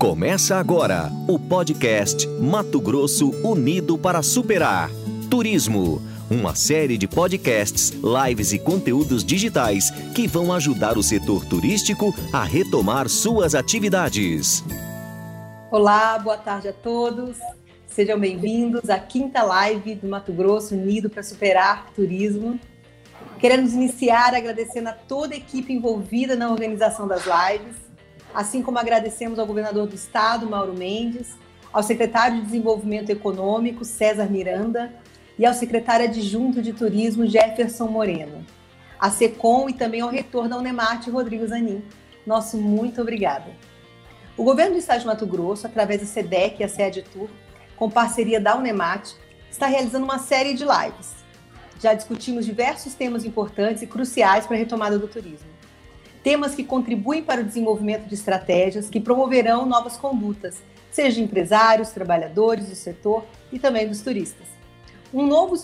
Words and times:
Começa 0.00 0.56
agora 0.56 1.12
o 1.28 1.38
podcast 1.38 2.26
Mato 2.26 2.80
Grosso 2.80 3.32
Unido 3.46 3.98
para 3.98 4.22
Superar. 4.22 4.88
Turismo. 5.30 6.00
Uma 6.30 6.54
série 6.54 6.96
de 6.96 7.06
podcasts, 7.06 7.90
lives 7.90 8.54
e 8.54 8.58
conteúdos 8.58 9.22
digitais 9.22 9.90
que 10.14 10.26
vão 10.26 10.54
ajudar 10.54 10.96
o 10.96 11.02
setor 11.02 11.44
turístico 11.44 12.14
a 12.32 12.42
retomar 12.42 13.10
suas 13.10 13.54
atividades. 13.54 14.64
Olá, 15.70 16.18
boa 16.18 16.38
tarde 16.38 16.68
a 16.68 16.72
todos. 16.72 17.36
Sejam 17.86 18.18
bem-vindos 18.18 18.88
à 18.88 18.98
quinta 18.98 19.42
live 19.42 19.96
do 19.96 20.08
Mato 20.08 20.32
Grosso 20.32 20.74
Unido 20.74 21.10
para 21.10 21.22
Superar 21.22 21.90
Turismo. 21.94 22.58
Queremos 23.38 23.74
iniciar 23.74 24.34
agradecendo 24.34 24.88
a 24.88 24.92
toda 24.92 25.34
a 25.34 25.36
equipe 25.36 25.74
envolvida 25.74 26.36
na 26.36 26.50
organização 26.50 27.06
das 27.06 27.24
lives 27.26 27.89
assim 28.34 28.62
como 28.62 28.78
agradecemos 28.78 29.38
ao 29.38 29.46
governador 29.46 29.86
do 29.86 29.94
estado, 29.94 30.48
Mauro 30.48 30.76
Mendes, 30.76 31.34
ao 31.72 31.82
secretário 31.82 32.38
de 32.38 32.46
Desenvolvimento 32.46 33.10
Econômico, 33.10 33.84
César 33.84 34.30
Miranda, 34.30 34.92
e 35.38 35.46
ao 35.46 35.54
secretário 35.54 36.06
adjunto 36.06 36.60
de 36.60 36.72
Turismo, 36.72 37.26
Jefferson 37.26 37.86
Moreno, 37.86 38.44
a 38.98 39.10
SECOM 39.10 39.70
e 39.70 39.72
também 39.72 40.00
ao 40.00 40.10
reitor 40.10 40.48
da 40.48 40.56
Unemate, 40.56 41.10
Rodrigo 41.10 41.46
Zanin. 41.46 41.82
Nosso 42.26 42.58
muito 42.58 43.00
obrigada. 43.00 43.50
O 44.36 44.44
governo 44.44 44.72
do 44.72 44.78
estado 44.78 45.00
de 45.00 45.06
Mato 45.06 45.26
Grosso, 45.26 45.66
através 45.66 46.00
da 46.00 46.06
SEDEC 46.06 46.60
e 46.60 46.64
a 46.64 46.68
SEADTUR, 46.68 47.28
com 47.76 47.88
parceria 47.88 48.38
da 48.38 48.56
Unemate, 48.56 49.16
está 49.50 49.66
realizando 49.66 50.04
uma 50.04 50.18
série 50.18 50.52
de 50.52 50.64
lives. 50.64 51.14
Já 51.80 51.94
discutimos 51.94 52.44
diversos 52.44 52.94
temas 52.94 53.24
importantes 53.24 53.82
e 53.82 53.86
cruciais 53.86 54.46
para 54.46 54.56
a 54.56 54.58
retomada 54.58 54.98
do 54.98 55.08
turismo 55.08 55.49
temas 56.22 56.54
que 56.54 56.64
contribuem 56.64 57.22
para 57.22 57.40
o 57.40 57.44
desenvolvimento 57.44 58.06
de 58.06 58.14
estratégias 58.14 58.88
que 58.88 59.00
promoverão 59.00 59.66
novas 59.66 59.96
condutas, 59.96 60.62
seja 60.90 61.16
de 61.16 61.22
empresários, 61.22 61.90
trabalhadores 61.90 62.68
do 62.68 62.74
setor 62.74 63.24
e 63.52 63.58
também 63.58 63.88
dos 63.88 64.00
turistas. 64.00 64.46
Um 65.12 65.26
novo, 65.26 65.56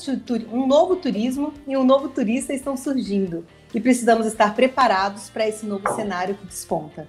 um 0.52 0.66
novo 0.66 0.96
turismo 0.96 1.52
e 1.66 1.76
um 1.76 1.84
novo 1.84 2.08
turista 2.08 2.52
estão 2.52 2.76
surgindo 2.76 3.46
e 3.72 3.80
precisamos 3.80 4.26
estar 4.26 4.54
preparados 4.54 5.30
para 5.30 5.46
esse 5.46 5.64
novo 5.64 5.94
cenário 5.94 6.34
que 6.34 6.46
desponta. 6.46 7.06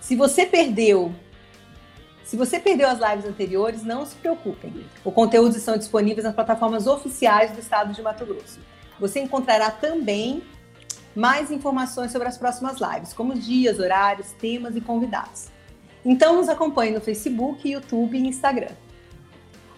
Se 0.00 0.16
você 0.16 0.46
perdeu 0.46 1.12
se 2.30 2.36
você 2.36 2.60
perdeu 2.60 2.88
as 2.88 3.00
lives 3.00 3.28
anteriores, 3.28 3.82
não 3.82 4.06
se 4.06 4.14
preocupem. 4.14 4.72
O 5.04 5.10
conteúdo 5.10 5.56
estão 5.56 5.76
disponíveis 5.76 6.22
nas 6.22 6.32
plataformas 6.32 6.86
oficiais 6.86 7.50
do 7.50 7.58
estado 7.58 7.92
de 7.92 8.00
Mato 8.00 8.24
Grosso. 8.24 8.60
Você 9.00 9.18
encontrará 9.18 9.68
também 9.68 10.40
mais 11.14 11.50
informações 11.50 12.12
sobre 12.12 12.28
as 12.28 12.38
próximas 12.38 12.78
lives, 12.80 13.12
como 13.12 13.34
dias, 13.34 13.78
horários, 13.78 14.32
temas 14.32 14.76
e 14.76 14.80
convidados. 14.80 15.48
Então 16.04 16.36
nos 16.36 16.48
acompanhe 16.48 16.92
no 16.92 17.00
Facebook, 17.00 17.68
YouTube 17.68 18.16
e 18.16 18.26
Instagram. 18.26 18.72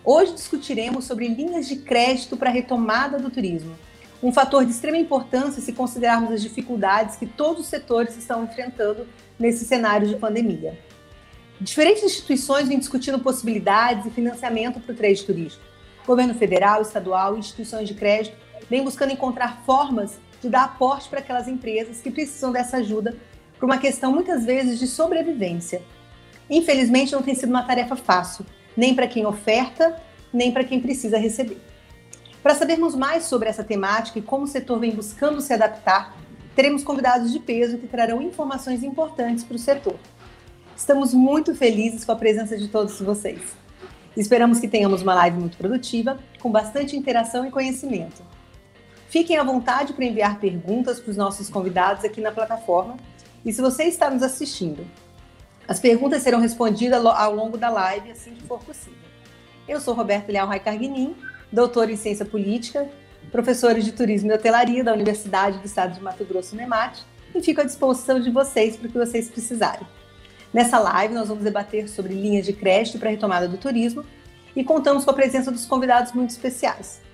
Hoje 0.04 0.34
discutiremos 0.34 1.04
sobre 1.04 1.28
linhas 1.28 1.68
de 1.68 1.76
crédito 1.76 2.36
para 2.36 2.50
a 2.50 2.52
retomada 2.52 3.18
do 3.18 3.30
turismo, 3.30 3.74
um 4.22 4.32
fator 4.32 4.64
de 4.64 4.70
extrema 4.70 4.98
importância 4.98 5.60
se 5.60 5.72
considerarmos 5.72 6.32
as 6.32 6.42
dificuldades 6.42 7.16
que 7.16 7.26
todos 7.26 7.62
os 7.62 7.66
setores 7.66 8.16
estão 8.16 8.44
enfrentando 8.44 9.06
nesse 9.38 9.64
cenário 9.64 10.06
de 10.06 10.16
pandemia. 10.16 10.78
Diferentes 11.60 12.02
instituições 12.02 12.68
vêm 12.68 12.78
discutindo 12.78 13.18
possibilidades 13.18 14.06
e 14.06 14.10
financiamento 14.10 14.80
para 14.80 14.92
o 14.92 14.96
trade 14.96 15.24
turístico. 15.24 15.64
Governo 16.06 16.34
federal, 16.34 16.82
estadual 16.82 17.36
e 17.36 17.38
instituições 17.38 17.88
de 17.88 17.94
crédito 17.94 18.36
vêm 18.68 18.82
buscando 18.82 19.12
encontrar 19.12 19.62
formas 19.64 20.18
de 20.42 20.48
dar 20.48 20.64
aporte 20.64 21.08
para 21.08 21.20
aquelas 21.20 21.46
empresas 21.46 22.00
que 22.00 22.10
precisam 22.10 22.50
dessa 22.50 22.78
ajuda 22.78 23.16
por 23.58 23.66
uma 23.66 23.78
questão 23.78 24.12
muitas 24.12 24.44
vezes 24.44 24.78
de 24.80 24.88
sobrevivência. 24.88 25.80
Infelizmente, 26.50 27.12
não 27.12 27.22
tem 27.22 27.34
sido 27.34 27.50
uma 27.50 27.62
tarefa 27.62 27.94
fácil, 27.94 28.44
nem 28.76 28.92
para 28.92 29.06
quem 29.06 29.24
oferta, 29.24 29.96
nem 30.32 30.50
para 30.50 30.64
quem 30.64 30.80
precisa 30.80 31.16
receber. 31.16 31.58
Para 32.42 32.56
sabermos 32.56 32.96
mais 32.96 33.24
sobre 33.24 33.48
essa 33.48 33.62
temática 33.62 34.18
e 34.18 34.22
como 34.22 34.44
o 34.44 34.48
setor 34.48 34.80
vem 34.80 34.90
buscando 34.90 35.40
se 35.40 35.52
adaptar, 35.52 36.16
teremos 36.56 36.82
convidados 36.82 37.32
de 37.32 37.38
peso 37.38 37.78
que 37.78 37.86
trarão 37.86 38.20
informações 38.20 38.82
importantes 38.82 39.44
para 39.44 39.54
o 39.54 39.58
setor. 39.60 39.96
Estamos 40.76 41.14
muito 41.14 41.54
felizes 41.54 42.04
com 42.04 42.10
a 42.10 42.16
presença 42.16 42.58
de 42.58 42.66
todos 42.66 43.00
vocês. 43.00 43.40
Esperamos 44.16 44.58
que 44.58 44.66
tenhamos 44.66 45.02
uma 45.02 45.14
live 45.14 45.38
muito 45.38 45.56
produtiva, 45.56 46.18
com 46.40 46.50
bastante 46.50 46.96
interação 46.96 47.46
e 47.46 47.50
conhecimento. 47.50 48.22
Fiquem 49.12 49.36
à 49.36 49.44
vontade 49.44 49.92
para 49.92 50.06
enviar 50.06 50.40
perguntas 50.40 50.98
para 50.98 51.10
os 51.10 51.18
nossos 51.18 51.50
convidados 51.50 52.02
aqui 52.02 52.18
na 52.18 52.32
plataforma. 52.32 52.96
E 53.44 53.52
se 53.52 53.60
você 53.60 53.84
está 53.84 54.08
nos 54.08 54.22
assistindo, 54.22 54.86
as 55.68 55.78
perguntas 55.78 56.22
serão 56.22 56.40
respondidas 56.40 57.04
ao 57.04 57.34
longo 57.34 57.58
da 57.58 57.68
live, 57.68 58.10
assim 58.10 58.32
que 58.32 58.42
for 58.44 58.58
possível. 58.60 58.98
Eu 59.68 59.82
sou 59.82 59.92
Roberto 59.92 60.32
Leal 60.32 60.48
Raicarguinin, 60.48 61.14
doutor 61.52 61.90
em 61.90 61.96
Ciência 61.96 62.24
Política, 62.24 62.88
professora 63.30 63.82
de 63.82 63.92
Turismo 63.92 64.30
e 64.30 64.34
Hotelaria 64.34 64.82
da 64.82 64.94
Universidade 64.94 65.58
do 65.58 65.66
Estado 65.66 65.92
de 65.92 66.00
Mato 66.00 66.24
Grosso, 66.24 66.56
NEMAT, 66.56 67.04
e 67.34 67.42
fico 67.42 67.60
à 67.60 67.64
disposição 67.64 68.18
de 68.18 68.30
vocês 68.30 68.78
para 68.78 68.88
o 68.88 68.90
que 68.90 68.96
vocês 68.96 69.28
precisarem. 69.28 69.86
Nessa 70.54 70.78
live, 70.78 71.12
nós 71.12 71.28
vamos 71.28 71.44
debater 71.44 71.86
sobre 71.86 72.14
linhas 72.14 72.46
de 72.46 72.54
crédito 72.54 72.98
para 72.98 73.10
a 73.10 73.12
retomada 73.12 73.46
do 73.46 73.58
turismo 73.58 74.06
e 74.56 74.64
contamos 74.64 75.04
com 75.04 75.10
a 75.10 75.14
presença 75.14 75.52
dos 75.52 75.66
convidados 75.66 76.14
muito 76.14 76.30
especiais. 76.30 77.11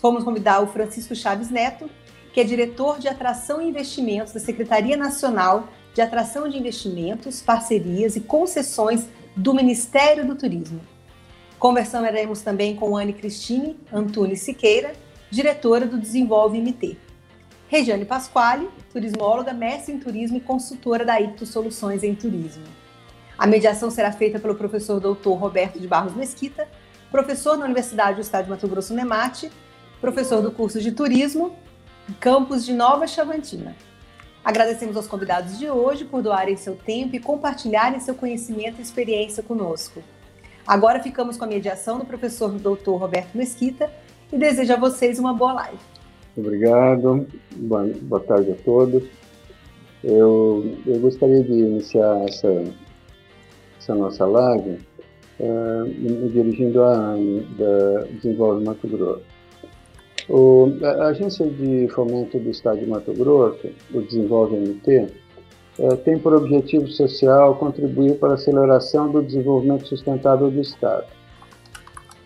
Vamos 0.00 0.22
convidar 0.22 0.60
o 0.62 0.68
Francisco 0.68 1.14
Chaves 1.14 1.50
Neto, 1.50 1.90
que 2.32 2.40
é 2.40 2.44
diretor 2.44 2.98
de 2.98 3.08
atração 3.08 3.60
e 3.60 3.68
investimentos 3.68 4.32
da 4.32 4.38
Secretaria 4.38 4.96
Nacional 4.96 5.68
de 5.92 6.00
Atração 6.00 6.48
de 6.48 6.56
Investimentos, 6.56 7.42
Parcerias 7.42 8.14
e 8.14 8.20
Concessões 8.20 9.08
do 9.34 9.52
Ministério 9.52 10.24
do 10.24 10.36
Turismo. 10.36 10.80
Conversaremos 11.58 12.42
também 12.42 12.76
com 12.76 12.96
Anne 12.96 13.12
Cristine 13.12 13.76
Antunes 13.92 14.42
Siqueira, 14.42 14.92
diretora 15.30 15.84
do 15.84 15.98
Desenvolve 15.98 16.60
MT. 16.60 16.96
Regiane 17.66 18.04
Pasquale, 18.04 18.70
turismóloga, 18.92 19.52
mestre 19.52 19.92
em 19.92 19.98
turismo 19.98 20.36
e 20.36 20.40
consultora 20.40 21.04
da 21.04 21.20
Icto 21.20 21.44
Soluções 21.44 22.04
em 22.04 22.14
Turismo. 22.14 22.64
A 23.36 23.46
mediação 23.46 23.90
será 23.90 24.12
feita 24.12 24.38
pelo 24.38 24.54
professor 24.54 25.00
doutor 25.00 25.34
Roberto 25.34 25.80
de 25.80 25.88
Barros 25.88 26.14
Mesquita, 26.14 26.68
professor 27.10 27.56
na 27.56 27.64
Universidade 27.64 28.14
do 28.14 28.20
Estado 28.20 28.44
de 28.44 28.50
Mato 28.50 28.68
Grosso 28.68 28.94
Nemate 28.94 29.50
professor 30.00 30.40
do 30.40 30.50
curso 30.50 30.80
de 30.80 30.92
Turismo, 30.92 31.52
campus 32.20 32.64
de 32.64 32.72
Nova 32.72 33.06
Chavantina. 33.06 33.74
Agradecemos 34.44 34.96
aos 34.96 35.06
convidados 35.06 35.58
de 35.58 35.68
hoje 35.68 36.04
por 36.04 36.22
doarem 36.22 36.56
seu 36.56 36.76
tempo 36.76 37.16
e 37.16 37.20
compartilharem 37.20 38.00
seu 38.00 38.14
conhecimento 38.14 38.78
e 38.78 38.82
experiência 38.82 39.42
conosco. 39.42 40.02
Agora 40.66 41.02
ficamos 41.02 41.36
com 41.36 41.44
a 41.44 41.48
mediação 41.48 41.98
do 41.98 42.04
professor 42.04 42.50
Dr. 42.52 42.90
Roberto 42.90 43.36
Mesquita 43.36 43.90
e 44.32 44.38
desejo 44.38 44.72
a 44.72 44.76
vocês 44.76 45.18
uma 45.18 45.34
boa 45.34 45.52
live. 45.54 45.78
Obrigado, 46.36 47.26
boa, 47.56 48.20
tarde 48.20 48.52
a 48.52 48.54
todos. 48.54 49.02
Eu, 50.04 50.76
eu 50.86 51.00
gostaria 51.00 51.42
de 51.42 51.52
iniciar 51.52 52.24
essa, 52.28 52.64
essa 53.78 53.94
nossa 53.94 54.24
live 54.24 54.78
uh, 55.40 55.84
me 55.84 56.28
dirigindo 56.28 56.84
à 56.84 56.94
Anne, 56.94 57.40
da 57.58 58.04
Desenvolve 58.12 58.64
Mato 58.64 58.86
Grosso. 58.86 59.37
O, 60.28 60.72
a 60.82 61.06
Agência 61.06 61.46
de 61.46 61.88
Fomento 61.88 62.38
do 62.38 62.50
Estado 62.50 62.80
de 62.80 62.86
Mato 62.86 63.12
Grosso, 63.14 63.68
o 63.94 64.02
Desenvolve 64.02 64.56
MT, 64.56 65.06
é, 65.78 65.96
tem 65.96 66.18
por 66.18 66.34
objetivo 66.34 66.86
social 66.88 67.54
contribuir 67.56 68.18
para 68.18 68.30
a 68.30 68.34
aceleração 68.34 69.10
do 69.10 69.22
desenvolvimento 69.22 69.86
sustentável 69.86 70.50
do 70.50 70.60
Estado, 70.60 71.06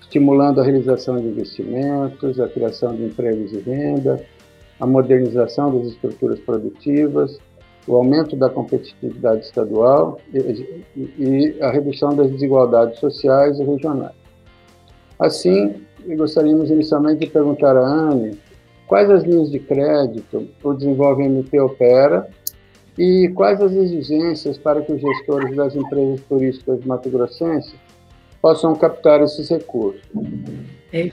estimulando 0.01 0.61
a 0.61 0.65
realização 0.65 1.17
de 1.21 1.29
investimentos, 1.29 2.41
a 2.41 2.49
criação 2.49 2.95
de 2.97 3.05
empregos 3.05 3.53
e 3.53 3.61
renda, 3.61 4.25
a 4.81 4.87
modernização 4.87 5.79
das 5.79 5.89
estruturas 5.89 6.41
produtivas, 6.41 7.39
o 7.87 7.95
aumento 7.97 8.35
da 8.35 8.49
competitividade 8.49 9.45
estadual 9.45 10.19
e, 10.33 10.87
e 11.19 11.57
a 11.61 11.71
redução 11.71 12.17
das 12.17 12.31
desigualdades 12.31 12.99
sociais 12.99 13.61
e 13.61 13.65
regionais. 13.65 14.15
Assim, 15.19 15.75
e 16.07 16.17
gostaríamos 16.17 16.71
inicialmente 16.71 17.21
de 17.21 17.27
perguntar 17.27 17.77
à 17.77 17.81
Anne 17.81 18.39
quais 18.87 19.09
as 19.11 19.25
linhas 19.25 19.51
de 19.51 19.59
crédito 19.59 20.49
o 20.63 20.75
Desenvolve 20.75 21.29
MT 21.29 21.61
opera 21.61 22.29
e 22.99 23.31
quais 23.35 23.61
as 23.61 23.73
exigências 23.73 24.59
para 24.59 24.83
que 24.83 24.93
os 24.93 25.01
gestores 25.01 25.57
das 25.57 25.75
empresas 25.75 26.21
turísticas 26.29 26.85
mato-grossenses 26.85 27.75
possam 28.41 28.75
captar 28.75 29.23
esses 29.23 29.49
recursos. 29.49 30.03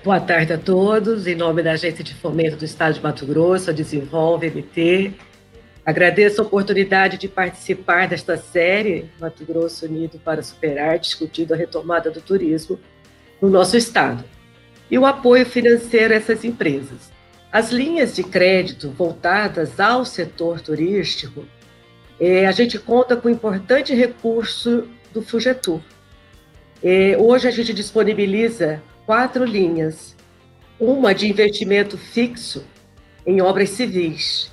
Boa 0.03 0.19
tarde 0.19 0.51
a 0.51 0.57
todos. 0.57 1.25
Em 1.25 1.35
nome 1.35 1.63
da 1.63 1.73
Agência 1.73 2.03
de 2.03 2.13
Fomento 2.13 2.57
do 2.57 2.65
Estado 2.65 2.95
de 2.95 3.01
Mato 3.01 3.25
Grosso, 3.25 3.69
a 3.69 3.73
Desenvolve 3.73 4.49
MT, 4.49 5.13
agradeço 5.85 6.41
a 6.41 6.45
oportunidade 6.45 7.17
de 7.17 7.29
participar 7.29 8.09
desta 8.09 8.35
série 8.35 9.09
Mato 9.21 9.45
Grosso 9.45 9.85
Unido 9.85 10.19
para 10.19 10.41
Superar, 10.41 10.99
discutindo 10.99 11.53
a 11.53 11.57
retomada 11.57 12.11
do 12.11 12.19
turismo 12.19 12.77
no 13.41 13.49
nosso 13.49 13.77
estado 13.77 14.25
e 14.89 14.97
o 14.97 15.05
apoio 15.05 15.45
financeiro 15.45 16.13
a 16.13 16.17
essas 16.17 16.43
empresas. 16.43 17.11
As 17.51 17.71
linhas 17.71 18.15
de 18.15 18.23
crédito 18.23 18.89
voltadas 18.91 19.79
ao 19.79 20.05
setor 20.05 20.61
turístico, 20.61 21.45
é, 22.19 22.45
a 22.45 22.51
gente 22.51 22.77
conta 22.77 23.15
com 23.15 23.29
importante 23.29 23.93
recurso 23.93 24.87
do 25.13 25.21
Fugetur. 25.21 25.81
E 26.83 27.15
hoje 27.17 27.47
a 27.47 27.51
gente 27.51 27.73
disponibiliza 27.73 28.81
quatro 29.05 29.43
linhas. 29.43 30.15
Uma 30.79 31.13
de 31.13 31.27
investimento 31.27 31.97
fixo 31.97 32.63
em 33.25 33.41
obras 33.41 33.71
civis, 33.71 34.51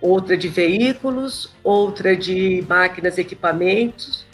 outra 0.00 0.36
de 0.36 0.48
veículos, 0.48 1.52
outra 1.62 2.16
de 2.16 2.64
máquinas 2.68 3.18
e 3.18 3.22
equipamentos, 3.22 4.24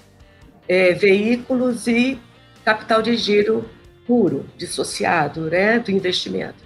é, 0.69 0.93
veículos 0.93 1.87
e 1.87 2.19
capital 2.65 3.01
de 3.01 3.17
giro 3.17 3.65
puro, 4.07 4.47
dissociado 4.57 5.51
né, 5.51 5.79
do 5.79 5.91
investimento. 5.91 6.65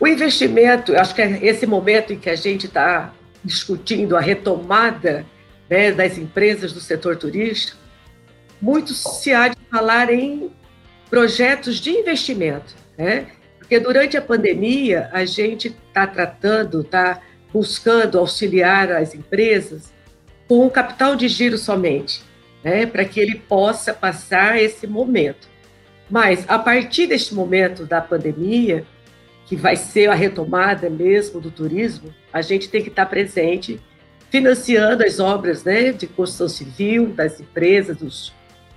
O 0.00 0.06
investimento, 0.06 0.96
acho 0.96 1.14
que 1.14 1.22
é 1.22 1.44
esse 1.44 1.66
momento 1.66 2.12
em 2.12 2.18
que 2.18 2.30
a 2.30 2.36
gente 2.36 2.66
está 2.66 3.12
discutindo 3.44 4.16
a 4.16 4.20
retomada 4.20 5.26
né, 5.68 5.90
das 5.90 6.18
empresas 6.18 6.72
do 6.72 6.80
setor 6.80 7.16
turístico, 7.16 7.78
muito 8.60 8.92
se 8.92 9.32
há 9.32 9.48
de 9.48 9.56
falar 9.70 10.10
em 10.10 10.50
projetos 11.08 11.80
de 11.80 11.90
investimento, 11.90 12.74
né? 12.96 13.28
Porque 13.58 13.78
durante 13.78 14.16
a 14.16 14.22
pandemia 14.22 15.08
a 15.12 15.24
gente 15.24 15.68
está 15.68 16.06
tratando, 16.06 16.80
está 16.80 17.20
buscando 17.52 18.18
auxiliar 18.18 18.90
as 18.92 19.14
empresas 19.14 19.92
com 20.46 20.68
capital 20.70 21.14
de 21.14 21.28
giro 21.28 21.58
somente, 21.58 22.22
né, 22.64 22.86
para 22.86 23.04
que 23.04 23.20
ele 23.20 23.36
possa 23.36 23.92
passar 23.92 24.60
esse 24.60 24.86
momento. 24.86 25.48
Mas 26.10 26.44
a 26.48 26.58
partir 26.58 27.06
deste 27.06 27.34
momento 27.34 27.84
da 27.84 28.00
pandemia, 28.00 28.84
que 29.46 29.56
vai 29.56 29.76
ser 29.76 30.08
a 30.10 30.14
retomada 30.14 30.88
mesmo 30.90 31.40
do 31.40 31.50
turismo, 31.50 32.14
a 32.32 32.42
gente 32.42 32.68
tem 32.68 32.82
que 32.82 32.88
estar 32.88 33.06
presente 33.06 33.80
financiando 34.30 35.02
as 35.02 35.18
obras 35.18 35.64
né, 35.64 35.92
de 35.92 36.06
construção 36.06 36.48
civil 36.48 37.08
das 37.08 37.40
empresas, 37.40 37.96
dos, 37.96 38.32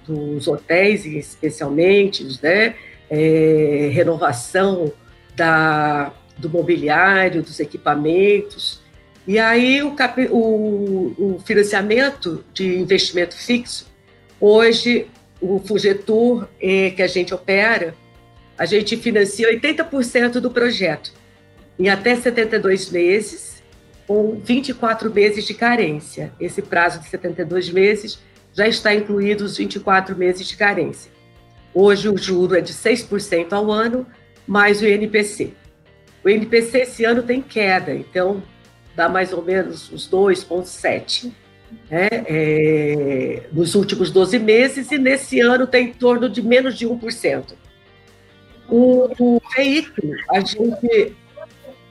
dos 0.08 0.48
hotéis 0.48 1.06
especialmente, 1.06 2.26
né, 2.42 2.76
é, 3.10 3.90
renovação 3.94 4.94
da, 5.36 6.14
do 6.38 6.50
mobiliário, 6.50 7.42
dos 7.42 7.60
equipamentos. 7.60 8.82
E 9.28 9.38
aí 9.38 9.82
o, 9.84 9.94
o, 10.30 11.36
o 11.36 11.40
financiamento 11.46 12.44
de 12.54 12.80
investimento 12.80 13.36
fixo, 13.36 13.88
hoje 14.40 15.08
o 15.42 15.60
Fugetur 15.60 16.48
é, 16.62 16.92
que 16.92 17.02
a 17.02 17.08
gente 17.08 17.34
opera, 17.34 17.96
a 18.58 18.66
gente 18.66 18.96
financia 18.96 19.52
80% 19.52 20.34
do 20.34 20.52
projeto 20.52 21.12
em 21.80 21.90
até 21.90 22.16
72 22.16 22.92
meses, 22.92 23.64
com 24.06 24.40
24 24.40 25.12
meses 25.12 25.46
de 25.46 25.54
carência. 25.56 26.32
Esse 26.40 26.62
prazo 26.62 27.00
de 27.00 27.08
72 27.08 27.72
meses 27.72 28.20
já 28.54 28.68
está 28.68 28.94
incluído 28.94 29.44
os 29.44 29.58
24 29.58 30.16
meses 30.16 30.48
de 30.48 30.56
carência. 30.56 31.12
Hoje 31.74 32.08
o 32.08 32.18
juro 32.18 32.56
é 32.56 32.62
de 32.62 32.74
6% 32.74 33.54
ao 33.54 33.72
ano, 33.72 34.06
mais 34.46 34.82
o 34.82 34.86
INPC. 34.86 35.54
O 36.24 36.30
INPC 36.30 36.80
esse 36.80 37.04
ano 37.04 37.24
tem 37.24 37.42
queda, 37.42 37.96
então 37.96 38.44
dá 38.96 39.10
mais 39.10 39.34
ou 39.34 39.42
menos 39.42 39.92
uns 39.92 40.08
2,7% 40.08 41.32
né, 41.90 42.08
é, 42.12 43.44
nos 43.52 43.76
últimos 43.76 44.12
12 44.12 44.40
meses, 44.40 44.92
e 44.92 44.98
nesse 44.98 45.40
ano 45.40 45.68
tem 45.68 45.88
em 45.88 45.94
torno 45.94 46.30
de 46.30 46.42
menos 46.42 46.78
de 46.78 46.88
1%. 46.88 47.54
O, 48.70 49.10
o 49.20 49.42
veículo, 49.56 50.14
a 50.30 50.40
gente. 50.40 51.16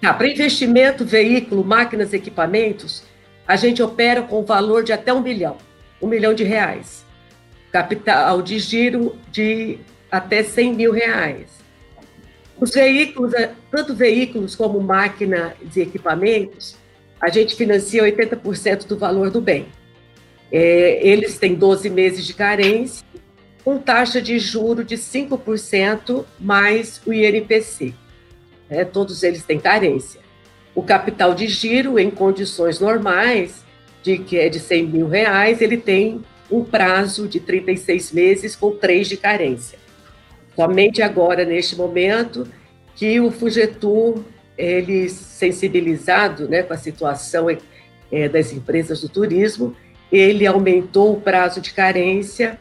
Tá, 0.01 0.15
para 0.15 0.29
investimento, 0.29 1.05
veículo, 1.05 1.63
máquinas, 1.63 2.15
equipamentos, 2.15 3.03
a 3.47 3.55
gente 3.55 3.83
opera 3.83 4.23
com 4.23 4.43
valor 4.43 4.83
de 4.83 4.93
até 4.93 5.13
um 5.13 5.21
milhão, 5.21 5.59
um 6.01 6.07
milhão 6.07 6.33
de 6.33 6.43
reais. 6.43 7.05
Capital 7.71 8.41
de 8.41 8.59
giro 8.59 9.17
de 9.31 9.79
até 10.11 10.43
100 10.43 10.75
mil 10.75 10.93
reais. 10.93 11.61
Os 12.59 12.73
veículos, 12.73 13.35
é, 13.35 13.53
tanto 13.71 13.95
veículos 13.95 14.57
como 14.57 14.81
máquinas 14.81 15.53
e 15.75 15.81
equipamentos, 15.81 16.77
a 17.21 17.29
gente 17.29 17.55
financia 17.55 18.03
80% 18.03 18.87
do 18.87 18.97
valor 18.97 19.31
do 19.31 19.41
bem. 19.41 19.67
É, 20.51 21.07
eles 21.07 21.39
têm 21.39 21.55
12 21.55 21.91
meses 21.91 22.27
de 22.27 22.35
carência, 22.35 23.05
com 23.63 23.79
taxa 23.79 24.21
de 24.21 24.39
juro 24.39 24.83
de 24.83 24.97
5% 24.97 26.25
mais 26.39 27.01
o 27.07 27.13
INPC. 27.13 27.95
É, 28.69 28.85
todos 28.85 29.23
eles 29.23 29.45
têm 29.45 29.61
carência. 29.61 30.21
O 30.75 30.83
capital 30.83 31.35
de 31.35 31.47
giro, 31.47 31.99
em 31.99 32.11
condições 32.11 32.81
normais, 32.81 33.65
de 34.03 34.19
que 34.19 34.39
é 34.39 34.49
de 34.49 34.59
100 34.59 34.87
mil 34.87 35.09
reais, 35.09 35.61
ele 35.61 35.77
tem 35.77 36.23
um 36.51 36.65
prazo 36.65 37.29
de 37.29 37.39
36 37.39 38.13
meses 38.13 38.57
com 38.57 38.71
3 38.73 39.09
de 39.09 39.17
carência. 39.17 39.79
Somente 40.57 41.03
agora, 41.03 41.45
neste 41.45 41.77
momento, 41.77 42.47
que 42.97 43.21
o 43.21 43.31
Fugetur 43.31 44.25
ele 44.61 45.09
sensibilizado 45.09 46.49
né, 46.49 46.63
com 46.63 46.73
a 46.73 46.77
situação 46.77 47.47
é, 48.13 48.29
das 48.29 48.53
empresas 48.53 49.01
do 49.01 49.09
turismo, 49.09 49.75
ele 50.13 50.47
aumentou 50.47 51.15
o 51.15 51.21
prazo 51.21 51.61
de 51.61 51.73
carência 51.73 52.59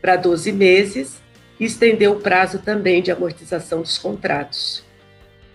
para 0.00 0.16
12 0.16 0.52
meses 0.52 1.20
e 1.58 1.64
estendeu 1.64 2.12
o 2.12 2.20
prazo 2.20 2.58
também 2.58 3.02
de 3.02 3.10
amortização 3.10 3.82
dos 3.82 3.98
contratos, 3.98 4.84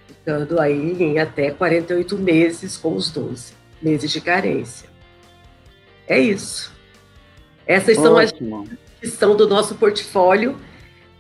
ficando 0.08 0.60
aí 0.60 1.02
em 1.02 1.20
até 1.20 1.52
48 1.52 2.18
meses 2.18 2.78
com 2.78 2.94
os 2.94 3.10
12 3.10 3.54
meses 3.82 4.12
de 4.12 4.20
carência. 4.20 4.90
É 6.08 6.20
isso. 6.20 6.74
Essas 7.66 7.98
Ótimo. 7.98 8.08
são 8.08 8.18
as 8.18 8.32
que 9.00 9.08
são 9.08 9.36
do 9.36 9.48
nosso 9.48 9.76
portfólio 9.76 10.58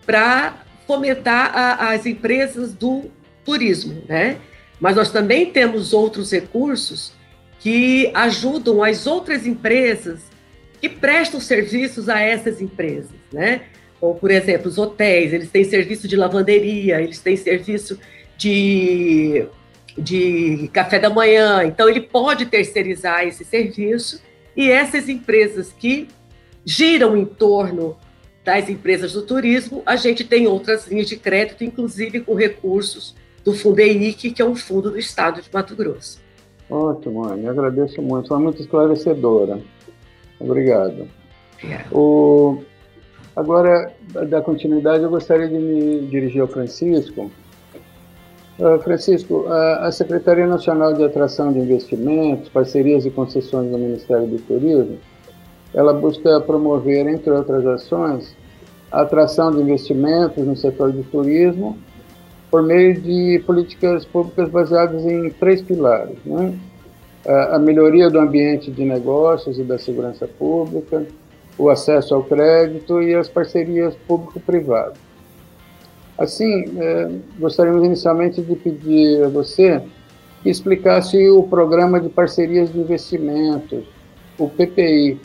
para 0.05 0.63
fomentar 0.85 1.55
a, 1.55 1.91
as 1.91 2.05
empresas 2.05 2.73
do 2.73 3.09
turismo, 3.43 4.03
né? 4.07 4.39
Mas 4.79 4.95
nós 4.95 5.11
também 5.11 5.51
temos 5.51 5.93
outros 5.93 6.31
recursos 6.31 7.13
que 7.59 8.11
ajudam 8.13 8.83
as 8.83 9.07
outras 9.07 9.47
empresas 9.47 10.19
que 10.79 10.89
prestam 10.89 11.39
serviços 11.39 12.09
a 12.09 12.19
essas 12.19 12.61
empresas, 12.61 13.17
né? 13.31 13.61
Ou, 13.99 14.13
por 14.13 14.29
exemplo, 14.29 14.67
os 14.67 14.77
hotéis, 14.77 15.33
eles 15.33 15.49
têm 15.49 15.63
serviço 15.63 16.07
de 16.07 16.15
lavanderia, 16.15 17.01
eles 17.01 17.19
têm 17.19 17.35
serviço 17.35 17.97
de, 18.37 19.45
de 19.97 20.69
café 20.73 20.99
da 20.99 21.09
manhã, 21.09 21.63
então 21.63 21.89
ele 21.89 22.01
pode 22.01 22.45
terceirizar 22.45 23.25
esse 23.25 23.43
serviço 23.45 24.21
e 24.55 24.69
essas 24.69 25.09
empresas 25.09 25.73
que 25.73 26.07
giram 26.65 27.15
em 27.15 27.25
torno 27.25 27.97
das 28.43 28.69
empresas 28.69 29.13
do 29.13 29.23
turismo, 29.23 29.81
a 29.85 29.95
gente 29.95 30.23
tem 30.23 30.45
outras 30.45 30.87
linhas 30.87 31.07
de 31.07 31.17
crédito, 31.17 31.63
inclusive 31.63 32.19
com 32.19 32.35
recursos 32.35 33.15
do 33.45 33.53
Fundeic, 33.53 34.31
que 34.31 34.41
é 34.41 34.45
um 34.45 34.55
fundo 34.55 34.89
do 34.89 34.97
Estado 34.97 35.39
de 35.39 35.47
Mato 35.53 35.75
Grosso. 35.75 36.19
Ótimo, 36.67 37.25
Anne, 37.25 37.47
agradeço 37.47 38.01
muito, 38.01 38.27
foi 38.27 38.39
muito 38.39 38.59
esclarecedora. 38.59 39.59
Obrigado. 40.39 41.07
É. 41.63 41.85
O... 41.91 42.63
Agora, 43.35 43.93
da 44.29 44.41
continuidade, 44.41 45.03
eu 45.03 45.09
gostaria 45.09 45.47
de 45.47 45.59
me 45.59 46.07
dirigir 46.07 46.41
ao 46.41 46.47
Francisco. 46.47 47.29
Uh, 48.57 48.79
Francisco, 48.79 49.45
a, 49.47 49.87
a 49.87 49.91
Secretaria 49.91 50.47
Nacional 50.47 50.93
de 50.93 51.03
Atração 51.03 51.51
de 51.53 51.59
Investimentos, 51.59 52.49
Parcerias 52.49 53.05
e 53.05 53.11
Concessões 53.11 53.69
do 53.69 53.77
Ministério 53.77 54.25
do 54.25 54.37
Turismo, 54.39 54.97
ela 55.73 55.93
busca 55.93 56.39
promover, 56.39 57.05
entre 57.07 57.29
outras 57.29 57.65
ações, 57.67 58.35
a 58.89 59.01
atração 59.01 59.51
de 59.51 59.61
investimentos 59.61 60.43
no 60.45 60.55
setor 60.55 60.93
do 60.93 61.03
turismo 61.03 61.77
por 62.55 62.63
meio 62.63 62.93
de 63.01 63.43
políticas 63.45 64.05
públicas 64.05 64.47
baseadas 64.47 65.05
em 65.05 65.29
três 65.29 65.61
pilares. 65.61 66.15
Né? 66.25 66.57
A 67.51 67.59
melhoria 67.59 68.09
do 68.09 68.17
ambiente 68.17 68.71
de 68.71 68.85
negócios 68.85 69.59
e 69.59 69.63
da 69.63 69.77
segurança 69.77 70.25
pública, 70.25 71.05
o 71.57 71.69
acesso 71.69 72.15
ao 72.15 72.23
crédito 72.23 73.01
e 73.01 73.13
as 73.13 73.27
parcerias 73.27 73.93
público-privadas. 74.07 74.97
Assim, 76.17 76.63
eh, 76.79 77.11
gostaríamos 77.37 77.83
inicialmente 77.83 78.41
de 78.41 78.55
pedir 78.55 79.25
a 79.25 79.27
você 79.27 79.81
que 80.41 80.49
explicasse 80.49 81.27
o 81.27 81.43
Programa 81.43 81.99
de 81.99 82.07
Parcerias 82.07 82.71
de 82.71 82.79
Investimentos, 82.79 83.83
o 84.37 84.47
PPI, 84.47 85.19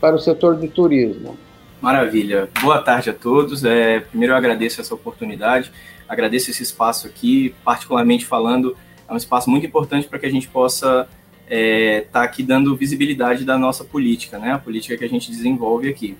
para 0.00 0.14
o 0.14 0.20
setor 0.20 0.56
de 0.56 0.68
turismo. 0.68 1.36
Maravilha. 1.80 2.48
Boa 2.62 2.80
tarde 2.80 3.10
a 3.10 3.12
todos. 3.12 3.64
É, 3.64 3.98
primeiro 3.98 4.34
eu 4.34 4.36
agradeço 4.36 4.80
essa 4.80 4.94
oportunidade 4.94 5.72
agradeço 6.08 6.50
esse 6.50 6.62
espaço 6.62 7.06
aqui, 7.06 7.54
particularmente 7.64 8.24
falando, 8.24 8.76
é 9.08 9.12
um 9.12 9.16
espaço 9.16 9.48
muito 9.50 9.66
importante 9.66 10.08
para 10.08 10.18
que 10.18 10.26
a 10.26 10.30
gente 10.30 10.48
possa 10.48 11.08
estar 11.44 11.48
é, 11.48 12.00
tá 12.12 12.22
aqui 12.22 12.42
dando 12.42 12.76
visibilidade 12.76 13.44
da 13.44 13.56
nossa 13.56 13.84
política, 13.84 14.38
né? 14.38 14.52
A 14.52 14.58
política 14.58 14.96
que 14.96 15.04
a 15.04 15.08
gente 15.08 15.30
desenvolve 15.30 15.88
aqui. 15.88 16.16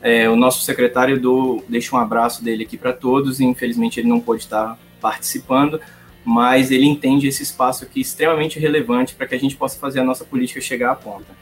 É, 0.00 0.28
o 0.28 0.36
nosso 0.36 0.62
secretário 0.62 1.18
do 1.20 1.62
deixa 1.68 1.96
um 1.96 1.98
abraço 1.98 2.42
dele 2.42 2.64
aqui 2.64 2.76
para 2.76 2.92
todos. 2.92 3.40
E, 3.40 3.44
infelizmente 3.44 4.00
ele 4.00 4.08
não 4.08 4.20
pôde 4.20 4.42
estar 4.42 4.78
participando, 5.00 5.80
mas 6.24 6.70
ele 6.70 6.86
entende 6.86 7.26
esse 7.26 7.42
espaço 7.42 7.84
aqui 7.84 8.00
extremamente 8.00 8.58
relevante 8.58 9.14
para 9.14 9.26
que 9.26 9.34
a 9.34 9.38
gente 9.38 9.56
possa 9.56 9.78
fazer 9.78 10.00
a 10.00 10.04
nossa 10.04 10.24
política 10.24 10.60
chegar 10.60 10.92
à 10.92 10.94
ponta. 10.94 11.36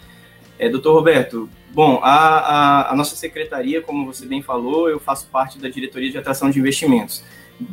É, 0.58 0.68
doutor 0.68 0.94
Roberto, 0.94 1.48
bom, 1.72 2.00
a, 2.02 2.14
a, 2.14 2.92
a, 2.92 2.96
nossa 2.96 3.16
secretaria, 3.16 3.80
como 3.80 4.06
você 4.06 4.26
bem 4.26 4.42
falou, 4.42 4.88
eu 4.88 5.00
faço 5.00 5.26
parte 5.28 5.58
da 5.58 5.68
diretoria 5.68 6.10
de 6.10 6.18
atração 6.18 6.50
de 6.50 6.58
investimentos. 6.58 7.24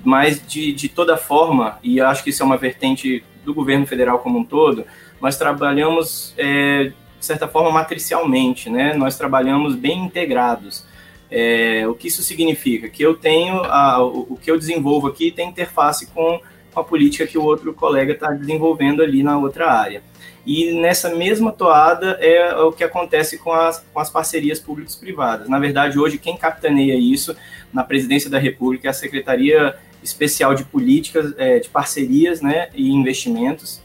Mas, 0.03 0.45
de, 0.45 0.71
de 0.71 0.87
toda 0.89 1.17
forma, 1.17 1.79
e 1.83 1.99
acho 1.99 2.23
que 2.23 2.29
isso 2.29 2.43
é 2.43 2.45
uma 2.45 2.57
vertente 2.57 3.23
do 3.43 3.53
governo 3.53 3.87
federal 3.87 4.19
como 4.19 4.39
um 4.39 4.43
todo, 4.43 4.85
nós 5.21 5.37
trabalhamos, 5.37 6.33
é, 6.37 6.91
de 7.19 7.25
certa 7.25 7.47
forma, 7.47 7.71
matricialmente, 7.71 8.69
né? 8.69 8.93
Nós 8.93 9.17
trabalhamos 9.17 9.75
bem 9.75 10.05
integrados. 10.05 10.85
É, 11.31 11.87
o 11.87 11.93
que 11.93 12.07
isso 12.07 12.23
significa? 12.23 12.89
Que 12.89 13.03
eu 13.03 13.15
tenho, 13.15 13.63
a, 13.63 14.03
o, 14.03 14.37
que 14.41 14.49
eu 14.49 14.57
desenvolvo 14.57 15.07
aqui 15.07 15.31
tem 15.31 15.49
interface 15.49 16.07
com 16.07 16.39
a 16.75 16.83
política 16.83 17.27
que 17.27 17.37
o 17.37 17.43
outro 17.43 17.73
colega 17.73 18.13
está 18.13 18.31
desenvolvendo 18.31 19.01
ali 19.01 19.21
na 19.21 19.37
outra 19.37 19.71
área. 19.71 20.01
E 20.45 20.73
nessa 20.73 21.13
mesma 21.13 21.51
toada 21.51 22.17
é 22.21 22.55
o 22.55 22.71
que 22.71 22.83
acontece 22.83 23.37
com 23.37 23.51
as, 23.51 23.85
com 23.93 23.99
as 23.99 24.09
parcerias 24.09 24.59
públicas 24.59 24.95
privadas. 24.95 25.49
Na 25.49 25.59
verdade, 25.59 25.99
hoje, 25.99 26.17
quem 26.17 26.37
capitaneia 26.37 26.95
isso 26.95 27.35
na 27.73 27.83
presidência 27.83 28.29
da 28.29 28.39
República 28.39 28.87
é 28.87 28.91
a 28.91 28.93
Secretaria 28.93 29.75
Especial 30.03 30.55
de 30.55 30.63
Políticas, 30.63 31.33
é, 31.37 31.59
de 31.59 31.69
Parcerias 31.69 32.41
né, 32.41 32.69
e 32.73 32.89
Investimentos, 32.89 33.81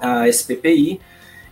a 0.00 0.28
SPPI, 0.28 1.00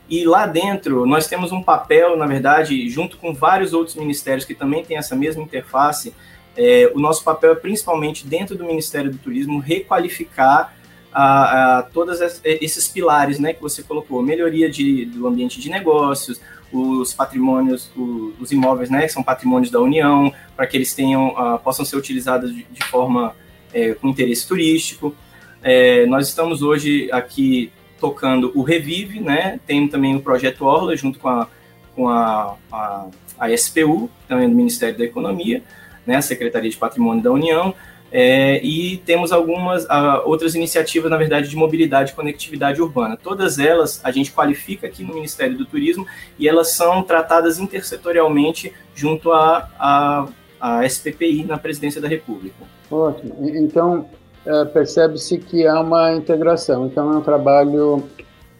e 0.08 0.24
lá 0.24 0.46
dentro 0.46 1.04
nós 1.04 1.26
temos 1.26 1.50
um 1.52 1.62
papel, 1.62 2.16
na 2.16 2.26
verdade, 2.26 2.88
junto 2.88 3.16
com 3.16 3.34
vários 3.34 3.72
outros 3.72 3.96
ministérios 3.96 4.44
que 4.44 4.54
também 4.54 4.84
têm 4.84 4.96
essa 4.96 5.16
mesma 5.16 5.42
interface. 5.42 6.14
É, 6.56 6.90
o 6.94 7.00
nosso 7.00 7.24
papel 7.24 7.52
é 7.52 7.56
principalmente 7.56 8.26
dentro 8.26 8.56
do 8.56 8.64
Ministério 8.64 9.10
do 9.10 9.18
Turismo 9.18 9.58
requalificar 9.58 10.75
a, 11.18 11.78
a 11.78 11.82
todos 11.82 12.20
esses 12.44 12.86
pilares 12.88 13.38
né, 13.38 13.54
que 13.54 13.62
você 13.62 13.82
colocou, 13.82 14.22
melhoria 14.22 14.68
de, 14.68 15.06
do 15.06 15.26
ambiente 15.26 15.58
de 15.58 15.70
negócios, 15.70 16.38
os 16.70 17.14
patrimônios, 17.14 17.90
os, 17.96 18.38
os 18.38 18.52
imóveis 18.52 18.90
né, 18.90 19.06
que 19.06 19.08
são 19.08 19.22
patrimônios 19.22 19.70
da 19.70 19.80
União, 19.80 20.30
para 20.54 20.66
que 20.66 20.76
eles 20.76 20.92
tenham, 20.92 21.28
uh, 21.28 21.58
possam 21.58 21.86
ser 21.86 21.96
utilizados 21.96 22.54
de, 22.54 22.64
de 22.64 22.84
forma 22.84 23.34
é, 23.72 23.94
com 23.94 24.08
interesse 24.08 24.46
turístico. 24.46 25.16
É, 25.62 26.04
nós 26.04 26.28
estamos 26.28 26.60
hoje 26.60 27.08
aqui 27.10 27.72
tocando 27.98 28.52
o 28.54 28.62
Revive, 28.62 29.18
né? 29.18 29.58
Tem 29.66 29.88
também 29.88 30.14
o 30.14 30.20
projeto 30.20 30.66
Orla 30.66 30.94
junto 30.96 31.18
com 31.18 31.30
a, 31.30 31.48
com 31.94 32.10
a, 32.10 32.56
a, 32.70 33.06
a 33.38 33.56
SPU, 33.56 34.10
também 34.28 34.50
do 34.50 34.54
Ministério 34.54 34.98
da 34.98 35.04
Economia, 35.04 35.62
né? 36.06 36.16
A 36.16 36.22
Secretaria 36.22 36.68
de 36.68 36.76
Patrimônio 36.76 37.22
da 37.22 37.32
União. 37.32 37.74
É, 38.10 38.64
e 38.64 38.98
temos 38.98 39.32
algumas 39.32 39.84
uh, 39.84 40.22
outras 40.24 40.54
iniciativas, 40.54 41.10
na 41.10 41.16
verdade, 41.16 41.48
de 41.48 41.56
mobilidade 41.56 42.12
e 42.12 42.14
conectividade 42.14 42.80
urbana. 42.80 43.16
Todas 43.20 43.58
elas 43.58 44.00
a 44.04 44.10
gente 44.10 44.32
qualifica 44.32 44.86
aqui 44.86 45.02
no 45.02 45.14
Ministério 45.14 45.56
do 45.58 45.66
Turismo 45.66 46.06
e 46.38 46.48
elas 46.48 46.70
são 46.72 47.02
tratadas 47.02 47.58
intersetorialmente 47.58 48.72
junto 48.94 49.32
à 49.32 49.68
a, 49.78 50.28
a, 50.60 50.78
a, 50.78 50.88
SPPI 50.88 51.44
na 51.44 51.58
Presidência 51.58 52.00
da 52.00 52.08
República. 52.08 52.56
Ótimo. 52.90 53.34
Então, 53.40 54.08
é, 54.46 54.64
percebe-se 54.66 55.38
que 55.38 55.66
há 55.66 55.80
uma 55.80 56.14
integração. 56.14 56.86
Então, 56.86 57.12
é 57.12 57.16
um 57.16 57.22
trabalho 57.22 58.04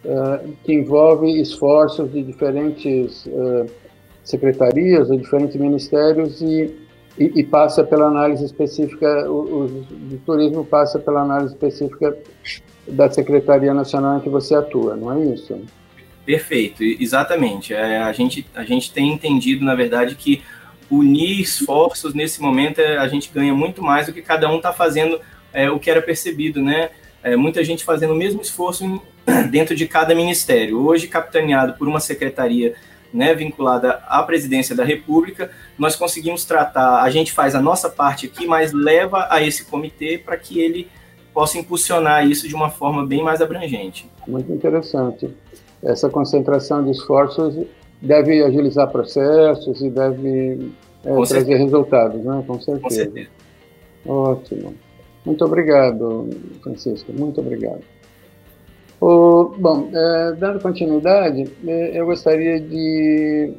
é, 0.03 0.41
que 0.63 0.73
envolve 0.73 1.39
esforços 1.41 2.11
de 2.11 2.21
diferentes 2.21 3.25
é, 3.25 3.65
secretarias, 4.23 5.07
de 5.07 5.17
diferentes 5.17 5.55
ministérios 5.55 6.41
e, 6.41 6.86
e, 7.17 7.39
e, 7.39 7.43
passa 7.43 7.83
pela 7.83 8.05
análise 8.05 8.45
específica, 8.45 9.29
o, 9.29 9.65
o, 9.65 10.21
turismo 10.25 10.63
passa 10.63 10.99
pela 10.99 11.21
análise 11.21 11.53
específica 11.53 12.17
da 12.87 13.09
Secretaria 13.09 13.73
Nacional 13.73 14.17
em 14.17 14.21
que 14.21 14.29
você 14.29 14.55
atua, 14.55 14.95
não 14.95 15.11
é 15.11 15.33
isso? 15.33 15.59
Perfeito, 16.25 16.83
exatamente. 16.83 17.73
É, 17.73 17.97
a, 17.99 18.11
gente, 18.11 18.45
a 18.53 18.63
gente 18.63 18.91
tem 18.91 19.11
entendido, 19.11 19.65
na 19.65 19.75
verdade, 19.75 20.15
que 20.15 20.43
unir 20.89 21.41
esforços 21.41 22.13
nesse 22.13 22.41
momento 22.41 22.81
a 22.81 23.07
gente 23.07 23.31
ganha 23.33 23.53
muito 23.53 23.81
mais 23.81 24.07
do 24.07 24.13
que 24.13 24.21
cada 24.21 24.49
um 24.49 24.57
está 24.57 24.71
fazendo 24.71 25.19
é, 25.53 25.69
o 25.69 25.79
que 25.79 25.89
era 25.89 26.01
percebido, 26.01 26.61
né? 26.61 26.89
É, 27.23 27.35
muita 27.35 27.63
gente 27.63 27.83
fazendo 27.83 28.13
o 28.13 28.15
mesmo 28.15 28.41
esforço 28.41 28.85
em, 28.85 29.01
dentro 29.49 29.75
de 29.75 29.87
cada 29.87 30.13
ministério. 30.13 30.79
Hoje, 30.85 31.07
capitaneado 31.07 31.73
por 31.73 31.87
uma 31.87 31.99
secretaria 31.99 32.75
né, 33.13 33.33
vinculada 33.33 34.01
à 34.07 34.21
presidência 34.23 34.75
da 34.75 34.83
República, 34.83 35.49
nós 35.77 35.95
conseguimos 35.95 36.45
tratar, 36.45 37.01
a 37.01 37.09
gente 37.09 37.31
faz 37.31 37.55
a 37.55 37.61
nossa 37.61 37.89
parte 37.89 38.27
aqui, 38.27 38.45
mas 38.45 38.73
leva 38.73 39.27
a 39.29 39.41
esse 39.41 39.65
comitê 39.65 40.17
para 40.17 40.37
que 40.37 40.59
ele 40.59 40.87
possa 41.33 41.57
impulsionar 41.57 42.27
isso 42.27 42.47
de 42.47 42.55
uma 42.55 42.69
forma 42.69 43.05
bem 43.05 43.23
mais 43.23 43.41
abrangente. 43.41 44.09
Muito 44.27 44.51
interessante. 44.51 45.29
Essa 45.83 46.09
concentração 46.09 46.83
de 46.83 46.91
esforços 46.91 47.55
deve 48.01 48.43
agilizar 48.43 48.89
processos 48.89 49.81
e 49.81 49.89
deve 49.89 50.71
é, 51.03 51.13
trazer 51.13 51.25
certeza. 51.27 51.63
resultados, 51.63 52.23
né? 52.23 52.43
Com 52.45 52.59
certeza. 52.59 52.81
Com 52.81 52.89
certeza. 52.89 53.29
Ótimo. 54.05 54.73
Muito 55.25 55.43
obrigado, 55.43 56.29
Francisco, 56.63 57.11
muito 57.11 57.41
obrigado. 57.41 57.81
O, 58.99 59.53
bom, 59.59 59.89
é, 59.93 60.31
dando 60.33 60.59
continuidade, 60.59 61.47
é, 61.67 61.99
eu 61.99 62.05
gostaria 62.07 62.59
de 62.59 63.53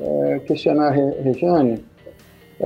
é, 0.00 0.38
questionar 0.46 0.88
a 0.88 0.90
Rejane. 0.90 1.84
É, 2.58 2.64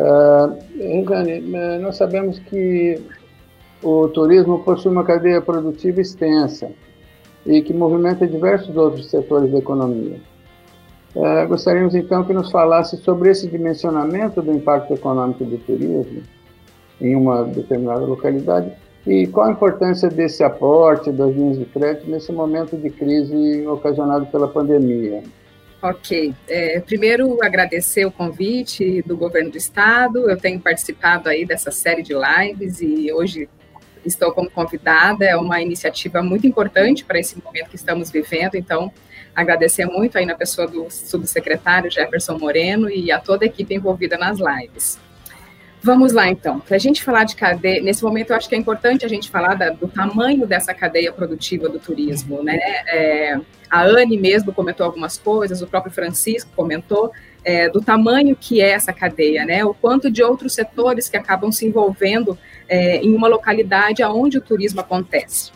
Rejane, 0.79 1.41
nós 1.81 1.97
sabemos 1.97 2.39
que 2.39 3.01
o 3.83 4.09
turismo 4.09 4.61
possui 4.61 4.93
uma 4.93 5.03
cadeia 5.03 5.41
produtiva 5.41 6.01
extensa 6.01 6.71
e 7.45 7.61
que 7.61 7.73
movimenta 7.73 8.27
diversos 8.27 8.77
outros 8.77 9.11
setores 9.11 9.51
da 9.51 9.59
economia. 9.59 10.21
Gostaríamos 11.49 11.97
então 11.97 12.23
que 12.23 12.33
nos 12.33 12.53
falasse 12.53 12.97
sobre 12.99 13.31
esse 13.31 13.49
dimensionamento 13.49 14.41
do 14.41 14.53
impacto 14.53 14.95
econômico 14.95 15.45
do 15.45 15.59
turismo 15.59 16.23
em 17.01 17.17
uma 17.17 17.43
determinada 17.43 18.05
localidade. 18.05 18.71
E 19.07 19.27
qual 19.29 19.47
a 19.47 19.53
importância 19.53 20.09
desse 20.09 20.45
aporte 20.45 21.11
das 21.11 21.35
linhas 21.35 21.59
de 21.59 21.65
crédito 21.65 22.11
nesse 22.11 22.31
momento 22.33 22.77
de 22.77 22.91
crise 22.91 23.67
ocasionado 23.67 24.27
pela 24.27 24.47
pandemia? 24.47 25.23
Ok. 25.83 26.35
É, 26.47 26.79
primeiro, 26.81 27.43
agradecer 27.43 28.05
o 28.05 28.13
convite 28.13 29.03
do 29.03 29.17
governo 29.17 29.51
do 29.51 29.57
estado. 29.57 30.29
Eu 30.31 30.37
tenho 30.37 30.61
participado 30.61 31.29
aí 31.29 31.47
dessa 31.47 31.71
série 31.71 32.03
de 32.03 32.13
lives 32.13 32.83
e 32.83 33.11
hoje 33.11 33.49
estou 34.05 34.33
como 34.33 34.51
convidada. 34.51 35.25
É 35.25 35.37
uma 35.37 35.63
iniciativa 35.63 36.23
muito 36.23 36.47
importante 36.47 37.03
para 37.03 37.19
esse 37.19 37.43
momento 37.43 37.71
que 37.71 37.77
estamos 37.77 38.11
vivendo. 38.11 38.57
Então, 38.57 38.93
agradecer 39.35 39.87
muito 39.87 40.19
aí 40.19 40.27
na 40.27 40.35
pessoa 40.35 40.67
do 40.67 40.91
subsecretário 40.91 41.91
Jefferson 41.91 42.37
Moreno 42.37 42.91
e 42.91 43.11
a 43.11 43.19
toda 43.19 43.47
a 43.47 43.49
equipe 43.49 43.75
envolvida 43.75 44.19
nas 44.19 44.39
lives. 44.39 44.99
Vamos 45.83 46.13
lá, 46.13 46.29
então. 46.29 46.61
Para 46.61 46.77
a 46.77 46.79
gente 46.79 47.03
falar 47.03 47.25
de 47.25 47.35
cadeia, 47.35 47.83
nesse 47.83 48.03
momento 48.03 48.31
eu 48.31 48.37
acho 48.37 48.49
que 48.49 48.55
é 48.55 48.59
importante 48.59 49.05
a 49.05 49.09
gente 49.09 49.31
falar 49.31 49.55
da, 49.55 49.71
do 49.71 49.89
tamanho 49.89 50.47
dessa 50.47 50.75
cadeia 50.75 51.11
produtiva 51.11 51.69
do 51.69 51.79
turismo, 51.79 52.43
né? 52.43 52.59
É, 52.87 53.41
a 53.71 53.83
Anne 53.85 54.19
mesmo 54.19 54.53
comentou 54.53 54.85
algumas 54.85 55.17
coisas, 55.17 55.63
o 55.63 55.67
próprio 55.67 55.93
Francisco 55.93 56.51
comentou 56.55 57.13
é, 57.43 57.69
do 57.71 57.81
tamanho 57.81 58.37
que 58.37 58.61
é 58.61 58.71
essa 58.71 58.93
cadeia, 58.93 59.47
né? 59.47 59.65
O 59.65 59.73
quanto 59.73 60.11
de 60.11 60.23
outros 60.23 60.55
setores 60.55 61.09
que 61.09 61.17
acabam 61.17 61.51
se 61.51 61.67
envolvendo 61.67 62.39
é, 62.69 62.97
em 62.97 63.15
uma 63.15 63.29
localidade 63.29 64.03
aonde 64.03 64.37
o 64.37 64.41
turismo 64.41 64.81
acontece. 64.81 65.51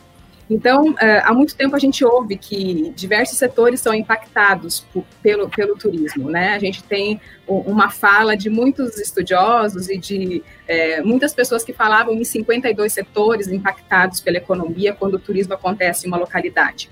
Então, 0.48 0.94
é, 1.00 1.20
há 1.20 1.32
muito 1.32 1.56
tempo 1.56 1.74
a 1.74 1.78
gente 1.78 2.04
ouve 2.04 2.36
que 2.36 2.92
diversos 2.94 3.38
setores 3.38 3.80
são 3.80 3.94
impactados 3.94 4.80
por, 4.92 5.04
pelo, 5.22 5.48
pelo 5.48 5.76
turismo, 5.76 6.28
né? 6.30 6.54
A 6.54 6.58
gente 6.58 6.82
tem 6.82 7.20
uma 7.46 7.90
fala 7.90 8.36
de 8.36 8.50
muitos 8.50 8.98
estudiosos 8.98 9.88
e 9.88 9.96
de 9.96 10.42
é, 10.68 11.00
muitas 11.02 11.34
pessoas 11.34 11.64
que 11.64 11.72
falavam 11.72 12.14
em 12.14 12.24
52 12.24 12.92
setores 12.92 13.48
impactados 13.48 14.20
pela 14.20 14.36
economia 14.36 14.92
quando 14.92 15.14
o 15.14 15.18
turismo 15.18 15.54
acontece 15.54 16.06
em 16.06 16.08
uma 16.08 16.18
localidade. 16.18 16.90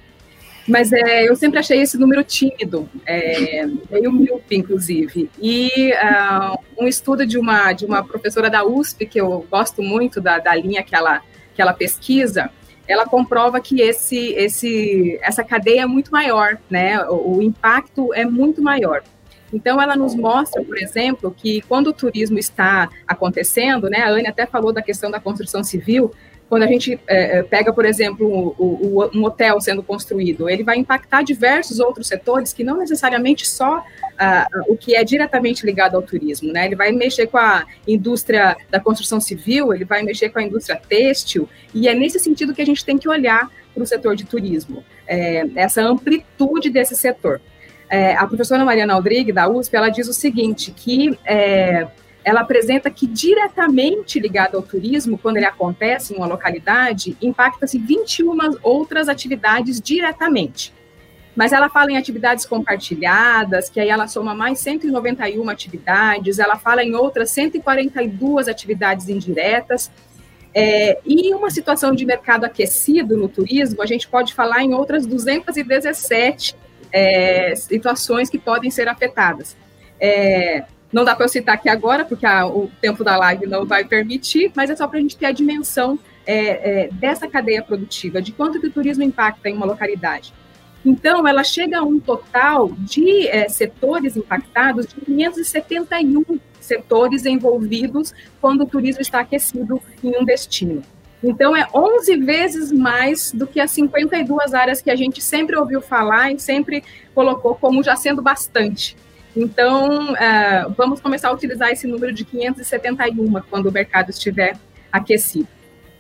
Mas 0.67 0.93
é, 0.93 1.29
eu 1.29 1.35
sempre 1.35 1.59
achei 1.59 1.81
esse 1.81 1.99
número 1.99 2.23
tímido, 2.23 2.89
é, 3.05 3.67
meio 3.91 4.13
míope, 4.13 4.57
inclusive. 4.57 5.29
E 5.41 5.93
uh, 5.93 6.57
um 6.79 6.87
estudo 6.87 7.27
de 7.27 7.37
uma, 7.37 7.73
de 7.73 7.85
uma 7.85 8.05
professora 8.05 8.49
da 8.49 8.65
USP, 8.65 9.07
que 9.07 9.21
eu 9.21 9.45
gosto 9.51 9.83
muito 9.83 10.21
da, 10.21 10.39
da 10.39 10.55
linha 10.55 10.83
que 10.85 10.95
ela, 10.95 11.21
que 11.55 11.61
ela 11.61 11.73
pesquisa, 11.73 12.49
ela 12.87 13.07
comprova 13.07 13.61
que 13.61 13.81
esse, 13.81 14.33
esse, 14.35 15.19
essa 15.23 15.45
cadeia 15.45 15.83
é 15.83 15.87
muito 15.87 16.11
maior, 16.11 16.59
né? 16.69 17.03
O, 17.07 17.37
o, 17.37 17.43
impacto 17.43 18.13
é 18.15 18.25
muito 18.25 18.63
maior. 18.63 19.03
Então, 19.53 19.81
ela 19.81 19.95
nos 19.95 20.15
mostra, 20.15 20.65
por 20.65 20.79
exemplo, 20.79 21.35
que 21.37 21.61
quando 21.63 21.89
o 21.89 21.93
turismo 21.93 22.39
está 22.39 22.89
acontecendo, 23.07 23.89
né? 23.89 23.99
A 23.99 24.09
Anne 24.09 24.27
até 24.27 24.47
falou 24.47 24.73
da 24.73 24.83
questão 24.83 25.11
da 25.11 25.21
construção 25.21 25.63
civil, 25.63 26.13
quando 26.53 26.65
a 26.65 26.67
gente 26.67 27.01
é, 27.07 27.39
é, 27.39 27.43
pega, 27.43 27.73
por 27.73 27.87
exemplo, 27.87 28.55
o, 28.59 29.01
o, 29.01 29.11
um 29.19 29.25
hotel 29.25 29.59
sendo 29.59 29.83
construído, 29.83 30.51
ele 30.51 30.63
vai 30.63 30.77
impactar 30.77 31.23
diversos 31.23 31.81
outros 31.81 32.07
setores 32.07 32.53
que 32.53 32.63
não 32.63 32.77
necessariamente 32.77 33.49
só 33.49 33.83
o 34.69 34.77
que 34.77 34.95
é 34.95 35.03
diretamente 35.03 35.65
ligado 35.65 35.95
ao 35.95 36.03
turismo, 36.03 36.53
né? 36.53 36.67
Ele 36.67 36.77
vai 36.77 36.93
mexer 36.93 37.27
com 37.27 37.39
a 37.39 37.65
indústria 37.89 38.55
da 38.71 38.79
construção 38.79 39.19
civil, 39.19 39.73
ele 39.73 39.87
vai 39.87 40.03
mexer 40.03 40.29
com 40.29 40.41
a 40.41 40.43
indústria 40.43 40.79
têxtil, 40.87 41.49
e 41.73 41.89
é 41.89 41.95
nesse 41.95 42.19
sentido 42.19 42.53
que 42.53 42.61
a 42.61 42.67
gente 42.67 42.85
tem 42.85 42.99
que 42.99 43.09
olhar 43.09 43.51
para 43.73 43.83
o 43.83 43.87
setor 43.87 44.15
de 44.15 44.27
turismo, 44.27 44.85
é, 45.07 45.47
essa 45.57 45.83
amplitude 45.83 46.69
desse 46.69 46.95
setor. 46.95 47.41
é, 47.89 48.15
a 48.15 48.27
professora 48.27 48.63
Mariana 48.63 48.93
Aldrigue, 48.93 49.33
da 49.33 49.49
USP, 49.49 49.75
ela 49.75 49.89
diz 49.89 50.07
o 50.07 50.13
seguinte, 50.13 50.71
que 50.71 51.19
é, 51.25 51.87
ela 52.25 52.41
apresenta 52.41 52.91
que 52.91 53.07
diretamente 53.07 54.19
ligado 54.21 54.57
ao 54.57 54.63
turismo, 54.63 55.19
quando 55.19 55.39
ele 55.39 55.47
acontece 55.47 56.15
em 56.15 56.17
uma 56.17 56.27
localidade, 56.27 57.17
impacta-se 57.21 57.79
21 57.79 58.59
outras 58.63 59.09
atividades 59.09 59.81
diretamente. 59.81 60.73
Mas 61.35 61.53
ela 61.53 61.69
fala 61.69 61.91
em 61.91 61.97
atividades 61.97 62.45
compartilhadas, 62.45 63.71
que 63.71 63.81
aí 63.81 63.89
ela 63.89 64.07
soma 64.07 64.35
mais 64.35 64.59
191 64.59 65.49
atividades, 65.49 66.39
ela 66.39 66.57
fala 66.57 66.85
em 66.85 66.95
outras 66.95 67.31
142 67.31 68.49
atividades 68.49 69.09
indiretas, 69.09 69.91
é, 70.55 70.99
e 71.07 71.33
uma 71.33 71.51
situação 71.51 71.95
de 71.95 72.05
mercado 72.05 72.45
aquecido 72.45 73.17
no 73.17 73.29
turismo, 73.29 73.83
a 73.83 73.87
gente 73.87 74.07
pode 74.07 74.35
falar 74.35 74.63
em 74.63 74.75
outras 74.75 75.07
217 75.07 76.55
é, 76.93 77.55
situações 77.57 78.29
que 78.29 78.39
podem 78.39 78.71
ser 78.71 78.87
afetadas. 78.87 79.57
É, 79.99 80.65
não 80.93 81.05
dá 81.05 81.15
para 81.17 81.25
eu 81.25 81.29
citar 81.29 81.55
aqui 81.55 81.69
agora, 81.69 82.05
porque 82.05 82.27
a, 82.27 82.47
o 82.47 82.71
tempo 82.81 83.03
da 83.03 83.17
live 83.17 83.47
não 83.47 83.65
vai 83.65 83.85
permitir, 83.85 84.53
mas 84.55 84.71
é 84.71 84.77
só 84.77 84.87
para 84.87 84.99
a 84.99 85.01
gente 85.01 85.17
ter 85.17 85.27
a 85.27 85.33
dimensão 85.33 85.99
é, 86.27 86.85
é, 86.85 86.89
dessa 86.93 87.27
cadeia 87.27 87.63
produtiva, 87.63 88.21
de 88.21 88.33
quanto 88.33 88.61
que 88.61 88.67
o 88.67 88.71
turismo 88.71 89.03
impacta 89.03 89.49
em 89.49 89.55
uma 89.55 89.67
localidade. 89.67 90.33
Então, 90.85 91.27
ela 91.27 91.45
chega 91.45 91.79
a 91.79 91.83
um 91.83 91.99
total 91.99 92.71
de 92.79 93.29
é, 93.29 93.49
setores 93.49 94.17
impactados 94.17 94.87
de 94.87 94.97
571 94.97 96.41
setores 96.61 97.25
envolvidos 97.25 98.13
quando 98.41 98.63
o 98.63 98.67
turismo 98.67 99.01
está 99.01 99.21
aquecido 99.21 99.81
em 100.03 100.17
um 100.17 100.25
destino. 100.25 100.83
Então, 101.23 101.57
é 101.57 101.69
11 101.73 102.17
vezes 102.17 102.73
mais 102.73 103.31
do 103.31 103.47
que 103.47 103.61
as 103.61 103.71
52 103.71 104.55
áreas 104.55 104.83
que 104.83 104.91
a 104.91 104.97
gente 104.97 105.23
sempre 105.23 105.57
ouviu 105.57 105.81
falar 105.81 106.33
e 106.33 106.39
sempre 106.39 106.83
colocou 107.15 107.55
como 107.55 107.83
já 107.83 107.95
sendo 107.95 108.21
bastante. 108.21 108.97
Então, 109.37 110.13
uh, 110.13 110.75
vamos 110.77 111.01
começar 111.01 111.29
a 111.29 111.33
utilizar 111.33 111.71
esse 111.71 111.87
número 111.87 112.13
de 112.13 112.25
571 112.25 113.43
quando 113.49 113.67
o 113.67 113.73
mercado 113.73 114.11
estiver 114.11 114.57
aquecido. 114.91 115.49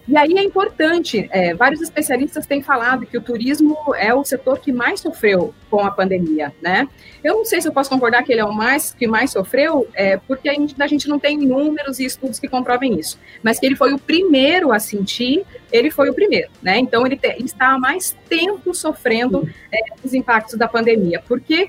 E 0.06 0.16
aí 0.16 0.32
é 0.36 0.42
importante, 0.42 1.28
é, 1.30 1.54
vários 1.54 1.80
especialistas 1.80 2.44
têm 2.44 2.60
falado 2.60 3.06
que 3.06 3.16
o 3.16 3.20
turismo 3.20 3.76
é 3.96 4.12
o 4.12 4.24
setor 4.24 4.58
que 4.58 4.72
mais 4.72 4.98
sofreu 4.98 5.54
com 5.70 5.78
a 5.78 5.92
pandemia, 5.92 6.52
né? 6.60 6.88
Eu 7.22 7.36
não 7.36 7.44
sei 7.44 7.60
se 7.60 7.68
eu 7.68 7.72
posso 7.72 7.88
concordar 7.88 8.24
que 8.24 8.32
ele 8.32 8.40
é 8.40 8.44
o 8.44 8.52
mais 8.52 8.92
que 8.92 9.06
mais 9.06 9.30
sofreu, 9.30 9.88
é, 9.94 10.16
porque 10.16 10.48
a 10.48 10.86
gente, 10.88 11.08
não 11.08 11.20
tem 11.20 11.38
números 11.38 12.00
e 12.00 12.04
estudos 12.04 12.40
que 12.40 12.48
comprovem 12.48 12.98
isso, 12.98 13.16
mas 13.44 13.60
que 13.60 13.66
ele 13.66 13.76
foi 13.76 13.92
o 13.92 13.98
primeiro 13.98 14.72
a 14.72 14.80
sentir, 14.80 15.44
ele 15.70 15.88
foi 15.88 16.10
o 16.10 16.14
primeiro, 16.14 16.50
né? 16.60 16.78
Então 16.78 17.06
ele, 17.06 17.16
te, 17.16 17.28
ele 17.28 17.44
está 17.44 17.68
há 17.68 17.78
mais 17.78 18.16
tempo 18.28 18.74
sofrendo 18.74 19.48
é, 19.72 19.78
os 20.02 20.12
impactos 20.12 20.58
da 20.58 20.66
pandemia, 20.66 21.22
porque 21.28 21.68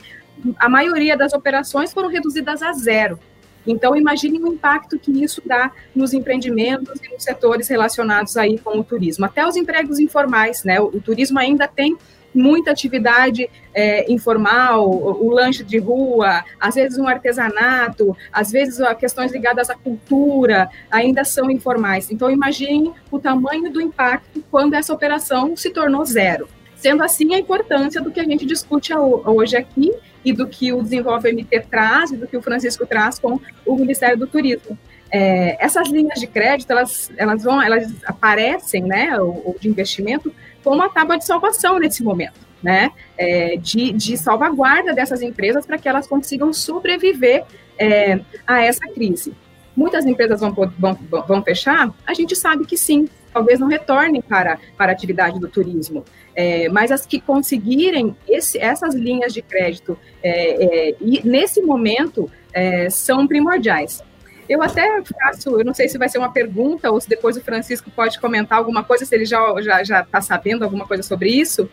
a 0.58 0.70
maioria 0.70 1.18
das 1.18 1.34
operações 1.34 1.94
foram 1.94 2.10
reduzidas 2.10 2.62
a 2.62 2.72
zero. 2.74 3.20
Então, 3.66 3.96
imagine 3.96 4.40
o 4.40 4.48
impacto 4.48 5.00
que 5.00 5.24
isso 5.24 5.42
dá 5.46 5.72
nos 5.96 6.14
empreendimentos 6.14 7.00
e 7.02 7.14
nos 7.14 7.24
setores 7.24 7.68
relacionados 7.68 8.36
aí 8.36 8.60
com 8.60 8.80
o 8.80 8.84
turismo. 8.84 9.26
Até 9.26 9.48
os 9.48 9.56
empregos 9.56 10.00
informais, 10.00 10.64
né? 10.64 10.82
O, 10.82 10.88
o 10.88 11.02
turismo 11.02 11.40
ainda 11.40 11.68
tem 11.68 11.98
muita 12.34 12.72
atividade 12.72 13.50
é, 13.74 14.12
informal, 14.12 14.90
o, 14.90 15.28
o, 15.28 15.30
lanche 15.30 15.64
de 15.64 15.78
rua, 15.78 16.44
às 16.60 16.76
vezes 16.76 16.98
um 16.98 17.08
artesanato, 17.08 18.18
às 18.32 18.52
vezes 18.52 18.80
questões 18.98 19.32
ligadas 19.32 19.70
à 19.70 19.76
cultura 19.76 20.70
ainda 20.90 21.24
são 21.24 21.52
informais. 21.52 22.12
Então, 22.12 22.32
imagine 22.32 22.92
o 23.12 23.20
tamanho 23.20 23.72
do 23.72 23.80
impacto 23.80 24.44
quando 24.50 24.74
essa 24.74 24.92
operação 24.94 25.56
se 25.56 25.70
tornou 25.70 26.04
zero. 26.06 26.48
Sendo 26.84 27.02
assim, 27.02 27.34
a 27.34 27.40
importância 27.40 28.02
do 28.02 28.12
que 28.12 28.20
a 28.20 28.26
gente 28.26 28.46
discute 28.46 28.94
hoje 28.94 29.56
aqui 29.56 29.90
e 30.26 30.34
do 30.34 30.46
que 30.46 30.74
o 30.74 30.84
Desenvolve 30.84 31.32
MT 31.32 31.62
traz 31.72 32.12
e 32.12 32.18
do 32.18 32.28
que 32.28 32.36
o 32.36 32.42
Francisco 32.42 32.86
traz 32.86 33.18
com 33.18 33.40
o 33.66 33.76
Ministério 33.78 34.18
do 34.18 34.28
Turismo. 34.28 34.78
É, 35.10 35.64
essas 35.64 35.88
linhas 35.88 36.20
de 36.20 36.28
crédito, 36.28 36.70
elas, 36.72 37.10
elas 37.16 37.42
vão, 37.42 37.62
elas 37.62 37.90
aparecem, 38.04 38.84
né, 38.84 39.18
ou, 39.18 39.56
de 39.58 39.70
investimento, 39.70 40.36
como 40.62 40.76
uma 40.76 40.90
tábua 40.90 41.18
de 41.18 41.26
salvação 41.26 41.80
nesse 41.80 42.04
momento, 42.04 42.42
né, 42.62 42.92
é, 43.18 43.56
de, 43.56 43.94
de 43.94 44.18
salvaguarda 44.18 44.94
dessas 44.94 45.22
empresas 45.22 45.66
para 45.66 45.78
que 45.78 45.88
elas 45.88 46.06
consigam 46.06 46.52
sobreviver 46.52 47.46
é, 47.80 48.20
a 48.46 48.62
essa 48.62 48.86
crise. 48.90 49.34
Muitas 49.74 50.06
empresas 50.06 50.42
vão, 50.42 50.52
vão, 50.52 51.00
vão 51.10 51.44
fechar? 51.44 51.94
A 52.06 52.14
gente 52.14 52.36
sabe 52.36 52.66
que 52.66 52.76
sim, 52.76 53.08
talvez 53.34 53.60
não 53.60 53.68
retornem 53.68 54.22
para, 54.22 54.60
para 54.78 54.92
a 54.92 54.94
atividade 54.94 55.40
do 55.40 55.48
turismo. 55.48 56.06
É, 56.36 56.70
mas 56.70 56.92
as 56.92 57.06
que 57.06 57.20
conseguirem 57.20 58.16
esse, 58.28 58.58
essas 58.58 58.96
linhas 58.96 59.34
de 59.34 59.42
crédito 59.42 59.98
é, 60.22 60.90
é, 60.90 60.96
e 61.02 61.22
nesse 61.28 61.62
momento 61.62 62.30
é, 62.54 62.90
são 62.90 63.28
primordiais. 63.28 64.04
Eu 64.48 64.62
até 64.62 65.02
faço, 65.04 65.58
eu 65.58 65.64
não 65.64 65.74
sei 65.74 65.88
se 65.88 65.98
vai 65.98 66.10
ser 66.10 66.18
uma 66.18 66.32
pergunta 66.32 66.92
ou 66.92 67.00
se 67.00 67.08
depois 67.08 67.38
o 67.38 67.42
Francisco 67.42 67.90
pode 67.90 68.20
comentar 68.20 68.58
alguma 68.58 68.84
coisa, 68.84 69.06
se 69.06 69.16
ele 69.16 69.26
já 69.26 69.40
já 69.62 69.84
já 69.84 70.02
está 70.02 70.20
sabendo 70.20 70.64
alguma 70.64 70.86
coisa 70.86 71.02
sobre 71.02 71.30
isso 71.30 71.70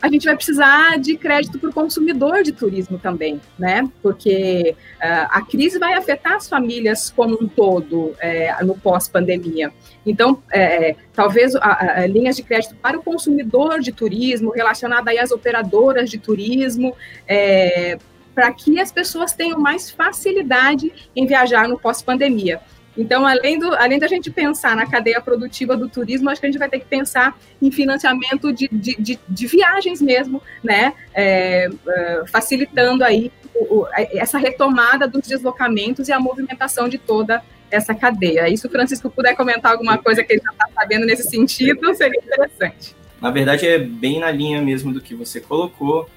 a 0.00 0.08
gente 0.08 0.26
vai 0.26 0.36
precisar 0.36 0.98
de 0.98 1.16
crédito 1.16 1.58
para 1.58 1.70
o 1.70 1.72
consumidor 1.72 2.42
de 2.42 2.52
turismo 2.52 2.98
também, 2.98 3.40
né? 3.58 3.88
Porque 4.00 4.76
uh, 4.96 5.26
a 5.28 5.42
crise 5.42 5.78
vai 5.78 5.94
afetar 5.94 6.34
as 6.34 6.48
famílias 6.48 7.10
como 7.10 7.36
um 7.42 7.48
todo 7.48 8.14
é, 8.20 8.54
no 8.64 8.76
pós-pandemia. 8.78 9.72
Então, 10.06 10.40
é, 10.52 10.94
talvez 11.12 11.54
a, 11.56 12.02
a, 12.02 12.06
linhas 12.06 12.36
de 12.36 12.42
crédito 12.44 12.76
para 12.76 12.98
o 12.98 13.02
consumidor 13.02 13.80
de 13.80 13.90
turismo, 13.90 14.50
relacionada 14.50 15.10
às 15.20 15.32
operadoras 15.32 16.08
de 16.08 16.18
turismo, 16.18 16.94
é, 17.26 17.98
para 18.34 18.52
que 18.52 18.78
as 18.78 18.92
pessoas 18.92 19.32
tenham 19.32 19.58
mais 19.58 19.90
facilidade 19.90 20.92
em 21.16 21.26
viajar 21.26 21.66
no 21.66 21.76
pós-pandemia. 21.76 22.60
Então, 22.98 23.24
além, 23.24 23.60
do, 23.60 23.72
além 23.74 23.98
da 23.98 24.08
gente 24.08 24.28
pensar 24.28 24.74
na 24.74 24.84
cadeia 24.84 25.20
produtiva 25.20 25.76
do 25.76 25.88
turismo, 25.88 26.28
acho 26.28 26.40
que 26.40 26.48
a 26.48 26.50
gente 26.50 26.58
vai 26.58 26.68
ter 26.68 26.80
que 26.80 26.86
pensar 26.86 27.38
em 27.62 27.70
financiamento 27.70 28.52
de, 28.52 28.68
de, 28.72 28.96
de, 28.98 29.18
de 29.28 29.46
viagens 29.46 30.02
mesmo, 30.02 30.42
né? 30.64 30.92
É, 31.14 31.68
é, 31.88 32.22
facilitando 32.26 33.04
aí 33.04 33.30
o, 33.54 33.86
essa 33.94 34.36
retomada 34.36 35.06
dos 35.06 35.28
deslocamentos 35.28 36.08
e 36.08 36.12
a 36.12 36.18
movimentação 36.18 36.88
de 36.88 36.98
toda 36.98 37.40
essa 37.70 37.94
cadeia. 37.94 38.48
E 38.48 38.58
se 38.58 38.66
o 38.66 38.70
Francisco 38.70 39.08
puder 39.08 39.36
comentar 39.36 39.70
alguma 39.70 39.96
coisa 39.96 40.24
que 40.24 40.32
ele 40.32 40.42
já 40.44 40.50
está 40.50 40.68
sabendo 40.74 41.06
nesse 41.06 41.22
sentido, 41.22 41.94
seria 41.94 42.20
interessante. 42.20 42.96
Na 43.20 43.30
verdade, 43.30 43.64
é 43.64 43.78
bem 43.78 44.18
na 44.18 44.30
linha 44.30 44.60
mesmo 44.60 44.92
do 44.92 45.00
que 45.00 45.14
você 45.14 45.40
colocou. 45.40 46.08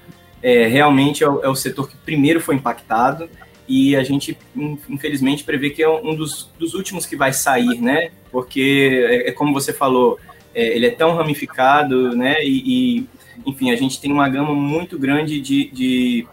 É, 0.42 0.66
realmente 0.66 1.24
é 1.24 1.30
o, 1.30 1.44
é 1.44 1.48
o 1.48 1.56
setor 1.56 1.88
que 1.88 1.96
primeiro 1.98 2.42
foi 2.42 2.56
impactado 2.56 3.30
e 3.72 3.96
a 3.96 4.04
gente, 4.04 4.38
infelizmente, 4.90 5.46
prevê 5.46 5.70
que 5.70 5.82
é 5.82 5.90
um 5.90 6.14
dos, 6.14 6.50
dos 6.60 6.74
últimos 6.74 7.06
que 7.06 7.16
vai 7.16 7.32
sair, 7.32 7.80
né? 7.80 8.12
Porque, 8.30 9.08
é, 9.10 9.30
é 9.30 9.32
como 9.32 9.54
você 9.54 9.72
falou, 9.72 10.20
é, 10.54 10.76
ele 10.76 10.88
é 10.88 10.90
tão 10.90 11.16
ramificado, 11.16 12.14
né? 12.14 12.44
E, 12.44 12.98
e, 13.00 13.08
enfim, 13.46 13.72
a 13.72 13.78
gente 13.78 14.02
tem 14.02 14.12
uma 14.12 14.28
gama 14.28 14.54
muito 14.54 15.00
grande 15.00 15.40
de, 15.40 15.72
de, 15.72 16.28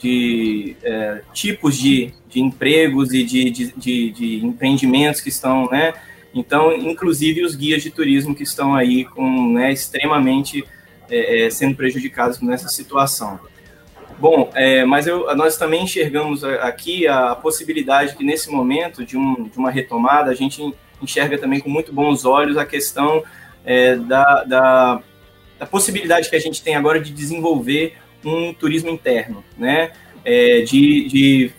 de 0.00 0.76
é, 0.82 1.22
tipos 1.32 1.78
de, 1.78 2.12
de 2.28 2.40
empregos 2.40 3.14
e 3.14 3.22
de, 3.22 3.50
de, 3.50 3.72
de, 3.76 4.10
de 4.10 4.44
empreendimentos 4.44 5.20
que 5.20 5.28
estão, 5.28 5.68
né? 5.70 5.94
Então, 6.34 6.72
inclusive 6.72 7.44
os 7.44 7.54
guias 7.54 7.84
de 7.84 7.90
turismo 7.90 8.34
que 8.34 8.42
estão 8.42 8.74
aí 8.74 9.04
com, 9.04 9.52
né, 9.52 9.72
extremamente 9.72 10.64
é, 11.08 11.46
é 11.46 11.50
sendo 11.50 11.76
prejudicados 11.76 12.40
nessa 12.40 12.68
situação. 12.68 13.38
Bom, 14.20 14.50
é, 14.54 14.84
mas 14.84 15.06
eu, 15.06 15.34
nós 15.34 15.56
também 15.56 15.84
enxergamos 15.84 16.44
aqui 16.44 17.08
a 17.08 17.34
possibilidade 17.34 18.14
que 18.14 18.22
nesse 18.22 18.50
momento 18.50 19.02
de, 19.02 19.16
um, 19.16 19.48
de 19.48 19.56
uma 19.56 19.70
retomada 19.70 20.30
a 20.30 20.34
gente 20.34 20.74
enxerga 21.02 21.38
também 21.38 21.58
com 21.58 21.70
muito 21.70 21.90
bons 21.90 22.26
olhos 22.26 22.58
a 22.58 22.66
questão 22.66 23.24
é, 23.64 23.96
da, 23.96 24.44
da, 24.44 25.02
da, 25.58 25.66
possibilidade 25.66 26.28
que 26.28 26.36
a 26.36 26.40
gente 26.40 26.62
tem 26.62 26.76
agora 26.76 27.00
de 27.00 27.10
desenvolver 27.10 27.94
um 28.22 28.52
turismo 28.52 28.90
interno, 28.90 29.42
né? 29.56 29.92
É, 30.22 30.60
de, 30.60 31.08
de 31.08 31.50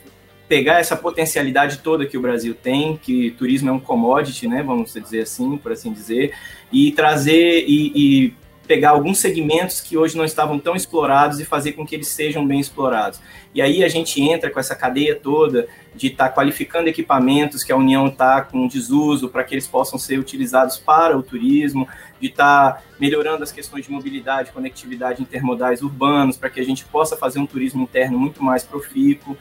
pegar 0.47 0.79
essa 0.79 0.95
potencialidade 0.95 1.79
toda 1.79 2.05
que 2.05 2.15
o 2.15 2.21
Brasil 2.21 2.53
tem, 2.53 2.95
que 2.95 3.31
turismo 3.31 3.69
é 3.69 3.73
um 3.73 3.79
commodity, 3.79 4.47
né? 4.47 4.61
Vamos 4.61 4.93
dizer 4.93 5.21
assim, 5.21 5.57
por 5.57 5.71
assim 5.71 5.91
dizer, 5.91 6.35
e 6.71 6.91
trazer 6.91 7.65
e, 7.67 7.91
e 7.95 8.33
pegar 8.71 8.91
alguns 8.91 9.17
segmentos 9.17 9.81
que 9.81 9.97
hoje 9.97 10.15
não 10.15 10.23
estavam 10.23 10.57
tão 10.57 10.77
explorados 10.77 11.41
e 11.41 11.45
fazer 11.45 11.73
com 11.73 11.85
que 11.85 11.93
eles 11.93 12.07
sejam 12.07 12.47
bem 12.47 12.57
explorados. 12.57 13.19
E 13.53 13.61
aí 13.61 13.83
a 13.83 13.89
gente 13.89 14.21
entra 14.21 14.49
com 14.49 14.61
essa 14.61 14.73
cadeia 14.73 15.13
toda 15.13 15.67
de 15.93 16.07
estar 16.07 16.29
tá 16.29 16.33
qualificando 16.33 16.87
equipamentos 16.87 17.65
que 17.65 17.71
a 17.73 17.75
União 17.75 18.07
está 18.07 18.41
com 18.41 18.65
desuso 18.69 19.27
para 19.27 19.43
que 19.43 19.53
eles 19.53 19.67
possam 19.67 19.99
ser 19.99 20.17
utilizados 20.17 20.77
para 20.77 21.17
o 21.17 21.21
turismo, 21.21 21.85
de 22.17 22.27
estar 22.27 22.75
tá 22.75 22.83
melhorando 22.97 23.43
as 23.43 23.51
questões 23.51 23.83
de 23.83 23.91
mobilidade, 23.91 24.53
conectividade 24.53 25.21
intermodais 25.21 25.81
urbanos, 25.81 26.37
para 26.37 26.49
que 26.49 26.61
a 26.61 26.63
gente 26.63 26.85
possa 26.85 27.17
fazer 27.17 27.39
um 27.39 27.45
turismo 27.45 27.83
interno 27.83 28.17
muito 28.17 28.41
mais 28.41 28.63
profícuo, 28.63 29.35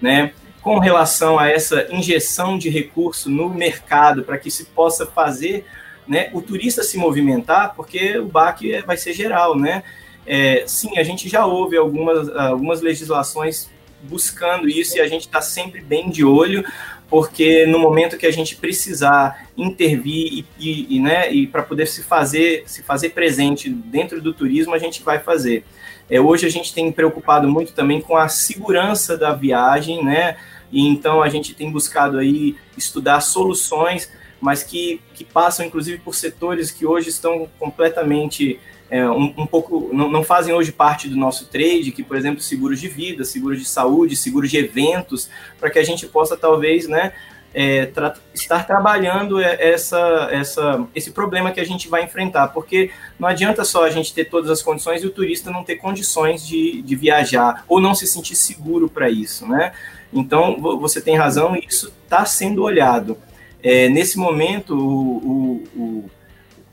né? 0.00 0.32
Com 0.62 0.78
relação 0.78 1.38
a 1.38 1.50
essa 1.50 1.86
injeção 1.90 2.56
de 2.56 2.70
recurso 2.70 3.28
no 3.28 3.50
mercado, 3.50 4.24
para 4.24 4.38
que 4.38 4.50
se 4.50 4.64
possa 4.64 5.04
fazer 5.04 5.66
né, 6.10 6.28
o 6.34 6.42
turista 6.42 6.82
se 6.82 6.98
movimentar, 6.98 7.74
porque 7.74 8.18
o 8.18 8.26
baque 8.26 8.82
vai 8.82 8.98
ser 8.98 9.14
geral, 9.14 9.56
né? 9.56 9.82
é, 10.26 10.64
sim, 10.66 10.98
a 10.98 11.02
gente 11.02 11.28
já 11.28 11.44
ouve 11.44 11.76
algumas, 11.76 12.28
algumas 12.36 12.80
legislações 12.80 13.68
buscando 14.02 14.68
isso 14.68 14.96
e 14.96 15.00
a 15.00 15.08
gente 15.08 15.22
está 15.22 15.40
sempre 15.40 15.80
bem 15.80 16.08
de 16.08 16.24
olho, 16.24 16.64
porque 17.08 17.66
no 17.66 17.78
momento 17.78 18.16
que 18.16 18.26
a 18.26 18.30
gente 18.30 18.54
precisar 18.54 19.48
intervir 19.56 20.32
e, 20.32 20.46
e, 20.58 20.96
e 20.96 21.00
né, 21.00 21.32
e 21.32 21.46
para 21.46 21.62
poder 21.62 21.86
se 21.86 22.02
fazer, 22.02 22.62
se 22.66 22.82
fazer 22.82 23.10
presente 23.10 23.68
dentro 23.68 24.22
do 24.22 24.32
turismo, 24.32 24.72
a 24.72 24.78
gente 24.78 25.02
vai 25.02 25.18
fazer. 25.18 25.64
É, 26.08 26.20
hoje 26.20 26.46
a 26.46 26.50
gente 26.50 26.72
tem 26.72 26.92
preocupado 26.92 27.48
muito 27.48 27.72
também 27.72 28.00
com 28.00 28.16
a 28.16 28.28
segurança 28.28 29.16
da 29.16 29.34
viagem, 29.34 30.04
né? 30.04 30.36
E 30.70 30.86
então 30.86 31.20
a 31.22 31.28
gente 31.28 31.54
tem 31.54 31.70
buscado 31.70 32.18
aí 32.18 32.56
estudar 32.76 33.20
soluções, 33.20 34.10
mas 34.40 34.62
que, 34.62 35.00
que 35.14 35.24
passam 35.24 35.66
inclusive 35.66 35.98
por 35.98 36.14
setores 36.14 36.70
que 36.70 36.86
hoje 36.86 37.10
estão 37.10 37.48
completamente 37.58 38.58
é, 38.90 39.08
um, 39.08 39.32
um, 39.36 39.46
pouco 39.46 39.90
não, 39.92 40.10
não, 40.10 40.24
fazem 40.24 40.52
hoje 40.52 40.72
parte 40.72 41.08
do 41.08 41.16
nosso 41.16 41.46
trade, 41.46 41.92
que 41.92 42.02
por 42.02 42.16
exemplo 42.16 42.40
seguros 42.40 42.80
de 42.80 42.88
vida, 42.88 43.24
seguros 43.24 43.58
de 43.58 43.64
saúde, 43.64 44.16
seguros 44.16 44.50
de 44.50 44.58
eventos, 44.58 45.30
para 45.60 45.70
que 45.70 45.78
a 45.78 45.84
gente 45.84 46.06
possa 46.06 46.36
talvez, 46.36 46.88
né, 46.88 47.12
é, 47.52 47.86
tra 47.86 48.14
estar 48.34 48.66
trabalhando 48.66 49.40
essa, 49.40 50.28
essa, 50.30 50.86
esse 50.94 51.10
problema 51.10 51.50
que 51.50 51.60
a 51.60 51.64
gente 51.64 51.88
vai 51.88 52.04
enfrentar, 52.04 52.48
porque 52.48 52.90
não 53.18 53.28
adianta 53.28 53.64
só 53.64 53.84
a 53.84 53.90
gente 53.90 54.14
ter 54.14 54.24
todas 54.26 54.50
as 54.50 54.62
condições 54.62 55.02
e 55.02 55.06
o 55.06 55.10
turista 55.10 55.50
não 55.50 55.64
ter 55.64 55.76
condições 55.76 56.46
de, 56.46 56.82
de 56.82 56.96
viajar 56.96 57.64
ou 57.68 57.80
não 57.80 57.94
se 57.94 58.06
sentir 58.06 58.36
seguro 58.36 58.88
para 58.88 59.08
isso, 59.08 59.46
né? 59.46 59.72
Então 60.12 60.60
você 60.60 61.00
tem 61.00 61.16
razão, 61.16 61.56
isso 61.56 61.92
está 62.04 62.24
sendo 62.24 62.62
olhado. 62.62 63.16
É, 63.62 63.88
nesse 63.88 64.18
momento, 64.18 64.74
o, 64.74 65.16
o, 65.16 65.80
o 65.80 66.10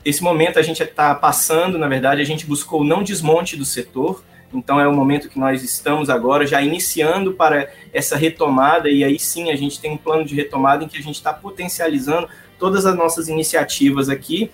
esse 0.04 0.22
momento 0.22 0.58
a 0.58 0.62
gente 0.62 0.82
está 0.82 1.14
passando, 1.14 1.78
na 1.78 1.88
verdade, 1.88 2.22
a 2.22 2.24
gente 2.24 2.46
buscou 2.46 2.82
não 2.84 3.02
desmonte 3.02 3.56
do 3.56 3.64
setor, 3.64 4.24
então 4.52 4.80
é 4.80 4.88
o 4.88 4.94
momento 4.94 5.28
que 5.28 5.38
nós 5.38 5.62
estamos 5.62 6.08
agora 6.08 6.46
já 6.46 6.62
iniciando 6.62 7.34
para 7.34 7.68
essa 7.92 8.16
retomada, 8.16 8.88
e 8.88 9.04
aí 9.04 9.18
sim 9.18 9.50
a 9.50 9.56
gente 9.56 9.80
tem 9.80 9.92
um 9.92 9.98
plano 9.98 10.24
de 10.24 10.34
retomada 10.34 10.82
em 10.82 10.88
que 10.88 10.96
a 10.96 11.02
gente 11.02 11.16
está 11.16 11.32
potencializando 11.32 12.28
todas 12.58 12.86
as 12.86 12.96
nossas 12.96 13.28
iniciativas 13.28 14.08
aqui 14.08 14.50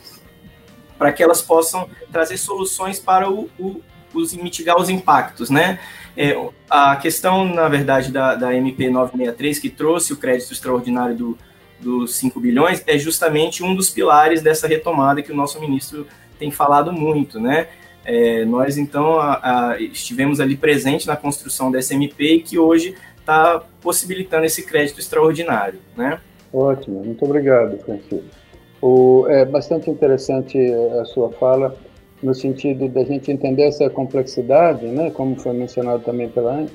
para 0.98 1.12
que 1.12 1.22
elas 1.22 1.42
possam 1.42 1.88
trazer 2.10 2.36
soluções 2.36 2.98
para 2.98 3.30
o, 3.30 3.48
o, 3.58 3.80
os 4.12 4.34
mitigar 4.34 4.76
os 4.76 4.88
impactos, 4.88 5.50
né? 5.50 5.78
É, 6.16 6.36
a 6.70 6.96
questão, 6.96 7.44
na 7.44 7.68
verdade, 7.68 8.12
da, 8.12 8.34
da 8.34 8.54
MP 8.54 8.88
963, 8.88 9.58
que 9.58 9.70
trouxe 9.70 10.12
o 10.12 10.16
crédito 10.16 10.52
extraordinário 10.52 11.16
do, 11.16 11.38
dos 11.84 12.16
5 12.16 12.40
bilhões 12.40 12.82
é 12.86 12.96
justamente 12.96 13.62
um 13.62 13.74
dos 13.74 13.90
pilares 13.90 14.42
dessa 14.42 14.66
retomada 14.66 15.22
que 15.22 15.30
o 15.30 15.36
nosso 15.36 15.60
ministro 15.60 16.06
tem 16.38 16.50
falado 16.50 16.92
muito, 16.92 17.38
né? 17.38 17.68
É, 18.04 18.44
nós, 18.44 18.76
então, 18.76 19.18
a, 19.18 19.72
a, 19.72 19.80
estivemos 19.80 20.40
ali 20.40 20.56
presente 20.56 21.06
na 21.06 21.16
construção 21.16 21.70
dessa 21.70 21.94
MP 21.94 22.34
e 22.34 22.40
que 22.40 22.58
hoje 22.58 22.94
está 23.18 23.62
possibilitando 23.80 24.44
esse 24.44 24.64
crédito 24.64 25.00
extraordinário, 25.00 25.78
né? 25.96 26.20
Ótimo, 26.52 27.02
muito 27.04 27.24
obrigado, 27.24 27.78
Francisco. 27.78 28.22
O, 28.80 29.26
é 29.28 29.44
bastante 29.44 29.88
interessante 29.88 30.58
a 31.00 31.04
sua 31.06 31.30
fala, 31.32 31.76
no 32.22 32.34
sentido 32.34 32.88
da 32.88 33.04
gente 33.04 33.30
entender 33.30 33.64
essa 33.64 33.88
complexidade, 33.88 34.86
né, 34.86 35.10
como 35.10 35.36
foi 35.36 35.52
mencionado 35.52 36.02
também 36.02 36.28
pela 36.28 36.66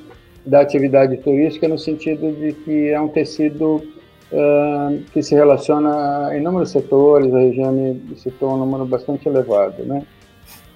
da 0.45 0.61
atividade 0.61 1.17
turística, 1.17 1.67
no 1.67 1.77
sentido 1.77 2.31
de 2.31 2.53
que 2.53 2.89
é 2.89 2.99
um 2.99 3.07
tecido 3.07 3.83
uh, 4.31 5.03
que 5.11 5.21
se 5.21 5.35
relaciona 5.35 6.27
a 6.27 6.37
inúmeros 6.37 6.71
setores, 6.71 7.33
a 7.33 7.39
região 7.39 7.99
citou 8.15 8.53
um 8.53 8.57
número 8.57 8.85
bastante 8.85 9.27
elevado, 9.27 9.83
né? 9.83 10.03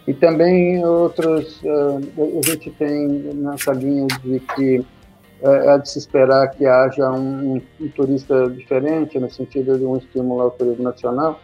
E 0.07 0.13
também 0.13 0.83
outros, 0.85 1.61
uh, 1.63 2.39
a 2.39 2.49
gente 2.49 2.71
tem 2.71 3.07
nessa 3.07 3.71
linha 3.71 4.07
de 4.23 4.39
que 4.39 4.85
é 5.45 5.77
de 5.77 5.89
se 5.89 5.99
esperar 5.99 6.47
que 6.51 6.65
haja 6.65 7.11
um, 7.11 7.61
um, 7.81 7.87
turista 7.89 8.49
diferente, 8.49 9.19
no 9.19 9.29
sentido 9.29 9.77
de 9.77 9.85
um 9.85 9.97
estímulo 9.97 10.41
ao 10.41 10.51
turismo 10.51 10.83
nacional, 10.83 11.37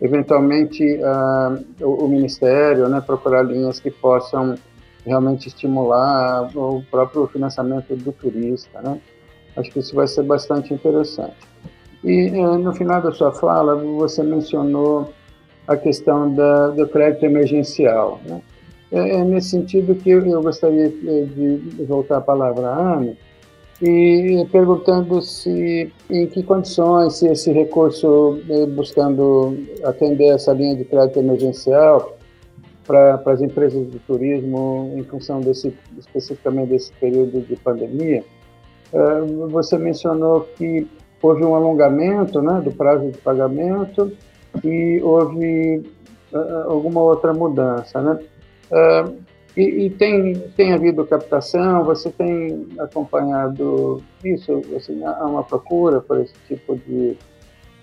eventualmente 0.00 0.84
uh, 0.98 1.64
o, 1.80 2.04
o, 2.04 2.08
Ministério 2.08 2.86
né, 2.88 3.00
procurar 3.00 3.42
linhas 3.42 3.80
que 3.80 3.90
possam 3.90 4.56
realmente 5.06 5.48
estimular 5.48 6.50
o 6.54 6.82
próprio 6.90 7.26
financiamento 7.28 7.96
do 7.96 8.12
turista, 8.12 8.82
né? 8.82 9.00
Acho 9.56 9.70
que 9.70 9.78
isso 9.78 9.94
vai 9.94 10.06
ser 10.06 10.22
bastante 10.22 10.72
interessante. 10.72 11.36
E 12.04 12.28
eh, 12.28 12.56
no 12.58 12.72
final 12.72 13.02
da 13.02 13.12
sua 13.12 13.32
fala, 13.32 13.74
você 13.76 14.22
mencionou 14.22 15.12
a 15.66 15.76
questão 15.76 16.34
da, 16.34 16.68
do 16.68 16.88
crédito 16.88 17.24
emergencial. 17.24 18.20
Né? 18.26 18.40
É, 18.92 19.16
é, 19.16 19.24
nesse 19.24 19.50
sentido 19.50 19.94
que 19.94 20.10
eu 20.10 20.42
gostaria 20.42 20.88
de 20.88 21.84
voltar 21.86 22.16
a 22.16 22.20
palavra 22.20 22.68
à 22.68 22.94
Ana 22.96 23.16
e 23.80 24.46
perguntando 24.50 25.22
se 25.22 25.90
em 26.10 26.26
que 26.26 26.42
condições 26.42 27.14
se 27.14 27.28
esse 27.28 27.52
recurso 27.52 28.38
buscando 28.74 29.56
atender 29.84 30.34
essa 30.34 30.52
linha 30.52 30.76
de 30.76 30.84
crédito 30.84 31.20
emergencial 31.20 32.18
para 32.84 33.22
as 33.26 33.40
empresas 33.40 33.90
de 33.90 33.98
turismo 34.00 34.92
em 34.96 35.04
função 35.04 35.40
desse 35.40 35.72
especificamente 35.96 36.70
desse 36.70 36.92
período 36.94 37.40
de 37.40 37.56
pandemia 37.56 38.18
é, 38.18 38.39
você 39.50 39.78
mencionou 39.78 40.48
que 40.56 40.86
houve 41.22 41.44
um 41.44 41.54
alongamento 41.54 42.40
né, 42.42 42.60
do 42.62 42.72
prazo 42.72 43.10
de 43.10 43.18
pagamento 43.18 44.12
e 44.64 45.00
houve 45.02 45.82
é, 46.32 46.38
alguma 46.66 47.00
outra 47.00 47.32
mudança. 47.32 48.00
Né? 48.00 48.18
É, 48.72 49.04
e, 49.56 49.86
e, 49.86 49.90
tem, 49.90 50.34
tem 50.56 50.72
havido 50.72 51.04
captação? 51.04 51.84
Você 51.84 52.10
tem 52.10 52.68
acompanhado 52.78 54.02
isso? 54.24 54.62
Assim, 54.76 55.04
há 55.04 55.24
uma 55.24 55.42
procura 55.42 56.00
por 56.00 56.20
esse 56.20 56.34
tipo 56.48 56.76
de, 56.86 57.16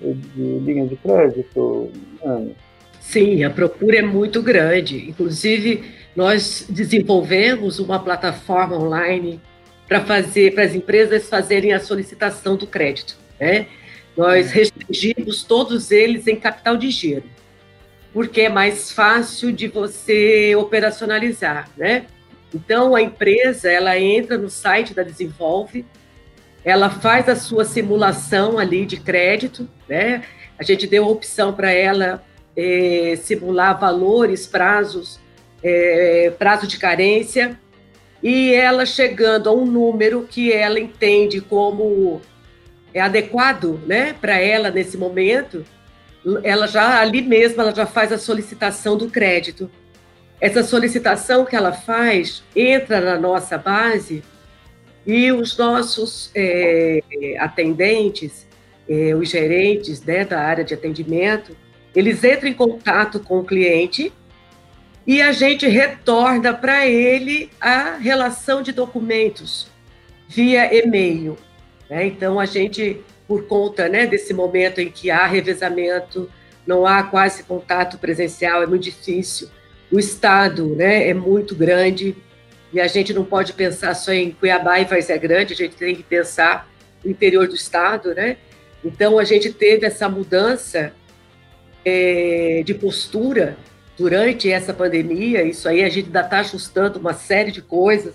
de 0.01 0.59
linha 0.59 0.87
de 0.87 0.95
crédito, 0.95 1.89
Ana? 2.23 2.51
Sim, 2.99 3.43
a 3.43 3.49
procura 3.49 3.97
é 3.97 4.01
muito 4.01 4.41
grande. 4.41 5.09
Inclusive, 5.09 5.83
nós 6.15 6.65
desenvolvemos 6.69 7.79
uma 7.79 7.99
plataforma 7.99 8.77
online 8.77 9.39
para 9.87 10.03
fazer 10.03 10.53
para 10.53 10.63
as 10.63 10.75
empresas 10.75 11.29
fazerem 11.29 11.73
a 11.73 11.79
solicitação 11.79 12.55
do 12.55 12.67
crédito. 12.67 13.17
Né? 13.39 13.67
Nós 14.15 14.51
restringimos 14.51 15.43
todos 15.43 15.91
eles 15.91 16.27
em 16.27 16.35
capital 16.35 16.75
de 16.75 16.89
giro, 16.89 17.23
porque 18.11 18.41
é 18.41 18.49
mais 18.49 18.91
fácil 18.91 19.51
de 19.51 19.67
você 19.67 20.55
operacionalizar, 20.55 21.69
né? 21.77 22.07
Então 22.53 22.95
a 22.95 23.01
empresa 23.01 23.69
ela 23.69 23.99
entra 23.99 24.37
no 24.37 24.49
site 24.49 24.93
da 24.93 25.03
Desenvolve, 25.03 25.85
ela 26.63 26.89
faz 26.89 27.29
a 27.29 27.35
sua 27.35 27.63
simulação 27.63 28.57
ali 28.57 28.85
de 28.85 28.97
crédito, 28.97 29.69
né? 29.87 30.23
A 30.57 30.63
gente 30.63 30.87
deu 30.87 31.03
a 31.03 31.07
opção 31.07 31.53
para 31.53 31.71
ela 31.71 32.23
é, 32.55 33.15
simular 33.21 33.79
valores, 33.79 34.47
prazos, 34.47 35.19
é, 35.61 36.31
prazo 36.39 36.65
de 36.65 36.79
carência, 36.79 37.59
e 38.21 38.53
ela 38.53 38.85
chegando 38.85 39.49
a 39.49 39.53
um 39.53 39.65
número 39.65 40.23
que 40.23 40.51
ela 40.51 40.79
entende 40.79 41.39
como 41.41 42.21
é 42.93 42.99
adequado, 42.99 43.79
né, 43.85 44.13
para 44.13 44.39
ela 44.39 44.71
nesse 44.71 44.97
momento, 44.97 45.63
ela 46.43 46.67
já 46.67 46.99
ali 46.99 47.21
mesmo 47.21 47.61
ela 47.61 47.73
já 47.73 47.85
faz 47.85 48.11
a 48.11 48.17
solicitação 48.17 48.97
do 48.97 49.09
crédito. 49.09 49.69
Essa 50.41 50.63
solicitação 50.63 51.45
que 51.45 51.55
ela 51.55 51.71
faz 51.71 52.43
entra 52.55 52.99
na 53.01 53.19
nossa 53.19 53.57
base 53.57 54.23
e 55.05 55.31
os 55.31 55.57
nossos 55.57 56.31
é, 56.35 57.01
atendentes, 57.39 58.47
é, 58.89 59.15
os 59.15 59.29
gerentes 59.29 60.03
né, 60.03 60.25
da 60.25 60.39
área 60.39 60.63
de 60.63 60.73
atendimento, 60.73 61.55
eles 61.95 62.23
entram 62.23 62.49
em 62.49 62.53
contato 62.53 63.19
com 63.19 63.39
o 63.39 63.43
cliente 63.43 64.11
e 65.07 65.21
a 65.21 65.31
gente 65.31 65.65
retorna 65.65 66.53
para 66.53 66.85
ele 66.85 67.49
a 67.61 67.95
relação 67.95 68.61
de 68.61 68.73
documentos 68.73 69.67
via 70.27 70.71
e-mail. 70.77 71.37
Né? 71.89 72.07
Então, 72.07 72.37
a 72.37 72.45
gente, 72.45 73.01
por 73.25 73.47
conta 73.47 73.87
né, 73.87 74.05
desse 74.05 74.33
momento 74.33 74.81
em 74.81 74.91
que 74.91 75.09
há 75.09 75.25
revezamento, 75.25 76.29
não 76.65 76.85
há 76.85 77.03
quase 77.03 77.43
contato 77.43 77.97
presencial, 77.97 78.61
é 78.61 78.67
muito 78.67 78.83
difícil. 78.83 79.49
O 79.89 79.97
Estado 79.97 80.75
né, 80.75 81.07
é 81.07 81.13
muito 81.13 81.55
grande 81.55 82.13
e 82.73 82.81
a 82.81 82.87
gente 82.87 83.13
não 83.13 83.23
pode 83.23 83.53
pensar 83.53 83.93
só 83.93 84.11
em 84.11 84.31
Cuiabá 84.31 84.81
e 84.81 84.83
Várzea 84.83 85.15
Grande, 85.15 85.53
a 85.53 85.55
gente 85.55 85.77
tem 85.77 85.95
que 85.95 86.03
pensar 86.03 86.69
no 87.01 87.09
interior 87.09 87.47
do 87.47 87.55
Estado. 87.55 88.13
Né? 88.13 88.35
Então, 88.83 89.17
a 89.17 89.23
gente 89.23 89.53
teve 89.53 89.85
essa 89.85 90.09
mudança 90.09 90.91
é, 91.85 92.61
de 92.65 92.73
postura 92.73 93.55
durante 93.97 94.51
essa 94.51 94.73
pandemia, 94.73 95.43
isso 95.43 95.67
aí 95.67 95.83
a 95.83 95.89
gente 95.89 96.05
ainda 96.05 96.21
está 96.21 96.39
ajustando 96.39 96.99
uma 96.99 97.13
série 97.13 97.51
de 97.51 97.61
coisas 97.61 98.13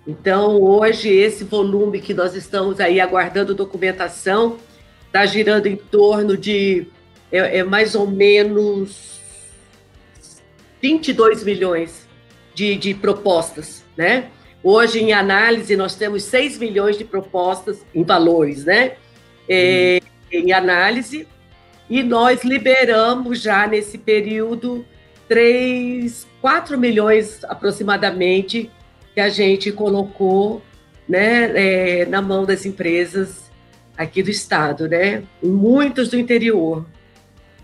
Então, 0.07 0.59
hoje, 0.61 1.09
esse 1.09 1.43
volume 1.43 2.01
que 2.01 2.13
nós 2.13 2.35
estamos 2.35 2.79
aí 2.79 2.99
aguardando 2.99 3.53
documentação 3.53 4.57
está 5.05 5.25
girando 5.25 5.67
em 5.67 5.75
torno 5.75 6.35
de 6.35 6.87
é, 7.31 7.59
é, 7.59 7.63
mais 7.63 7.93
ou 7.93 8.07
menos 8.07 9.19
22 10.81 11.43
milhões 11.43 12.07
de, 12.55 12.75
de 12.75 12.93
propostas, 12.93 13.83
né? 13.95 14.29
Hoje, 14.63 14.99
em 14.99 15.13
análise, 15.13 15.75
nós 15.77 15.95
temos 15.95 16.23
6 16.23 16.57
milhões 16.57 16.97
de 16.97 17.05
propostas 17.05 17.85
em 17.93 18.03
valores, 18.03 18.65
né? 18.65 18.93
É, 19.47 19.99
em 20.31 20.51
análise, 20.51 21.27
e 21.89 22.03
nós 22.03 22.43
liberamos 22.43 23.41
já 23.41 23.65
nesse 23.65 23.97
período 23.97 24.85
3, 25.27 26.27
4 26.39 26.77
milhões 26.77 27.43
aproximadamente 27.45 28.69
que 29.13 29.19
a 29.19 29.29
gente 29.29 29.71
colocou 29.71 30.61
né, 31.07 31.51
é, 32.01 32.05
na 32.05 32.21
mão 32.21 32.45
das 32.45 32.65
empresas 32.65 33.49
aqui 33.97 34.21
do 34.21 34.29
estado, 34.29 34.87
né? 34.87 35.23
Muitos 35.41 36.09
do 36.09 36.17
interior. 36.17 36.85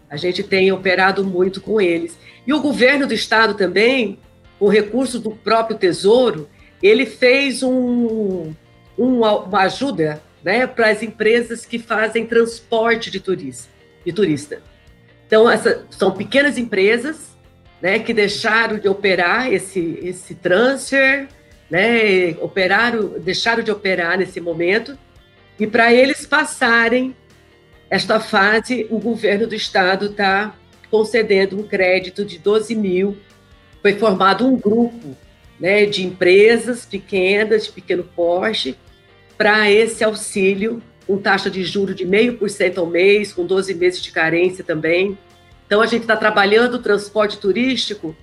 A 0.10 0.18
gente 0.18 0.44
tem 0.44 0.72
operado 0.72 1.24
muito 1.24 1.62
com 1.62 1.80
eles. 1.80 2.18
E 2.46 2.54
o 2.54 2.62
governo 2.62 3.06
do 3.06 3.14
estado 3.14 3.54
também, 3.54 4.20
com 4.58 4.68
recurso 4.68 5.20
do 5.20 5.32
próprio 5.32 5.78
Tesouro, 5.78 6.50
ele 6.82 7.06
fez 7.06 7.62
um, 7.62 8.54
um 8.98 9.22
uma 9.22 9.62
ajuda 9.62 10.22
né, 10.44 10.66
para 10.68 10.90
as 10.90 11.02
empresas 11.04 11.66
que 11.66 11.80
fazem 11.80 12.26
transporte 12.26 13.10
de 13.10 13.20
turista 13.20 13.75
de 14.06 14.14
turista. 14.14 14.62
Então, 15.26 15.50
essa, 15.50 15.86
são 15.90 16.12
pequenas 16.12 16.58
empresas 16.58 17.36
né, 17.82 18.00
que 18.00 18.14
deixaram 18.14 18.78
de 18.78 18.88
operar 18.88 19.52
esse, 19.52 20.00
esse 20.02 20.36
transfer, 20.36 21.28
né, 21.70 22.32
operaram, 22.40 23.20
deixaram 23.20 23.64
de 23.64 23.72
operar 23.72 24.18
nesse 24.18 24.40
momento, 24.40 24.98
e 25.60 25.66
para 25.66 25.94
eles 25.94 26.26
passarem 26.26 27.16
esta 27.90 28.20
fase, 28.20 28.88
o 28.90 29.00
governo 29.00 29.48
do 29.48 29.56
estado 29.56 30.08
está 30.08 30.56
concedendo 30.90 31.60
um 31.60 31.64
crédito 31.64 32.26
de 32.26 32.40
12 32.40 32.76
mil. 32.76 33.18
Foi 33.82 33.94
formado 33.94 34.48
um 34.48 34.58
grupo 34.58 35.16
né, 35.60 35.86
de 35.86 36.06
empresas 36.06 36.86
pequenas, 36.86 37.66
de 37.66 37.72
pequeno 37.72 38.04
porte, 38.04 38.78
para 39.38 39.70
esse 39.70 40.04
auxílio 40.04 40.82
com 41.06 41.18
taxa 41.18 41.50
de 41.50 41.64
juro 41.64 41.94
de 41.94 42.06
0,5% 42.06 42.78
ao 42.78 42.86
mês, 42.86 43.32
com 43.32 43.46
12 43.46 43.74
meses 43.76 44.02
de 44.02 44.12
carência 44.12 44.64
também. 44.64 45.18
Então, 45.66 45.82
a 45.82 45.86
gente 45.86 46.02
está 46.02 46.16
trabalhando 46.16 46.76
o 46.76 46.80
transporte 46.80 47.38
turístico 47.38 48.16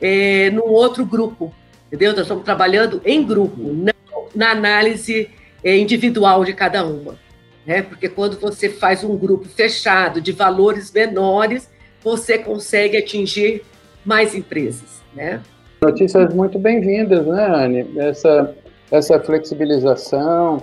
é, 0.00 0.50
num 0.50 0.68
outro 0.68 1.04
grupo, 1.04 1.52
entendeu? 1.86 2.12
Nós 2.12 2.22
estamos 2.22 2.44
trabalhando 2.44 3.00
em 3.04 3.24
grupo, 3.24 3.60
não 3.60 3.94
na 4.34 4.50
análise 4.50 5.30
é, 5.62 5.76
individual 5.76 6.44
de 6.44 6.52
cada 6.52 6.84
uma. 6.84 7.16
Né? 7.64 7.82
Porque 7.82 8.08
quando 8.08 8.38
você 8.38 8.68
faz 8.68 9.02
um 9.04 9.16
grupo 9.16 9.48
fechado 9.48 10.20
de 10.20 10.32
valores 10.32 10.92
menores, 10.92 11.70
você 12.02 12.36
consegue 12.36 12.96
atingir 12.96 13.62
mais 14.04 14.34
empresas. 14.34 15.02
Né? 15.14 15.40
Notícias 15.82 16.34
muito 16.34 16.58
bem-vindas, 16.58 17.26
né, 17.26 17.46
Anne? 17.46 17.86
Essa, 17.96 18.54
essa 18.90 19.18
flexibilização, 19.20 20.62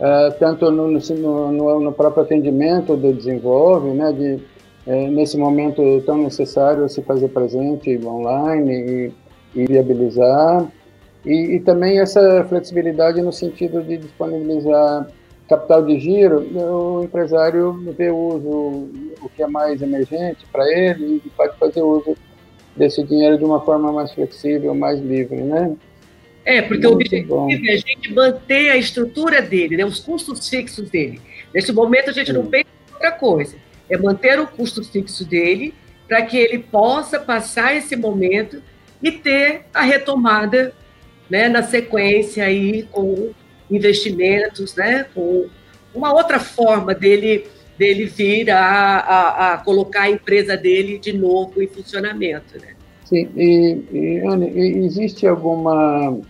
uh, 0.00 0.32
tanto 0.38 0.70
no, 0.70 0.88
no, 0.90 1.80
no, 1.80 1.92
próprio 1.92 2.24
atendimento 2.24 2.96
do 2.96 3.12
desenvolve, 3.12 3.90
né, 3.90 4.12
de, 4.12 4.42
uh, 4.90 5.10
nesse 5.10 5.36
momento 5.36 6.02
tão 6.06 6.18
necessário 6.18 6.88
se 6.88 7.02
fazer 7.02 7.28
presente 7.28 7.98
online 8.04 9.12
e, 9.54 9.60
e 9.60 9.66
viabilizar, 9.66 10.66
e, 11.24 11.56
e, 11.56 11.60
também 11.60 12.00
essa 12.00 12.44
flexibilidade 12.48 13.20
no 13.20 13.30
sentido 13.30 13.82
de 13.82 13.98
disponibilizar 13.98 15.06
capital 15.46 15.82
de 15.84 15.98
giro, 15.98 16.40
o 16.54 17.04
empresário 17.04 17.72
vê 17.98 18.08
o 18.08 18.16
uso, 18.16 18.88
o 19.20 19.28
que 19.36 19.42
é 19.42 19.46
mais 19.46 19.82
emergente 19.82 20.46
para 20.50 20.64
ele, 20.70 21.20
e 21.22 21.30
pode 21.30 21.58
fazer 21.58 21.82
uso 21.82 22.16
desse 22.74 23.02
dinheiro 23.02 23.36
de 23.36 23.44
uma 23.44 23.60
forma 23.60 23.92
mais 23.92 24.12
flexível, 24.12 24.74
mais 24.74 24.98
livre, 25.00 25.42
né? 25.42 25.76
É, 26.50 26.62
porque 26.62 26.84
Muito 26.84 26.88
o 26.88 26.92
objetivo 26.94 27.36
bom. 27.36 27.48
é 27.48 27.54
a 27.54 27.76
gente 27.76 28.12
manter 28.12 28.70
a 28.70 28.76
estrutura 28.76 29.40
dele, 29.40 29.76
né, 29.76 29.84
os 29.84 30.00
custos 30.00 30.48
fixos 30.48 30.90
dele. 30.90 31.20
Nesse 31.54 31.72
momento, 31.72 32.10
a 32.10 32.12
gente 32.12 32.32
não 32.32 32.44
pensa 32.44 32.66
em 32.88 32.92
outra 32.92 33.12
coisa. 33.12 33.54
É 33.88 33.96
manter 33.96 34.40
o 34.40 34.48
custo 34.48 34.82
fixo 34.82 35.24
dele 35.24 35.72
para 36.08 36.22
que 36.22 36.36
ele 36.36 36.58
possa 36.58 37.20
passar 37.20 37.76
esse 37.76 37.94
momento 37.94 38.60
e 39.00 39.12
ter 39.12 39.62
a 39.72 39.82
retomada 39.82 40.74
né, 41.30 41.48
na 41.48 41.62
sequência 41.62 42.44
aí 42.44 42.82
com 42.90 43.30
investimentos, 43.70 44.74
né, 44.74 45.06
com 45.14 45.48
uma 45.94 46.12
outra 46.12 46.40
forma 46.40 46.92
dele 46.92 47.46
dele 47.78 48.04
vir 48.04 48.50
a, 48.50 48.60
a, 48.60 49.54
a 49.54 49.58
colocar 49.58 50.02
a 50.02 50.10
empresa 50.10 50.54
dele 50.54 50.98
de 50.98 51.14
novo 51.14 51.62
em 51.62 51.66
funcionamento, 51.66 52.58
né? 52.60 52.74
Sim, 53.06 53.28
e, 53.34 53.78
e 53.90 54.18
Anne, 54.18 54.52
existe 54.84 55.26
alguma 55.26 56.20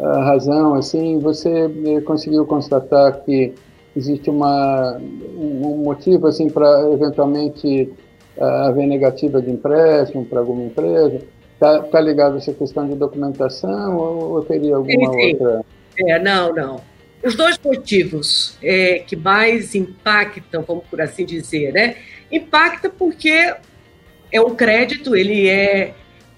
razão, 0.00 0.74
assim, 0.74 1.18
você 1.18 1.50
eh, 1.50 2.00
conseguiu 2.02 2.44
constatar 2.46 3.20
que 3.24 3.54
existe 3.96 4.28
uma, 4.28 5.00
um 5.36 5.78
motivo, 5.78 6.26
assim, 6.26 6.50
para 6.50 6.92
eventualmente 6.92 7.90
uh, 8.36 8.44
haver 8.44 8.86
negativa 8.86 9.40
de 9.40 9.50
empréstimo 9.50 10.24
para 10.26 10.40
alguma 10.40 10.64
empresa? 10.64 11.20
Está 11.54 11.82
tá 11.84 12.00
ligado 12.00 12.34
a 12.34 12.36
essa 12.36 12.52
questão 12.52 12.86
de 12.86 12.94
documentação 12.94 13.96
ou, 13.96 14.32
ou 14.32 14.44
teria 14.44 14.76
alguma 14.76 15.10
outra? 15.10 15.64
É, 15.98 16.18
não, 16.18 16.54
não. 16.54 16.80
Os 17.24 17.34
dois 17.34 17.58
motivos 17.64 18.58
é, 18.62 18.98
que 18.98 19.16
mais 19.16 19.74
impactam, 19.74 20.62
vamos 20.62 20.84
por 20.84 21.00
assim 21.00 21.24
dizer, 21.24 21.72
né? 21.72 21.96
Impacta 22.30 22.90
porque 22.90 23.54
é 24.30 24.40
um 24.40 24.54
crédito, 24.54 25.16
ele 25.16 25.48
é 25.48 25.94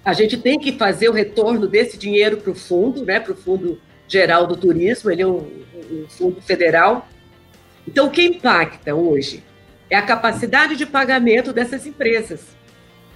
a 0.08 0.14
gente 0.14 0.38
tem 0.38 0.58
que 0.58 0.72
fazer 0.72 1.10
o 1.10 1.12
retorno 1.12 1.68
desse 1.68 1.98
dinheiro 1.98 2.38
para 2.38 2.50
o 2.50 2.54
fundo, 2.54 3.04
né, 3.04 3.20
para 3.20 3.34
o 3.34 3.36
Fundo 3.36 3.78
Geral 4.08 4.46
do 4.46 4.56
Turismo, 4.56 5.10
ele 5.10 5.20
é 5.20 5.26
um, 5.26 5.46
um 5.90 6.06
fundo 6.08 6.40
federal. 6.40 7.06
Então, 7.86 8.06
o 8.06 8.10
que 8.10 8.22
impacta 8.22 8.94
hoje 8.94 9.44
é 9.90 9.96
a 9.96 10.00
capacidade 10.00 10.76
de 10.76 10.86
pagamento 10.86 11.52
dessas 11.52 11.86
empresas. 11.86 12.40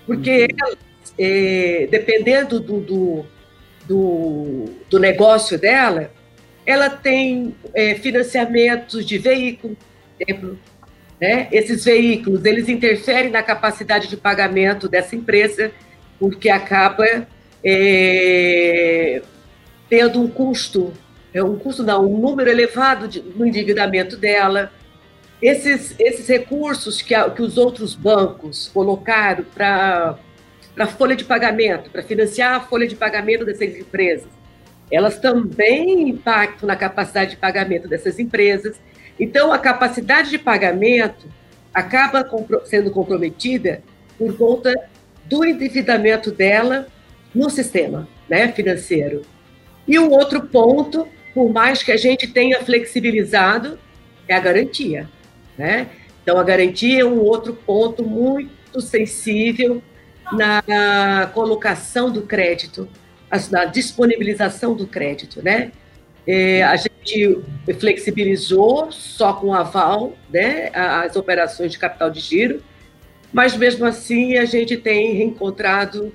Porque, 0.06 0.48
uhum. 0.52 0.76
é, 1.18 1.88
dependendo 1.90 2.60
do, 2.60 2.80
do, 2.80 3.26
do, 3.86 4.64
do, 4.90 4.98
negócio 4.98 5.58
dela, 5.58 6.12
ela 6.66 6.90
tem 6.90 7.54
é, 7.72 7.94
financiamentos 7.94 9.06
de 9.06 9.16
veículo, 9.16 9.78
exemplo, 10.20 10.58
né? 11.18 11.48
Esses 11.50 11.86
veículos, 11.86 12.44
eles 12.44 12.68
interferem 12.68 13.30
na 13.30 13.42
capacidade 13.42 14.08
de 14.08 14.16
pagamento 14.18 14.90
dessa 14.90 15.16
empresa, 15.16 15.72
porque 16.22 16.48
acaba 16.48 17.26
é, 17.64 19.22
tendo 19.90 20.22
um 20.22 20.28
custo 20.28 20.92
é 21.34 21.42
um 21.42 21.58
custo 21.58 21.82
não, 21.82 22.06
um 22.06 22.16
número 22.16 22.48
elevado 22.48 23.08
de, 23.08 23.20
no 23.20 23.44
endividamento 23.44 24.16
dela. 24.16 24.70
Esses, 25.40 25.96
esses 25.98 26.28
recursos 26.28 27.02
que, 27.02 27.12
a, 27.12 27.28
que 27.28 27.42
os 27.42 27.58
outros 27.58 27.96
bancos 27.96 28.70
colocaram 28.72 29.42
para 29.52 30.16
a 30.78 30.86
folha 30.86 31.16
de 31.16 31.24
pagamento, 31.24 31.90
para 31.90 32.04
financiar 32.04 32.54
a 32.54 32.60
folha 32.60 32.86
de 32.86 32.94
pagamento 32.94 33.44
dessas 33.44 33.76
empresas, 33.76 34.28
elas 34.92 35.18
também 35.18 36.08
impactam 36.10 36.68
na 36.68 36.76
capacidade 36.76 37.32
de 37.32 37.36
pagamento 37.38 37.88
dessas 37.88 38.20
empresas. 38.20 38.76
Então, 39.18 39.52
a 39.52 39.58
capacidade 39.58 40.30
de 40.30 40.38
pagamento 40.38 41.26
acaba 41.74 42.24
sendo 42.66 42.92
comprometida 42.92 43.82
por 44.16 44.36
conta 44.36 44.72
do 45.32 45.46
endividamento 45.46 46.30
dela 46.30 46.86
no 47.34 47.48
sistema 47.48 48.06
né, 48.28 48.52
financeiro. 48.52 49.22
E 49.88 49.98
o 49.98 50.10
outro 50.10 50.42
ponto, 50.42 51.08
por 51.32 51.50
mais 51.50 51.82
que 51.82 51.90
a 51.90 51.96
gente 51.96 52.26
tenha 52.26 52.60
flexibilizado, 52.60 53.78
é 54.28 54.34
a 54.34 54.40
garantia. 54.40 55.08
Né? 55.56 55.88
Então, 56.22 56.38
a 56.38 56.42
garantia 56.42 57.00
é 57.00 57.04
um 57.06 57.18
outro 57.18 57.54
ponto 57.54 58.04
muito 58.04 58.78
sensível 58.82 59.82
na 60.32 61.30
colocação 61.32 62.12
do 62.12 62.22
crédito, 62.22 62.86
na 63.50 63.64
disponibilização 63.64 64.74
do 64.74 64.86
crédito. 64.86 65.42
Né? 65.42 65.72
É, 66.26 66.62
a 66.62 66.76
gente 66.76 67.40
flexibilizou 67.80 68.92
só 68.92 69.32
com 69.32 69.54
aval 69.54 70.12
né, 70.30 70.68
as 70.74 71.16
operações 71.16 71.72
de 71.72 71.78
capital 71.78 72.10
de 72.10 72.20
giro, 72.20 72.62
mas 73.32 73.56
mesmo 73.56 73.84
assim 73.84 74.36
a 74.36 74.44
gente 74.44 74.76
tem 74.76 75.14
reencontrado 75.14 76.12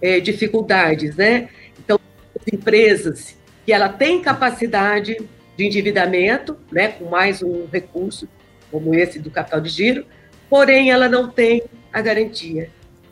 é, 0.00 0.20
dificuldades, 0.20 1.16
né? 1.16 1.48
Então, 1.78 1.98
as 2.38 2.52
empresas 2.52 3.36
que 3.66 3.72
ela 3.72 3.88
tem 3.88 4.22
capacidade 4.22 5.16
de 5.56 5.66
endividamento, 5.66 6.56
né, 6.72 6.88
com 6.88 7.06
mais 7.06 7.42
um 7.42 7.66
recurso 7.70 8.28
como 8.70 8.94
esse 8.94 9.18
do 9.18 9.30
capital 9.30 9.60
de 9.60 9.68
giro, 9.68 10.06
porém 10.48 10.90
ela 10.90 11.08
não 11.08 11.28
tem 11.28 11.62
a 11.92 12.00
garantia, 12.00 12.70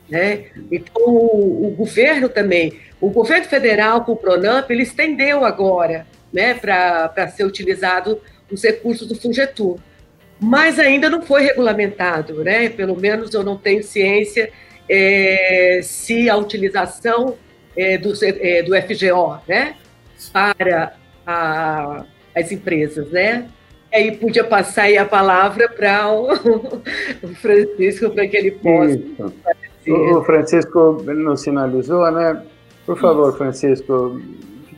né? 0.09 0.47
Então, 0.71 1.03
o, 1.05 1.67
o 1.67 1.71
governo 1.73 2.29
também, 2.29 2.79
o 3.01 3.11
governo 3.11 3.45
federal 3.45 4.05
com 4.05 4.13
o 4.13 4.17
Pronamp, 4.17 4.71
ele 4.71 4.83
estendeu 4.83 5.45
agora, 5.45 6.07
né, 6.33 6.55
para 6.55 7.29
ser 7.29 7.45
utilizado 7.45 8.21
os 8.51 8.63
recursos 8.63 9.07
do 9.07 9.15
Fungetur 9.15 9.79
mas 10.41 10.79
ainda 10.79 11.11
não 11.11 11.23
foi 11.23 11.43
regulamentado, 11.43 12.45
né? 12.45 12.69
Pelo 12.69 12.99
menos 12.99 13.35
eu 13.35 13.43
não 13.43 13.57
tenho 13.57 13.83
ciência 13.83 14.51
é, 14.89 15.81
se 15.83 16.31
a 16.31 16.37
utilização 16.37 17.37
é, 17.77 17.99
do, 17.99 18.13
é, 18.23 18.63
do 18.63 18.75
FGO, 18.75 19.39
né? 19.49 19.75
Para 20.33 20.95
a, 21.27 22.05
as 22.35 22.53
empresas, 22.53 23.11
né? 23.11 23.49
E 23.93 23.97
aí 23.97 24.17
podia 24.17 24.45
passar 24.45 24.83
aí 24.83 24.99
a 24.99 25.05
palavra 25.05 25.69
para 25.69 26.09
o, 26.13 26.33
o, 27.23 27.35
Francisco 27.37 28.11
para 28.11 28.27
que 28.27 28.37
ele 28.37 28.51
possa. 28.53 28.99
O, 29.89 30.23
Francisco 30.23 31.03
nos 31.05 31.41
sinalizou, 31.41 32.11
né? 32.11 32.43
Por 32.85 32.99
favor, 32.99 33.37
Francisco, 33.37 34.21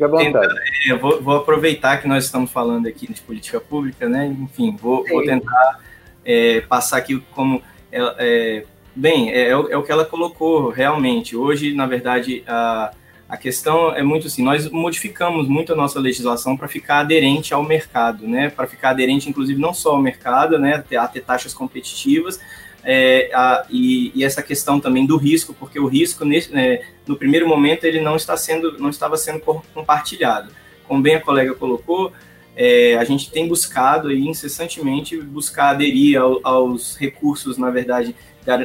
Fique 0.00 0.04
à 0.04 0.08
vontade. 0.08 0.54
É, 0.88 0.94
vou, 0.96 1.22
vou, 1.22 1.36
aproveitar 1.36 2.00
que 2.00 2.08
nós 2.08 2.24
estamos 2.24 2.50
falando 2.50 2.86
aqui 2.86 3.12
de 3.12 3.20
política 3.20 3.60
pública, 3.60 4.08
né? 4.08 4.26
Enfim, 4.26 4.74
vou, 4.80 5.04
vou 5.06 5.22
tentar 5.22 5.78
é, 6.24 6.62
passar 6.62 6.96
aqui 6.96 7.22
como. 7.32 7.62
É, 7.92 8.64
bem, 8.96 9.30
é, 9.30 9.48
é, 9.48 9.50
é, 9.50 9.76
o 9.76 9.82
que 9.82 9.92
ela 9.92 10.06
colocou 10.06 10.70
realmente. 10.70 11.36
Hoje, 11.36 11.74
na 11.74 11.86
verdade, 11.86 12.42
a, 12.46 12.92
a 13.28 13.36
questão 13.36 13.94
é 13.94 14.02
muito 14.02 14.26
assim: 14.26 14.42
nós 14.42 14.70
modificamos 14.70 15.46
muito 15.46 15.74
a 15.74 15.76
nossa 15.76 16.00
legislação 16.00 16.56
para 16.56 16.66
ficar 16.66 17.00
aderente 17.00 17.52
ao 17.52 17.62
mercado, 17.62 18.26
né? 18.26 18.48
Para 18.48 18.66
ficar 18.66 18.90
aderente, 18.90 19.28
inclusive, 19.28 19.60
não 19.60 19.74
só 19.74 19.92
ao 19.92 20.00
mercado, 20.00 20.58
né? 20.58 20.82
A 20.96 21.08
ter 21.08 21.20
taxas 21.20 21.52
competitivas, 21.52 22.40
é, 22.84 23.30
a, 23.34 23.64
e, 23.68 24.12
e, 24.14 24.24
essa 24.24 24.42
questão 24.42 24.80
também 24.80 25.06
do 25.06 25.16
risco, 25.16 25.54
porque 25.54 25.78
o 25.78 25.86
risco 25.86 26.24
nesse, 26.24 26.52
né, 26.52 26.80
no 27.06 27.16
primeiro 27.16 27.46
momento 27.46 27.84
ele 27.84 28.00
não 28.00 28.16
está 28.16 28.36
sendo, 28.36 28.78
não 28.78 28.90
estava 28.90 29.16
sendo 29.16 29.40
compartilhado. 29.40 30.52
Como 30.86 31.02
bem 31.02 31.14
a 31.14 31.20
colega 31.20 31.54
colocou, 31.54 32.12
é, 32.56 32.96
a 32.96 33.04
gente 33.04 33.30
tem 33.30 33.46
buscado 33.46 34.08
aí 34.08 34.26
incessantemente 34.26 35.16
buscar 35.20 35.70
aderir 35.70 36.20
ao, 36.20 36.40
aos 36.42 36.96
recursos, 36.96 37.56
na 37.56 37.70
verdade, 37.70 38.14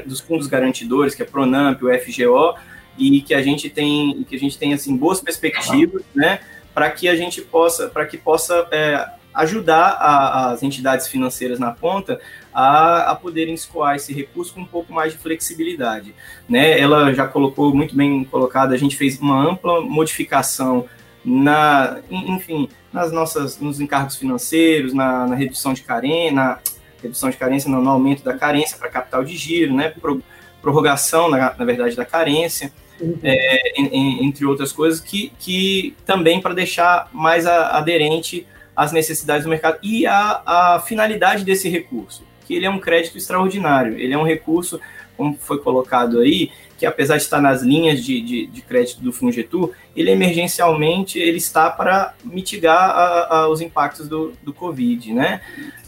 dos 0.06 0.20
fundos 0.20 0.48
garantidores, 0.48 1.14
que 1.14 1.22
é 1.22 1.26
Pronamp, 1.26 1.82
o 1.84 1.90
FGO, 2.00 2.56
e 2.98 3.22
que 3.22 3.34
a 3.34 3.42
gente 3.42 3.70
tem, 3.70 4.24
que 4.28 4.36
a 4.36 4.40
gente 4.40 4.58
tem 4.58 4.74
assim 4.74 4.96
boas 4.96 5.20
perspectivas, 5.20 6.04
né, 6.14 6.40
para 6.74 6.90
que 6.90 7.08
a 7.08 7.16
gente 7.16 7.42
possa, 7.42 7.88
para 7.90 8.06
que 8.06 8.18
possa 8.18 8.68
é, 8.72 9.08
ajudar 9.36 9.98
a, 10.00 10.52
as 10.52 10.64
entidades 10.64 11.08
financeiras 11.08 11.60
na 11.60 11.72
ponta 11.72 12.20
a, 12.54 13.12
a 13.12 13.16
poderem 13.16 13.54
escoar 13.54 13.96
esse 13.96 14.14
recurso 14.14 14.54
com 14.54 14.62
um 14.62 14.66
pouco 14.66 14.94
mais 14.94 15.14
de 15.14 15.20
flexibilidade. 15.20 16.16
Né? 16.48 16.80
Ela 16.80 17.14
já 17.14 17.28
colocou 17.28 17.76
muito 17.76 17.96
bem 17.96 18.24
colocado, 18.24 18.74
a 18.74 18.78
gente 18.78 18.96
fez 18.96 19.20
uma 19.20 19.38
ampla 19.38 19.82
modificação 19.82 20.86
na, 21.24 22.00
enfim, 22.10 22.70
nas 22.94 23.12
nossas, 23.12 23.60
nos 23.60 23.80
encargos 23.80 24.16
financeiros, 24.16 24.94
na, 24.94 25.28
na 25.28 25.36
redução 25.36 25.74
de 25.74 25.82
carência, 25.82 26.32
na 26.32 26.60
redução 27.02 27.30
de 27.30 27.38
carência, 27.38 27.70
no, 27.70 27.82
no 27.82 27.90
aumento 27.90 28.24
da 28.24 28.38
carência 28.38 28.78
para 28.78 28.90
capital 28.90 29.24
de 29.24 29.36
giro, 29.36 29.74
né? 29.74 29.90
Pro, 29.90 30.24
prorrogação, 30.62 31.30
na, 31.30 31.54
na 31.58 31.66
verdade, 31.66 31.96
da 31.96 32.06
carência. 32.06 32.72
Uhum. 33.00 33.20
É, 33.24 33.82
entre 33.82 34.46
outras 34.46 34.72
coisas, 34.72 35.02
que, 35.02 35.32
que 35.38 35.96
também 36.06 36.40
para 36.40 36.54
deixar 36.54 37.10
mais 37.12 37.46
a, 37.46 37.78
aderente 37.78 38.48
às 38.76 38.92
necessidades 38.92 39.44
do 39.44 39.50
mercado 39.50 39.80
e 39.82 40.06
a, 40.06 40.42
a 40.46 40.84
finalidade 40.86 41.44
desse 41.44 41.70
recurso 41.70 42.24
que 42.46 42.54
ele 42.54 42.66
é 42.66 42.70
um 42.70 42.80
crédito 42.80 43.18
extraordinário. 43.18 43.98
Ele 43.98 44.14
é 44.14 44.18
um 44.18 44.24
recurso, 44.24 44.80
como 45.18 45.38
foi 45.40 45.60
colocado 45.60 46.20
aí, 46.20 46.52
que 46.78 46.86
apesar 46.86 47.18
de 47.18 47.24
estar 47.24 47.42
nas 47.42 47.62
linhas 47.62 48.04
de, 48.04 48.22
de, 48.22 48.48
de 48.48 48.62
crédito 48.62 49.02
do 49.02 49.12
Fungetur, 49.12 49.72
ele 49.96 50.12
emergencialmente 50.12 51.18
ele 51.20 51.38
está 51.38 51.70
para 51.70 52.14
mitigar 52.24 52.90
a, 52.90 53.38
a, 53.38 53.50
os 53.50 53.62
impactos 53.62 54.08
do, 54.08 54.34
do 54.44 54.54
Covid, 54.54 55.14
né? 55.14 55.42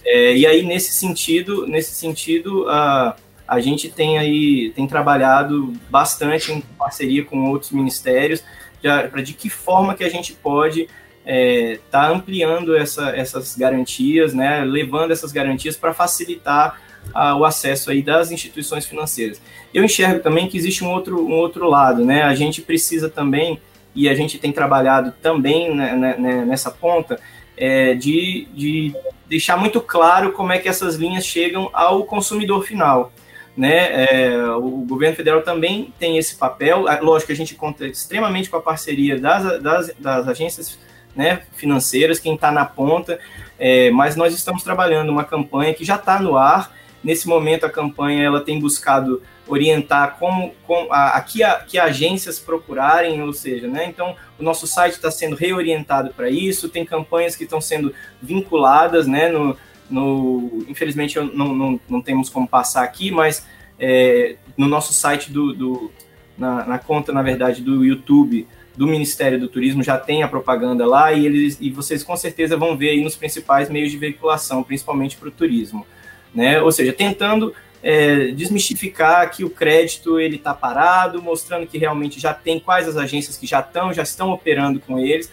É, 0.06 0.36
e 0.36 0.46
aí 0.46 0.66
nesse 0.66 0.94
sentido, 0.94 1.68
nesse 1.68 1.94
sentido, 1.94 2.68
a, 2.70 3.18
a 3.48 3.60
gente 3.60 3.90
tem 3.90 4.18
aí 4.18 4.72
tem 4.76 4.88
trabalhado 4.88 5.74
bastante 5.90 6.54
em 6.54 6.62
parceria 6.62 7.26
com 7.26 7.50
outros 7.50 7.72
ministérios 7.72 8.44
para 8.82 9.22
de 9.22 9.34
que 9.34 9.50
forma 9.50 9.96
que 9.96 10.04
a 10.04 10.10
gente 10.10 10.32
pode 10.32 10.88
está 11.28 11.34
é, 11.34 11.80
tá 11.92 12.10
ampliando 12.10 12.76
essa, 12.76 13.10
essas 13.10 13.56
garantias, 13.58 14.34
né, 14.34 14.64
levando 14.64 15.12
essas 15.12 15.34
garantias 15.34 15.76
para 15.76 15.94
facilitar 15.94 16.82
a, 17.14 17.36
o 17.36 17.44
acesso 17.44 17.92
aí 17.92 18.02
das 18.02 18.32
instituições 18.32 18.86
financeiras. 18.86 19.42
Eu 19.74 19.84
enxergo 19.84 20.22
também 20.22 20.48
que 20.48 20.58
existe 20.58 20.86
um 20.86 20.90
outro, 20.90 21.22
um 21.22 21.34
outro 21.34 21.68
lado, 21.68 22.06
né, 22.06 22.24
a 22.24 22.34
gente 22.34 22.62
precisa 22.62 23.10
também, 23.10 23.60
e 23.94 24.08
a 24.08 24.14
gente 24.14 24.38
tem 24.38 24.52
trabalhado 24.54 25.14
também 25.22 25.76
né, 25.76 25.96
né, 25.96 26.16
né, 26.18 26.46
nessa 26.46 26.72
ponta, 26.72 27.20
é, 27.58 27.94
de, 27.94 28.48
de 28.54 28.96
deixar 29.28 29.58
muito 29.58 29.82
claro 29.82 30.32
como 30.32 30.54
é 30.54 30.60
que 30.60 30.70
essas 30.70 30.96
linhas 30.96 31.26
chegam 31.26 31.70
ao 31.74 32.06
consumidor 32.06 32.64
final. 32.64 33.12
Né, 33.58 34.06
é, 34.06 34.52
o 34.52 34.86
governo 34.88 35.16
federal 35.16 35.42
também 35.42 35.92
tem 35.98 36.16
esse 36.16 36.36
papel. 36.36 36.86
Lógico 37.02 37.26
que 37.26 37.34
a 37.34 37.36
gente 37.36 37.56
conta 37.56 37.88
extremamente 37.88 38.52
com 38.52 38.58
a 38.58 38.62
parceria 38.62 39.20
das, 39.20 39.60
das, 39.64 39.92
das 39.98 40.28
agências 40.28 40.78
né, 41.18 41.42
financeiras, 41.54 42.20
quem 42.20 42.36
está 42.36 42.52
na 42.52 42.64
ponta, 42.64 43.20
é, 43.58 43.90
mas 43.90 44.16
nós 44.16 44.36
estamos 44.36 44.62
trabalhando 44.62 45.10
uma 45.10 45.24
campanha 45.24 45.74
que 45.74 45.84
já 45.84 45.96
está 45.96 46.22
no 46.22 46.38
ar. 46.38 46.72
Nesse 47.04 47.28
momento, 47.28 47.66
a 47.66 47.70
campanha 47.70 48.24
ela 48.24 48.40
tem 48.40 48.60
buscado 48.60 49.22
orientar 49.48 50.18
como, 50.20 50.54
como 50.66 50.92
a, 50.94 51.18
a, 51.18 51.22
que, 51.22 51.42
a, 51.42 51.56
que 51.56 51.80
agências 51.80 52.38
procurarem, 52.38 53.22
ou 53.24 53.34
seja, 53.34 53.68
né, 53.68 53.86
então 53.86 54.16
o 54.38 54.44
nosso 54.44 54.68
site 54.68 54.94
está 54.94 55.10
sendo 55.10 55.36
reorientado 55.36 56.14
para 56.14 56.30
isso, 56.30 56.70
tem 56.70 56.86
campanhas 56.86 57.36
que 57.36 57.46
estão 57.46 57.60
sendo 57.60 57.94
vinculadas, 58.22 59.08
né, 59.08 59.30
no, 59.30 59.58
no, 59.90 60.66
infelizmente 60.68 61.18
não, 61.18 61.56
não, 61.56 61.80
não 61.90 62.02
temos 62.02 62.30
como 62.30 62.48
passar 62.48 62.84
aqui, 62.84 63.10
mas 63.10 63.48
é, 63.80 64.36
no 64.58 64.68
nosso 64.68 64.94
site 64.94 65.32
do, 65.32 65.54
do 65.54 65.92
na, 66.38 66.66
na, 66.66 66.78
conta, 66.78 67.12
na 67.12 67.22
verdade, 67.22 67.62
do 67.62 67.84
YouTube 67.86 68.46
do 68.78 68.86
Ministério 68.86 69.40
do 69.40 69.48
Turismo 69.48 69.82
já 69.82 69.98
tem 69.98 70.22
a 70.22 70.28
propaganda 70.28 70.86
lá 70.86 71.12
e, 71.12 71.26
eles, 71.26 71.58
e 71.60 71.72
vocês 71.72 72.04
com 72.04 72.16
certeza 72.16 72.56
vão 72.56 72.78
ver 72.78 72.92
aí 72.92 73.04
nos 73.04 73.16
principais 73.16 73.70
meios 73.70 73.92
de 73.92 73.98
veiculação, 73.98 74.62
principalmente 74.62 75.18
para 75.18 75.30
o 75.30 75.32
turismo. 75.32 75.86
Né? 76.34 76.62
Ou 76.62 76.72
seja, 76.72 76.94
tentando 76.94 77.54
é, 77.82 78.28
desmistificar 78.28 79.32
que 79.32 79.44
o 79.44 79.50
crédito 79.50 80.20
ele 80.20 80.36
está 80.36 80.54
parado, 80.54 81.22
mostrando 81.22 81.66
que 81.66 81.80
realmente 81.80 82.20
já 82.20 82.36
tem 82.36 82.60
quais 82.60 82.88
as 82.88 82.98
agências 82.98 83.36
que 83.36 83.48
já 83.48 83.62
estão, 83.62 83.92
já 83.92 84.04
estão 84.04 84.30
operando 84.30 84.80
com 84.80 85.00
eles. 85.00 85.32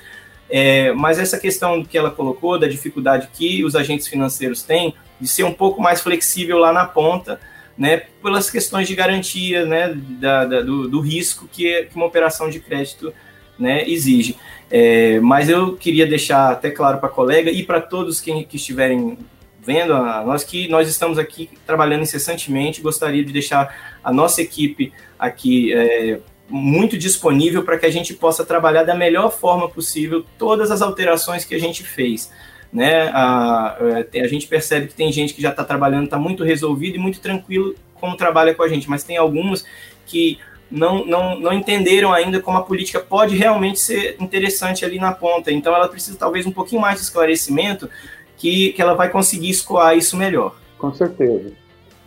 É, 0.49 0.93
mas 0.93 1.19
essa 1.19 1.39
questão 1.39 1.85
que 1.85 1.99
ela 1.99 2.11
colocou, 2.11 2.59
da 2.59 2.67
dificuldade 2.67 3.29
que 3.33 3.63
os 3.63 3.77
agentes 3.77 4.09
financeiros 4.09 4.63
têm 4.63 4.95
de 5.21 5.29
ser 5.29 5.45
um 5.45 5.53
pouco 5.53 5.83
mais 5.83 6.01
flexível 6.01 6.59
lá 6.59 6.73
na 6.73 6.87
ponta, 6.87 7.39
né, 7.77 8.05
pelas 8.23 8.51
questões 8.51 8.87
de 8.89 8.95
garantia, 8.95 9.67
né, 9.67 9.93
da, 9.95 10.45
da, 10.45 10.61
do, 10.63 10.89
do, 10.89 11.01
risco 11.01 11.49
que, 11.51 11.85
que 11.85 11.97
uma 11.97 12.07
operação 12.07 12.49
de 12.49 12.61
crédito 12.61 13.13
né, 13.59 13.89
exige. 13.89 14.37
É, 14.71 15.21
mas 15.21 15.49
eu 15.49 15.77
queria 15.77 16.07
deixar 16.07 16.53
até 16.53 16.71
claro 16.71 16.99
para 16.99 17.09
a 17.09 17.13
colega 17.13 17.51
e 17.51 17.63
para 17.63 17.81
todos 17.81 18.21
que, 18.21 18.45
que 18.45 18.57
estiverem 18.57 19.19
vendo 19.61 19.95
a 19.95 20.23
nós 20.25 20.45
que 20.45 20.69
nós 20.69 20.89
estamos 20.89 21.19
aqui 21.19 21.49
trabalhando 21.67 22.03
incessantemente. 22.03 22.81
Gostaria 22.81 23.25
de 23.25 23.33
deixar 23.33 23.97
a 24.03 24.13
nossa 24.13 24.43
equipe 24.43 24.93
aqui 25.19 25.73
é, 25.73 26.19
muito 26.49 26.99
disponível 26.99 27.63
para 27.63 27.79
que 27.79 27.87
a 27.87 27.91
gente 27.91 28.15
possa 28.15 28.45
trabalhar 28.45 28.85
da 28.85 28.95
melhor 28.95 29.31
forma 29.31 29.69
possível 29.69 30.25
todas 30.39 30.71
as 30.71 30.83
alterações 30.83 31.45
que 31.45 31.55
a 31.55 31.61
gente 31.61 31.83
fez. 31.83 32.31
Né? 32.73 33.09
A, 33.15 33.77
é, 34.13 34.21
a 34.21 34.29
gente 34.29 34.47
percebe 34.47 34.89
que 34.89 34.95
tem 34.95 35.11
gente 35.13 35.33
que 35.33 35.41
já 35.41 35.51
está 35.51 35.65
trabalhando, 35.65 36.05
está 36.05 36.19
muito 36.19 36.45
resolvido 36.45 36.97
e 36.97 36.99
muito 36.99 37.21
tranquilo 37.21 37.75
como 37.95 38.17
trabalha 38.17 38.55
com 38.55 38.63
a 38.63 38.69
gente, 38.69 38.91
mas 38.91 39.05
tem 39.05 39.17
alguns 39.17 39.65
que 40.05 40.39
não, 40.71 41.05
não, 41.05 41.39
não 41.39 41.53
entenderam 41.53 42.13
ainda 42.13 42.41
como 42.41 42.59
a 42.59 42.63
política 42.63 43.01
pode 43.01 43.37
realmente 43.37 43.79
ser 43.79 44.17
interessante 44.21 44.85
ali 44.85 44.99
na 44.99 45.13
ponta. 45.13 45.53
Então 45.53 45.75
ela 45.75 45.89
precisa 45.89 46.19
talvez 46.19 46.47
um 46.47 46.53
pouquinho 46.53 46.81
mais 46.81 46.97
de 46.97 47.03
esclarecimento 47.03 47.89
que, 48.37 48.73
que 48.73 48.83
ela 48.83 48.95
vai 48.95 49.09
conseguir 49.09 49.51
escoar 49.51 49.97
isso 49.97 50.17
melhor. 50.17 50.57
Com 50.79 50.93
certeza. 50.93 51.53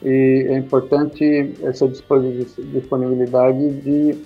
E 0.04 0.48
é 0.50 0.58
importante 0.58 1.54
essa 1.64 1.88
disponibilidade 1.88 3.74
de 3.82 4.18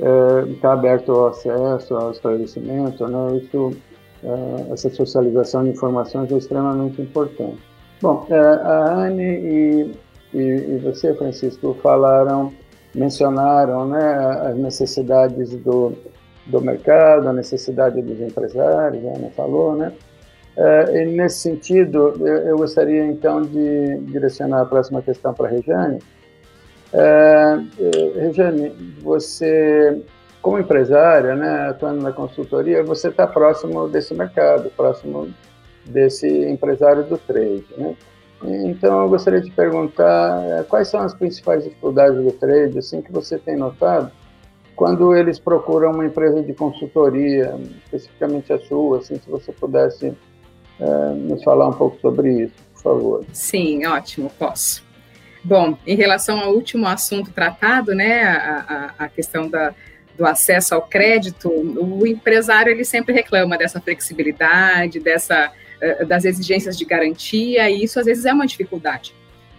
é, 0.00 0.50
estar 0.50 0.72
aberto 0.72 1.12
ao 1.12 1.28
acesso, 1.28 1.94
ao 1.94 2.12
esclarecimento, 2.12 3.06
né? 3.06 3.36
Isso, 3.36 3.76
é, 4.22 4.72
essa 4.72 4.88
socialização 4.90 5.64
de 5.64 5.70
informações 5.70 6.30
é 6.32 6.36
extremamente 6.36 7.02
importante. 7.02 7.58
Bom, 8.00 8.26
é, 8.30 8.38
a 8.38 8.94
Anne 8.94 9.22
e, 9.22 9.92
e, 10.32 10.40
e, 10.40 10.78
você, 10.78 11.12
Francisco, 11.14 11.76
falaram, 11.82 12.52
mencionaram 12.98 13.86
né, 13.86 14.14
as 14.50 14.56
necessidades 14.56 15.54
do, 15.56 15.92
do 16.46 16.60
mercado, 16.60 17.28
a 17.28 17.32
necessidade 17.32 18.02
dos 18.02 18.20
empresários, 18.20 19.04
a 19.06 19.16
Ana 19.16 19.30
falou, 19.30 19.76
né? 19.76 19.92
É, 20.56 21.04
nesse 21.04 21.38
sentido, 21.38 22.14
eu, 22.18 22.36
eu, 22.48 22.56
gostaria 22.56 23.06
então 23.06 23.42
de 23.42 23.98
direcionar 24.10 24.62
a 24.62 24.64
próxima 24.64 25.00
questão 25.00 25.32
para 25.32 25.46
a 25.46 25.50
Regiane. 25.50 26.00
É, 26.92 27.60
é, 27.78 28.20
Regiane, 28.22 28.70
você, 29.00 30.02
como 30.42 30.58
empresária, 30.58 31.36
né, 31.36 31.68
atuando 31.68 32.02
na 32.02 32.10
consultoria, 32.10 32.82
você 32.82 33.06
está 33.06 33.24
próximo 33.24 33.88
desse 33.88 34.12
mercado, 34.14 34.68
próximo 34.76 35.28
desse 35.86 36.26
empresário 36.26 37.04
do 37.04 37.16
trade. 37.18 37.64
Né? 37.76 37.94
Então, 38.42 39.02
eu 39.02 39.08
gostaria 39.08 39.40
de 39.40 39.50
perguntar 39.50 40.42
é, 40.44 40.62
quais 40.62 40.88
são 40.88 41.00
as 41.00 41.12
principais 41.12 41.64
dificuldades 41.64 42.22
do 42.22 42.30
trade, 42.32 42.78
assim 42.78 43.02
que 43.02 43.10
você 43.10 43.38
tem 43.38 43.56
notado, 43.56 44.12
quando 44.76 45.14
eles 45.16 45.40
procuram 45.40 45.90
uma 45.90 46.06
empresa 46.06 46.40
de 46.40 46.54
consultoria, 46.54 47.58
especificamente 47.84 48.52
a 48.52 48.60
sua, 48.60 48.98
assim, 48.98 49.18
se 49.18 49.28
você 49.28 49.50
pudesse 49.50 50.16
é, 50.78 50.84
nos 51.14 51.42
falar 51.42 51.68
um 51.68 51.72
pouco 51.72 52.00
sobre 52.00 52.44
isso, 52.44 52.54
por 52.74 52.82
favor. 52.82 53.24
Sim, 53.32 53.84
ótimo, 53.86 54.30
posso. 54.38 54.86
Bom, 55.42 55.76
em 55.84 55.96
relação 55.96 56.38
ao 56.38 56.52
último 56.52 56.86
assunto 56.86 57.32
tratado, 57.32 57.92
né, 57.94 58.22
a, 58.22 58.92
a, 58.98 59.04
a 59.04 59.08
questão 59.08 59.48
da, 59.48 59.74
do 60.16 60.26
acesso 60.26 60.74
ao 60.74 60.82
crédito, 60.82 61.48
o 61.48 62.06
empresário 62.06 62.70
ele 62.70 62.84
sempre 62.84 63.14
reclama 63.14 63.56
dessa 63.56 63.80
flexibilidade, 63.80 64.98
dessa 65.00 65.36
eh, 65.44 65.50
das 66.06 66.24
exigências 66.24 66.76
de 66.76 66.84
garantia, 66.84 67.68
e 67.70 67.84
isso 67.84 67.98
às 67.98 68.06
vezes 68.06 68.24
é 68.24 68.32
uma 68.32 68.46
dificuldade, 68.46 69.14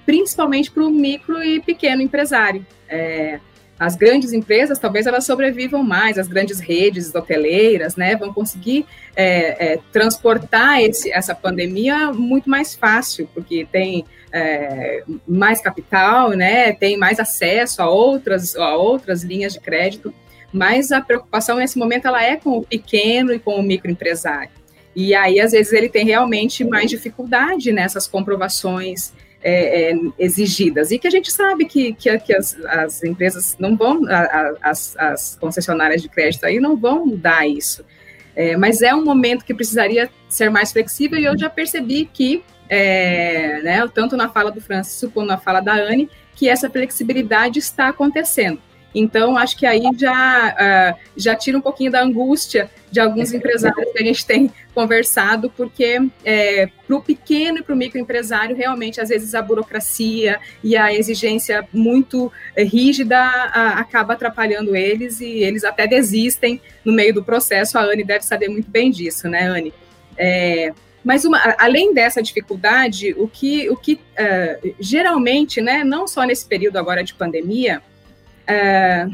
principalmente 0.06 0.72
para 0.72 0.84
o 0.84 0.90
micro 0.90 1.44
e 1.44 1.62
pequeno 1.62 2.02
empresário. 2.02 2.66
É, 2.88 3.40
as 3.80 3.96
grandes 3.96 4.34
empresas, 4.34 4.78
talvez 4.78 5.08
elas 5.08 5.26
sobrevivam 5.26 5.82
mais, 5.82 6.18
as 6.18 6.28
grandes 6.28 6.60
redes 6.60 7.16
hoteleiras, 7.16 7.96
né, 7.96 8.16
vão 8.18 8.34
conseguir 8.34 8.86
é, 9.16 9.74
é, 9.74 9.80
transportar 9.94 10.82
esse, 10.82 11.10
essa 11.10 11.34
pandemia 11.34 12.12
muito 12.12 12.50
mais 12.50 12.76
fácil, 12.76 13.30
porque 13.34 13.66
tem 13.72 14.04
é, 14.34 15.04
mais 15.26 15.62
capital, 15.62 16.32
né, 16.32 16.74
tem 16.74 16.98
mais 16.98 17.20
acesso 17.22 17.82
a 17.82 17.90
outras, 17.90 18.54
a 18.58 18.76
outras 18.76 19.24
linhas 19.24 19.54
de 19.54 19.62
crédito, 19.62 20.14
mas 20.52 20.92
a 20.92 21.00
preocupação 21.00 21.58
nesse 21.58 21.78
momento 21.78 22.06
ela 22.06 22.22
é 22.22 22.36
com 22.36 22.58
o 22.58 22.66
pequeno 22.66 23.32
e 23.32 23.40
com 23.40 23.56
o 23.56 23.64
microempresário. 23.64 24.59
E 25.02 25.16
aí, 25.16 25.40
às 25.40 25.54
vezes, 25.54 25.72
ele 25.72 25.88
tem 25.88 26.06
realmente 26.06 26.62
mais 26.66 26.90
dificuldade 26.90 27.72
nessas 27.72 28.06
comprovações 28.06 29.14
é, 29.42 29.92
é, 29.92 30.00
exigidas. 30.20 30.92
E 30.92 31.00
que 31.00 31.08
a 31.08 31.10
gente 31.10 31.32
sabe 31.32 31.64
que, 31.64 31.94
que, 31.94 32.20
que 32.20 32.36
as, 32.36 32.60
as, 32.66 33.02
empresas 33.02 33.56
não 33.58 33.78
vão, 33.78 34.06
a, 34.10 34.56
as, 34.62 34.98
as, 34.98 35.38
concessionárias 35.40 36.02
de 36.02 36.10
crédito 36.10 36.46
aí 36.46 36.60
não 36.60 36.76
vão 36.76 37.06
mudar 37.06 37.48
isso. 37.48 37.86
É, 38.36 38.58
mas 38.58 38.82
é 38.82 38.94
um 38.94 39.06
momento 39.06 39.46
que 39.46 39.54
precisaria 39.54 40.10
ser 40.28 40.52
mais 40.52 40.74
flexível 40.74 41.18
e 41.18 41.24
eu 41.24 41.40
já 41.40 41.50
percebi 41.50 42.04
que, 42.04 42.44
é, 42.68 43.62
né, 43.64 43.88
tanto 43.94 44.18
na 44.18 44.28
fala 44.28 44.52
do 44.52 44.60
Francisco 44.60 45.14
como 45.14 45.26
na 45.26 45.38
fala 45.38 45.62
da 45.62 45.76
Anne, 45.76 46.10
que 46.36 46.50
essa 46.50 46.70
flexibilidade 46.70 47.58
está 47.58 47.88
acontecendo. 47.88 48.62
Então, 48.94 49.38
acho 49.38 49.56
que 49.58 49.66
aí 49.66 49.84
já, 49.98 50.56
uh, 50.96 51.00
já 51.16 51.36
tira 51.36 51.58
um 51.58 51.62
pouquinho 51.62 51.92
da 51.92 52.02
angústia 52.02 52.70
de 52.92 53.00
alguns 53.00 53.32
empresários 53.32 53.92
que 53.92 54.02
a 54.02 54.06
gente 54.06 54.26
tem 54.26 54.52
conversado, 54.74 55.52
porque 55.56 56.00
é, 56.26 56.68
para 56.88 56.96
o 56.96 57.02
pequeno 57.02 57.60
e 57.60 57.62
para 57.62 57.76
o 57.76 57.78
microempresário, 57.78 58.56
realmente, 58.56 59.00
às 59.00 59.10
vezes, 59.10 59.36
a 59.36 59.42
burocracia 59.42 60.40
e 60.64 60.76
a 60.76 60.94
exigência 60.94 61.68
muito 61.72 62.32
é, 62.56 62.64
rígida 62.64 63.20
a, 63.20 63.80
acaba 63.80 64.14
atrapalhando 64.14 64.76
eles 64.76 65.22
e 65.22 65.44
eles 65.44 65.64
até 65.64 65.86
desistem 65.86 66.60
no 66.84 66.92
meio 66.92 67.14
do 67.14 67.24
processo. 67.24 67.78
A 67.78 67.84
Anne 67.84 68.04
deve 68.04 68.26
saber 68.26 68.50
muito 68.50 68.70
bem 68.70 68.90
disso, 68.90 69.28
né, 69.28 69.44
Anne? 69.44 69.74
É, 70.18 70.74
mas 71.04 71.26
uma, 71.26 71.56
além 71.58 71.94
dessa 71.94 72.22
dificuldade, 72.22 73.14
o 73.18 73.28
que, 73.28 73.70
o 73.70 73.76
que 73.76 73.94
uh, 73.94 74.76
geralmente, 74.80 75.62
né, 75.62 75.84
não 75.84 76.08
só 76.08 76.24
nesse 76.24 76.46
período 76.46 76.78
agora 76.78 77.04
de 77.04 77.14
pandemia, 77.14 77.82
é, 78.50 79.08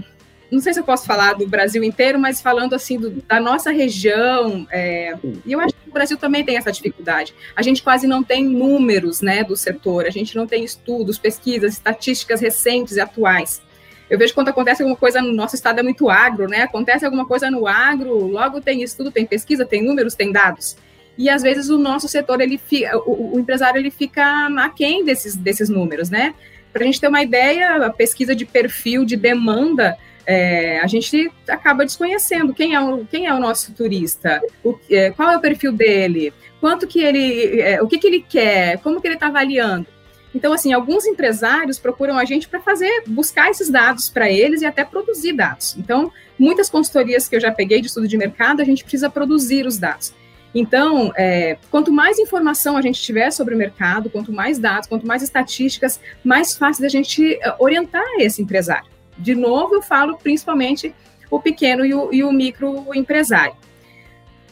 não 0.52 0.62
sei 0.62 0.74
se 0.74 0.80
eu 0.80 0.84
posso 0.84 1.06
falar 1.06 1.34
do 1.34 1.48
Brasil 1.48 1.84
inteiro, 1.84 2.20
mas 2.20 2.42
falando 2.42 2.74
assim 2.74 3.00
do, 3.00 3.10
da 3.12 3.40
nossa 3.40 3.72
região, 3.72 4.66
é, 4.72 5.16
e 5.46 5.52
eu 5.52 5.60
acho 5.60 5.74
que 5.74 5.90
o 5.90 5.94
Brasil 5.94 6.18
também 6.18 6.44
tem 6.44 6.58
essa 6.58 6.72
dificuldade. 6.72 7.34
A 7.56 7.62
gente 7.62 7.84
quase 7.84 8.08
não 8.08 8.24
tem 8.24 8.44
números 8.44 9.22
né, 9.22 9.44
do 9.44 9.56
setor, 9.56 10.06
a 10.06 10.10
gente 10.10 10.36
não 10.36 10.48
tem 10.48 10.64
estudos, 10.64 11.18
pesquisas, 11.18 11.74
estatísticas 11.74 12.40
recentes 12.40 12.96
e 12.96 13.02
atuais. 13.02 13.62
Eu 14.10 14.20
vejo 14.20 14.34
quando 14.34 14.50
acontece 14.50 14.84
alguma 14.84 14.98
coisa 14.98 15.22
no 15.22 15.34
nosso 15.34 15.56
estado 15.56 15.80
é 15.80 15.84
muito 15.84 16.10
agro, 16.10 16.48
né? 16.48 16.62
Acontece 16.62 17.04
alguma 17.04 17.26
coisa 17.26 17.50
no 17.50 17.68
agro, 17.68 18.14
logo 18.28 18.62
tem 18.62 18.84
estudo, 18.84 19.12
tem 19.12 19.26
pesquisa, 19.26 19.66
tem 19.66 19.84
números, 19.84 20.14
tem 20.14 20.32
dados. 20.32 20.78
E 21.18 21.30
às 21.30 21.42
vezes 21.42 21.70
o 21.70 21.78
nosso 21.78 22.08
setor, 22.08 22.40
ele 22.40 22.58
fica, 22.58 22.98
o, 23.00 23.36
o 23.36 23.40
empresário 23.40 23.80
ele 23.80 23.90
fica 23.90 24.48
aquém 24.60 25.04
desses, 25.04 25.36
desses 25.36 25.70
números, 25.70 26.10
né? 26.10 26.36
Para 26.76 26.84
a 26.84 26.88
gente 26.88 27.00
ter 27.00 27.08
uma 27.08 27.24
ideia, 27.24 27.86
a 27.86 27.90
pesquisa 27.90 28.36
de 28.36 28.46
perfil 28.46 29.06
de 29.06 29.16
demanda, 29.16 29.98
é, 30.28 30.82
a 30.82 30.88
gente 30.88 31.32
acaba 31.48 31.86
desconhecendo 31.86 32.54
quem 32.54 32.76
é 32.76 32.82
o, 32.82 33.06
quem 33.06 33.28
é 33.28 33.34
o 33.34 33.40
nosso 33.40 33.72
turista, 33.72 34.42
o, 34.62 34.78
é, 34.92 35.10
qual 35.12 35.32
é 35.32 35.38
o 35.38 35.40
perfil 35.40 35.72
dele, 35.72 36.34
quanto 36.60 36.86
que 36.86 37.00
ele, 37.02 37.62
é, 37.62 37.82
o 37.82 37.88
que, 37.88 37.98
que 37.98 38.06
ele 38.06 38.26
quer, 38.28 38.78
como 38.80 39.00
que 39.00 39.08
ele 39.08 39.14
está 39.14 39.28
avaliando. 39.28 39.88
Então, 40.36 40.52
assim, 40.52 40.74
alguns 40.74 41.06
empresários 41.06 41.80
procuram 41.80 42.18
a 42.18 42.26
gente 42.26 42.46
para 42.50 42.60
fazer, 42.60 43.04
buscar 43.08 43.50
esses 43.50 43.70
dados 43.70 44.10
para 44.10 44.30
eles 44.30 44.62
e 44.62 44.66
até 44.66 44.84
produzir 44.84 45.32
dados. 45.32 45.78
Então, 45.78 46.12
muitas 46.38 46.70
consultorias 46.70 47.26
que 47.30 47.38
eu 47.38 47.40
já 47.40 47.54
peguei 47.54 47.80
de 47.80 47.88
estudo 47.88 48.06
de 48.06 48.18
mercado, 48.18 48.62
a 48.62 48.66
gente 48.66 48.84
precisa 48.84 49.10
produzir 49.10 49.66
os 49.66 49.78
dados. 49.78 50.14
Então, 50.58 51.12
é, 51.18 51.58
quanto 51.70 51.92
mais 51.92 52.18
informação 52.18 52.78
a 52.78 52.82
gente 52.82 53.02
tiver 53.02 53.30
sobre 53.30 53.54
o 53.54 53.58
mercado, 53.58 54.10
quanto 54.10 54.32
mais 54.32 54.58
dados, 54.58 54.88
quanto 54.88 55.06
mais 55.06 55.22
estatísticas, 55.22 56.00
mais 56.24 56.56
fácil 56.56 56.86
a 56.86 56.90
gente 56.90 57.34
é, 57.34 57.54
orientar 57.60 58.06
esse 58.20 58.42
empresário. 58.42 58.90
De 59.18 59.36
novo, 59.36 59.76
eu 59.76 59.82
falo 59.82 60.18
principalmente 60.18 60.96
o 61.30 61.42
pequeno 61.42 61.86
e 61.86 61.94
o, 61.94 62.14
e 62.14 62.24
o 62.24 62.32
microempresário. 62.32 63.54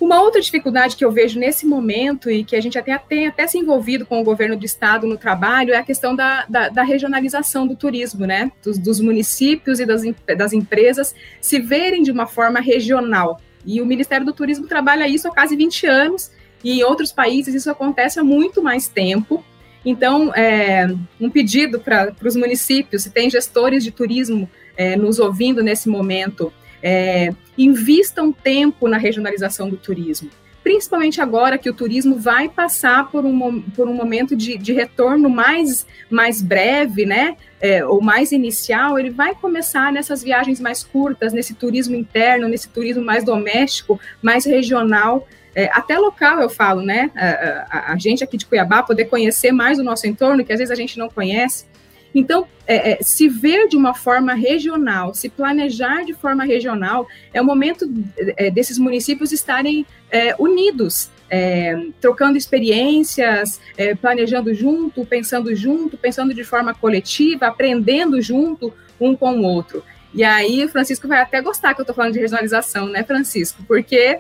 Uma 0.02 0.22
outra 0.22 0.42
dificuldade 0.42 0.98
que 0.98 1.06
eu 1.06 1.12
vejo 1.12 1.40
nesse 1.40 1.66
momento 1.66 2.30
e 2.30 2.44
que 2.44 2.58
a 2.58 2.62
gente 2.62 2.78
até 2.78 2.98
tem 2.98 3.28
até 3.28 3.48
se 3.48 3.58
envolvido 3.58 4.06
com 4.06 4.20
o 4.20 4.24
governo 4.24 4.58
do 4.58 4.66
estado 4.66 5.08
no 5.08 5.18
trabalho 5.18 5.74
é 5.74 5.78
a 5.78 5.84
questão 5.84 6.14
da, 6.14 6.46
da, 6.50 6.68
da 6.68 6.84
regionalização 6.84 7.66
do 7.66 7.78
turismo, 7.78 8.26
né? 8.26 8.52
Dos, 8.62 8.78
dos 8.78 9.00
municípios 9.00 9.80
e 9.80 9.86
das, 9.86 10.02
das 10.38 10.52
empresas 10.52 11.16
se 11.40 11.62
verem 11.62 12.04
de 12.04 12.12
uma 12.12 12.28
forma 12.28 12.60
regional. 12.60 13.40
E 13.66 13.82
o 13.82 13.86
Ministério 13.86 14.26
do 14.26 14.34
Turismo 14.34 14.68
trabalha 14.68 15.08
isso 15.08 15.28
há 15.28 15.32
quase 15.32 15.56
20 15.56 15.86
anos, 15.88 16.32
e 16.64 16.80
em 16.80 16.84
outros 16.84 17.12
países 17.12 17.54
isso 17.54 17.70
acontece 17.70 18.20
há 18.20 18.24
muito 18.24 18.62
mais 18.62 18.88
tempo. 18.88 19.44
Então, 19.86 20.34
é, 20.34 20.88
um 21.20 21.30
pedido 21.30 21.80
para 21.80 22.14
os 22.24 22.36
municípios, 22.36 23.04
se 23.04 23.10
tem 23.10 23.30
gestores 23.30 23.84
de 23.84 23.92
turismo 23.92 24.50
é, 24.78 24.96
nos 24.96 25.20
ouvindo 25.20 25.62
nesse 25.62 25.90
momento, 25.90 26.54
é, 26.82 27.34
invistam 27.58 28.32
tempo 28.32 28.88
na 28.88 28.98
regionalização 28.98 29.70
do 29.70 29.78
turismo. 29.78 30.30
Principalmente 30.64 31.20
agora 31.20 31.58
que 31.58 31.70
o 31.70 31.74
turismo 31.74 32.18
vai 32.18 32.48
passar 32.48 33.12
por 33.12 33.26
um, 33.26 33.62
por 33.62 33.88
um 33.88 33.94
momento 33.94 34.36
de, 34.36 34.58
de 34.58 34.72
retorno 34.72 35.30
mais, 35.30 35.86
mais 36.10 36.42
breve, 36.42 37.06
né? 37.06 37.36
É, 37.60 37.86
ou 37.86 38.02
mais 38.02 38.32
inicial, 38.32 38.98
ele 38.98 39.10
vai 39.10 39.36
começar 39.36 39.92
nessas 39.92 40.24
viagens 40.24 40.60
mais 40.60 40.84
curtas, 40.84 41.34
nesse 41.34 41.54
turismo 41.54 41.96
interno, 41.96 42.48
nesse 42.48 42.70
turismo 42.70 43.04
mais 43.04 43.24
doméstico, 43.24 44.00
mais 44.22 44.46
regional. 44.46 45.28
É, 45.56 45.70
até 45.72 45.98
local 45.98 46.42
eu 46.42 46.50
falo, 46.50 46.82
né? 46.82 47.12
A, 47.16 47.78
a, 47.78 47.94
a, 47.94 47.98
gente 47.98 48.24
aqui 48.24 48.38
de 48.38 48.46
Cuiabá 48.46 48.82
poder 48.82 49.06
conhecer 49.06 49.52
mais 49.52 49.78
o 49.78 49.84
nosso 49.84 50.08
entorno, 50.08 50.44
que 50.44 50.52
às 50.52 50.60
vezes 50.60 50.72
a 50.72 50.76
gente 50.76 50.98
não 50.98 51.10
conhece. 51.10 51.66
Então, 52.14 52.48
é, 52.66 52.92
é, 52.92 52.98
se 53.02 53.28
ver 53.28 53.68
de 53.68 53.76
uma 53.76 53.94
forma 53.94 54.34
regional, 54.34 55.14
se 55.14 55.30
planejar 55.30 56.06
de 56.06 56.14
forma 56.14 56.46
regional, 56.46 57.08
é 57.34 57.42
o 57.42 57.46
momento 57.46 57.90
é, 58.38 58.50
desses 58.50 58.78
municípios 58.78 59.32
estarem 59.32 59.86
é, 60.12 60.36
unidos, 60.38 61.10
é, 61.30 61.76
trocando 62.00 62.38
experiências, 62.38 63.60
é, 63.78 63.96
planejando 63.96 64.54
junto, 64.54 65.06
pensando 65.06 65.56
junto, 65.56 65.98
pensando 65.98 66.34
de 66.34 66.44
forma 66.44 66.74
coletiva, 66.74 67.48
aprendendo 67.48 68.22
junto 68.22 68.74
um 69.00 69.16
com 69.16 69.40
o 69.40 69.44
outro. 69.44 69.84
E 70.14 70.24
aí, 70.24 70.64
o 70.64 70.70
Francisco 70.70 71.08
vai 71.08 71.20
até 71.22 71.42
gostar 71.42 71.74
que 71.74 71.82
eu 71.82 71.84
estou 71.84 71.96
falando 71.96 72.14
de 72.14 72.20
regionalização, 72.20 72.88
né, 72.88 73.04
Francisco? 73.04 73.64
Porque 73.68 74.20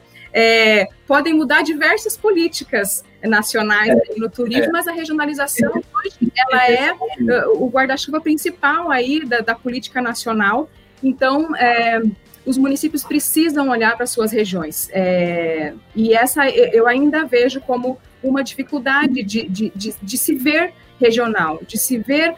podem 1.05 1.31
mudar 1.31 1.61
diversas 1.61 2.17
políticas 2.17 3.03
nacionais 3.27 3.89
é, 3.89 4.01
no 4.17 4.29
turismo, 4.29 4.65
é. 4.65 4.71
mas 4.71 4.87
a 4.87 4.91
regionalização 4.91 5.71
hoje 5.71 6.31
ela 6.35 6.69
é 6.69 6.91
uh, 6.93 7.63
o 7.63 7.69
guarda-chuva 7.69 8.19
principal 8.21 8.91
aí 8.91 9.25
da, 9.25 9.39
da, 9.39 9.55
política 9.55 10.01
nacional. 10.01 10.69
Então, 11.01 11.55
é, 11.55 12.01
os 12.45 12.57
municípios 12.57 13.03
precisam 13.03 13.69
olhar 13.69 13.95
para 13.95 14.05
suas 14.05 14.31
regiões. 14.31 14.89
É, 14.91 15.73
e 15.95 16.13
essa 16.13 16.47
eu 16.49 16.87
ainda 16.87 17.25
vejo 17.25 17.61
como 17.61 17.97
uma 18.21 18.43
dificuldade 18.43 19.23
de, 19.23 19.47
de, 19.47 19.71
de, 19.75 19.95
de 20.01 20.17
se 20.17 20.35
ver 20.35 20.73
regional, 20.99 21.59
de 21.65 21.77
se 21.77 21.97
ver 21.97 22.35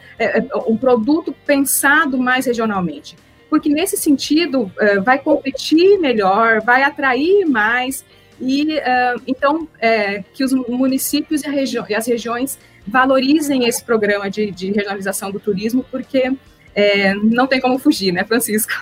um 0.66 0.76
produto 0.76 1.34
pensado 1.44 2.18
mais 2.18 2.46
regionalmente 2.46 3.16
porque 3.48 3.68
nesse 3.68 3.96
sentido 3.96 4.70
vai 5.04 5.20
competir 5.20 6.00
melhor, 6.00 6.60
vai 6.62 6.82
atrair 6.82 7.46
mais, 7.46 8.04
e 8.40 8.76
uh, 8.78 9.22
então 9.26 9.66
é, 9.80 10.22
que 10.34 10.44
os 10.44 10.52
municípios 10.52 11.42
e, 11.42 11.48
regi 11.48 11.78
e, 11.88 11.94
as 11.94 12.06
regiões 12.06 12.58
valorizem 12.86 13.66
esse 13.66 13.82
programa 13.82 14.30
de, 14.30 14.50
de 14.50 14.70
regionalização 14.72 15.30
do 15.30 15.40
turismo, 15.40 15.84
porque 15.90 16.32
é, 16.74 17.14
não 17.14 17.46
tem 17.46 17.60
como 17.60 17.78
fugir, 17.78 18.12
né, 18.12 18.24
Francisco? 18.24 18.72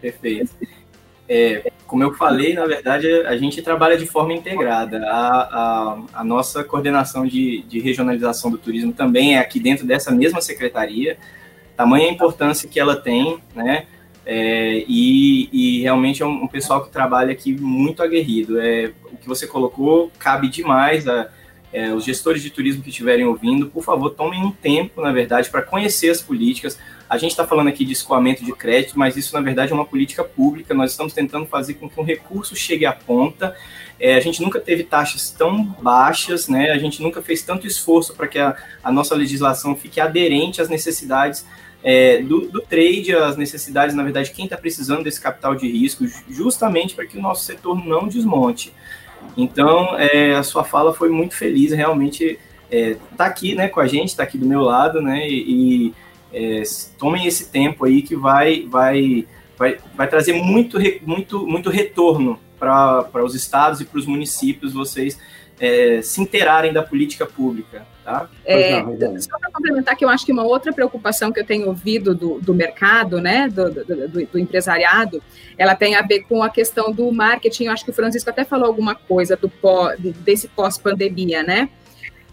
Perfeito. 0.00 0.50
É, 1.28 1.70
como 1.86 2.02
eu 2.02 2.14
falei, 2.14 2.54
na 2.54 2.66
verdade, 2.66 3.06
a 3.22 3.36
gente 3.36 3.62
trabalha 3.62 3.96
de 3.96 4.06
forma 4.06 4.34
integrada. 4.34 5.06
A, 5.06 5.40
a, 5.40 5.98
a 6.14 6.24
nossa 6.24 6.64
coordenação 6.64 7.26
de, 7.26 7.62
de 7.62 7.80
regionalização 7.80 8.50
do 8.50 8.58
turismo 8.58 8.92
também 8.92 9.36
é 9.36 9.38
aqui 9.38 9.60
dentro 9.60 9.86
dessa 9.86 10.10
mesma 10.10 10.40
secretaria. 10.40 11.16
Tamanha 11.76 12.10
importância 12.10 12.68
que 12.68 12.80
ela 12.80 12.96
tem, 12.96 13.38
né? 13.54 13.86
É, 14.30 14.84
e, 14.86 15.48
e, 15.50 15.80
realmente 15.80 16.22
é 16.22 16.26
um, 16.26 16.44
um, 16.44 16.46
pessoal 16.46 16.84
que 16.84 16.92
trabalha 16.92 17.32
aqui 17.32 17.54
muito 17.54 18.02
aguerrido. 18.02 18.60
É, 18.60 18.92
o 19.10 19.16
que 19.16 19.26
você 19.26 19.46
colocou 19.46 20.12
cabe 20.18 20.50
demais 20.50 21.08
a 21.08 21.30
é, 21.72 21.92
os 21.92 22.04
gestores 22.04 22.42
de 22.42 22.50
turismo 22.50 22.82
que 22.82 22.88
estiverem 22.88 23.24
ouvindo, 23.24 23.68
por 23.68 23.82
favor, 23.82 24.10
tomem 24.10 24.42
um 24.42 24.50
tempo, 24.50 25.02
na 25.02 25.12
verdade, 25.12 25.50
para 25.50 25.62
conhecer 25.62 26.10
as 26.10 26.20
políticas. 26.20 26.78
A 27.08 27.18
gente 27.18 27.30
está 27.30 27.46
falando 27.46 27.68
aqui 27.68 27.84
de 27.84 27.92
escoamento 27.92 28.44
de 28.44 28.52
crédito, 28.52 28.98
mas 28.98 29.16
isso, 29.16 29.34
na 29.34 29.40
verdade, 29.40 29.72
é 29.72 29.74
uma 29.74 29.84
política 29.84 30.24
pública. 30.24 30.74
Nós 30.74 30.90
estamos 30.92 31.12
tentando 31.12 31.46
fazer 31.46 31.74
com 31.74 31.88
que 31.88 32.00
um 32.00 32.04
recurso 32.04 32.56
chegue 32.56 32.86
à 32.86 32.92
ponta. 32.92 33.54
É, 34.00 34.14
a 34.14 34.20
gente 34.20 34.40
nunca 34.40 34.60
teve 34.60 34.84
taxas 34.84 35.30
tão 35.30 35.64
baixas, 35.64 36.48
né? 36.48 36.70
a 36.70 36.78
gente 36.78 37.02
nunca 37.02 37.20
fez 37.20 37.42
tanto 37.42 37.66
esforço 37.66 38.14
para 38.14 38.28
que 38.28 38.38
a, 38.38 38.56
a 38.82 38.92
nossa 38.92 39.14
legislação 39.14 39.74
fique 39.74 40.00
aderente 40.00 40.60
às 40.62 40.68
necessidades 40.68 41.44
é, 41.82 42.20
do, 42.22 42.48
do, 42.48 42.60
trade, 42.60 43.14
as 43.14 43.36
necessidades, 43.36 43.94
na 43.94 44.02
verdade, 44.02 44.32
quem 44.32 44.44
está 44.44 44.56
precisando 44.56 45.04
desse 45.04 45.20
capital 45.20 45.54
de 45.54 45.70
risco, 45.70 46.04
justamente 46.28 46.94
para 46.94 47.06
que 47.06 47.16
o 47.16 47.22
nosso 47.22 47.44
setor 47.44 47.84
não 47.84 48.08
desmonte. 48.08 48.72
Então, 49.36 49.96
é, 49.98 50.34
a 50.34 50.42
sua 50.42 50.64
fala 50.64 50.92
foi 50.92 51.08
muito 51.08 51.34
feliz, 51.34 51.72
realmente 51.72 52.38
está 52.70 53.24
é, 53.24 53.28
aqui 53.28 53.54
né, 53.54 53.68
com 53.68 53.80
a 53.80 53.86
gente, 53.86 54.08
está 54.08 54.22
aqui 54.22 54.36
do 54.36 54.46
meu 54.46 54.60
lado, 54.60 55.00
né, 55.00 55.28
e, 55.28 55.94
é, 56.32 56.62
tomem 56.98 57.26
esse 57.26 57.50
tempo 57.50 57.84
aí 57.84 58.02
que 58.02 58.14
vai, 58.14 58.66
vai, 58.68 59.26
vai, 59.56 59.78
vai 59.94 60.08
trazer 60.08 60.34
muito, 60.34 60.78
muito, 61.02 61.46
muito 61.46 61.70
retorno 61.70 62.38
para 62.58 63.24
os 63.24 63.34
estados 63.34 63.80
e 63.80 63.84
para 63.84 63.98
os 63.98 64.06
municípios, 64.06 64.74
vocês 64.74 65.18
é, 65.60 66.02
se 66.02 66.20
interarem 66.20 66.72
da 66.72 66.82
política 66.82 67.24
pública. 67.24 67.86
Tá? 68.08 68.26
É, 68.42 68.80
só 69.20 69.38
para 69.38 69.50
complementar, 69.52 69.94
que 69.94 70.02
eu 70.02 70.08
acho 70.08 70.24
que 70.24 70.32
uma 70.32 70.42
outra 70.42 70.72
preocupação 70.72 71.30
que 71.30 71.38
eu 71.38 71.44
tenho 71.44 71.66
ouvido 71.66 72.14
do, 72.14 72.40
do 72.40 72.54
mercado, 72.54 73.20
né, 73.20 73.50
do, 73.50 73.70
do, 73.70 73.84
do, 73.84 74.26
do, 74.26 74.38
empresariado, 74.38 75.22
ela 75.58 75.74
tem 75.74 75.94
a 75.94 76.00
ver 76.00 76.20
com 76.20 76.42
a 76.42 76.48
questão 76.48 76.90
do 76.90 77.12
marketing. 77.12 77.64
Eu 77.64 77.72
acho 77.72 77.84
que 77.84 77.90
o 77.90 77.92
Francisco 77.92 78.30
até 78.30 78.46
falou 78.46 78.64
alguma 78.64 78.94
coisa 78.94 79.36
do 79.36 79.46
pós, 79.50 80.00
desse 80.00 80.48
pós-pandemia, 80.48 81.42
né? 81.42 81.68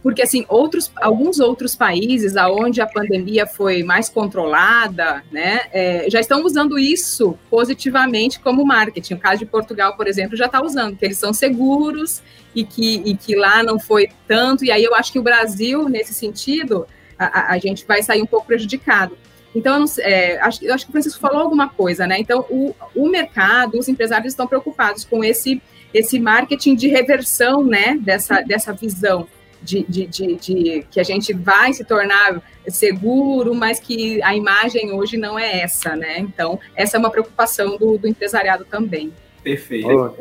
Porque 0.05 0.21
assim 0.21 0.45
outros, 0.47 0.91
alguns 0.97 1.39
outros 1.39 1.75
países 1.75 2.37
aonde 2.37 2.79
a 2.79 2.85
pandemia 2.85 3.47
foi 3.47 3.81
mais 3.81 4.07
controlada, 4.07 5.23
né, 5.31 5.61
é, 5.73 6.07
já 6.11 6.19
estão 6.19 6.45
usando 6.45 6.77
isso 6.77 7.35
positivamente 7.49 8.39
como 8.39 8.63
marketing. 8.63 9.15
O 9.15 9.19
caso 9.19 9.39
de 9.39 9.47
Portugal, 9.47 9.97
por 9.97 10.05
exemplo, 10.05 10.37
já 10.37 10.45
está 10.45 10.63
usando, 10.63 10.95
que 10.95 11.03
eles 11.03 11.17
são 11.17 11.33
seguros 11.33 12.21
e 12.53 12.63
que, 12.63 13.01
e 13.03 13.17
que 13.17 13.35
lá 13.35 13.63
não 13.63 13.79
foi 13.79 14.07
tanto. 14.27 14.63
E 14.63 14.69
aí 14.69 14.83
eu 14.83 14.93
acho 14.93 15.11
que 15.11 15.17
o 15.17 15.23
Brasil, 15.23 15.89
nesse 15.89 16.13
sentido, 16.13 16.85
a, 17.17 17.53
a 17.53 17.57
gente 17.57 17.83
vai 17.83 18.03
sair 18.03 18.21
um 18.21 18.27
pouco 18.27 18.45
prejudicado. 18.45 19.17
Então, 19.55 19.85
é, 20.01 20.39
acho, 20.39 20.71
acho 20.71 20.85
que 20.85 20.89
o 20.89 20.91
Francisco 20.91 21.19
falou 21.19 21.41
alguma 21.41 21.67
coisa, 21.67 22.05
né? 22.05 22.19
Então, 22.19 22.45
o, 22.47 22.75
o 22.93 23.09
mercado, 23.09 23.79
os 23.79 23.87
empresários 23.87 24.33
estão 24.33 24.45
preocupados 24.45 25.03
com 25.03 25.23
esse, 25.23 25.59
esse 25.91 26.19
marketing 26.19 26.75
de 26.75 26.89
reversão, 26.89 27.63
né, 27.63 27.97
dessa, 27.99 28.41
dessa 28.41 28.71
visão 28.71 29.27
de, 29.65 29.83
de, 29.89 30.05
de, 30.05 30.35
de, 30.35 30.85
que 30.89 30.99
a 30.99 31.03
gente 31.03 31.33
vai 31.33 31.73
se 31.73 31.83
tornar 31.83 32.41
seguro, 32.67 33.53
mas 33.53 33.79
que 33.79 34.21
a 34.21 34.35
imagem 34.35 34.91
hoje 34.91 35.17
não 35.17 35.37
é 35.37 35.61
essa, 35.61 35.95
né? 35.95 36.19
Então, 36.19 36.59
essa 36.75 36.97
é 36.97 36.99
uma 36.99 37.09
preocupação 37.09 37.77
do, 37.77 37.97
do 37.97 38.07
empresariado 38.07 38.63
também. 38.65 39.11
Perfeito. 39.43 40.15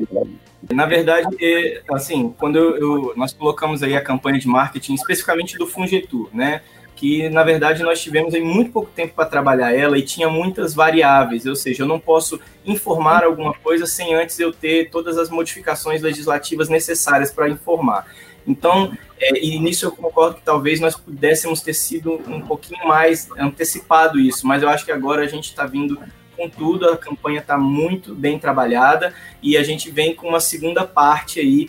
Na 0.72 0.86
verdade, 0.86 1.28
é, 1.40 1.82
assim, 1.92 2.34
quando 2.38 2.56
eu, 2.56 2.76
eu, 2.76 3.12
nós 3.16 3.32
colocamos 3.32 3.82
aí 3.82 3.94
a 3.94 4.00
campanha 4.00 4.38
de 4.38 4.48
marketing, 4.48 4.94
especificamente 4.94 5.58
do 5.58 5.66
Fungetur, 5.66 6.28
né? 6.32 6.62
Que 6.96 7.28
na 7.28 7.42
verdade 7.42 7.82
nós 7.82 8.00
tivemos 8.00 8.34
aí 8.34 8.40
muito 8.40 8.70
pouco 8.70 8.90
tempo 8.94 9.14
para 9.14 9.26
trabalhar 9.26 9.74
ela 9.74 9.98
e 9.98 10.02
tinha 10.02 10.28
muitas 10.28 10.74
variáveis, 10.74 11.44
ou 11.44 11.56
seja, 11.56 11.82
eu 11.82 11.88
não 11.88 11.98
posso 11.98 12.40
informar 12.64 13.24
alguma 13.24 13.52
coisa 13.52 13.84
sem 13.84 14.14
antes 14.14 14.38
eu 14.38 14.52
ter 14.52 14.90
todas 14.90 15.18
as 15.18 15.28
modificações 15.28 16.00
legislativas 16.00 16.68
necessárias 16.68 17.30
para 17.30 17.48
informar. 17.48 18.06
Então, 18.46 18.96
é, 19.18 19.38
e 19.38 19.58
nisso 19.58 19.86
eu 19.86 19.92
concordo 19.92 20.36
que 20.36 20.42
talvez 20.42 20.80
nós 20.80 20.96
pudéssemos 20.96 21.60
ter 21.60 21.74
sido 21.74 22.14
um 22.26 22.40
pouquinho 22.40 22.86
mais 22.86 23.28
antecipado 23.38 24.18
isso, 24.18 24.46
mas 24.46 24.62
eu 24.62 24.68
acho 24.68 24.84
que 24.84 24.92
agora 24.92 25.22
a 25.22 25.28
gente 25.28 25.44
está 25.44 25.66
vindo 25.66 25.98
com 26.36 26.48
tudo, 26.48 26.88
a 26.88 26.96
campanha 26.96 27.40
está 27.40 27.56
muito 27.56 28.14
bem 28.14 28.38
trabalhada 28.38 29.14
e 29.42 29.56
a 29.56 29.62
gente 29.62 29.90
vem 29.90 30.14
com 30.14 30.28
uma 30.28 30.40
segunda 30.40 30.84
parte 30.84 31.38
aí 31.38 31.68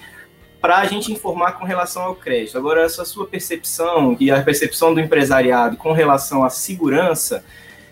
para 0.60 0.78
a 0.78 0.86
gente 0.86 1.12
informar 1.12 1.52
com 1.54 1.64
relação 1.64 2.02
ao 2.02 2.16
crédito. 2.16 2.58
Agora, 2.58 2.82
essa 2.82 3.06
sua 3.06 3.28
percepção 3.28 4.18
e 4.20 4.32
a 4.32 4.42
percepção 4.42 4.96
do 4.96 5.00
empresariado 5.00 5.78
com 5.78 5.92
relação 5.92 6.44
à 6.44 6.50
segurança, 6.50 7.46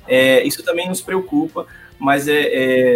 é, 0.07 0.43
isso 0.43 0.63
também 0.63 0.89
nos 0.89 0.99
preocupa, 0.99 1.67
mas 1.99 2.27
é, 2.27 2.41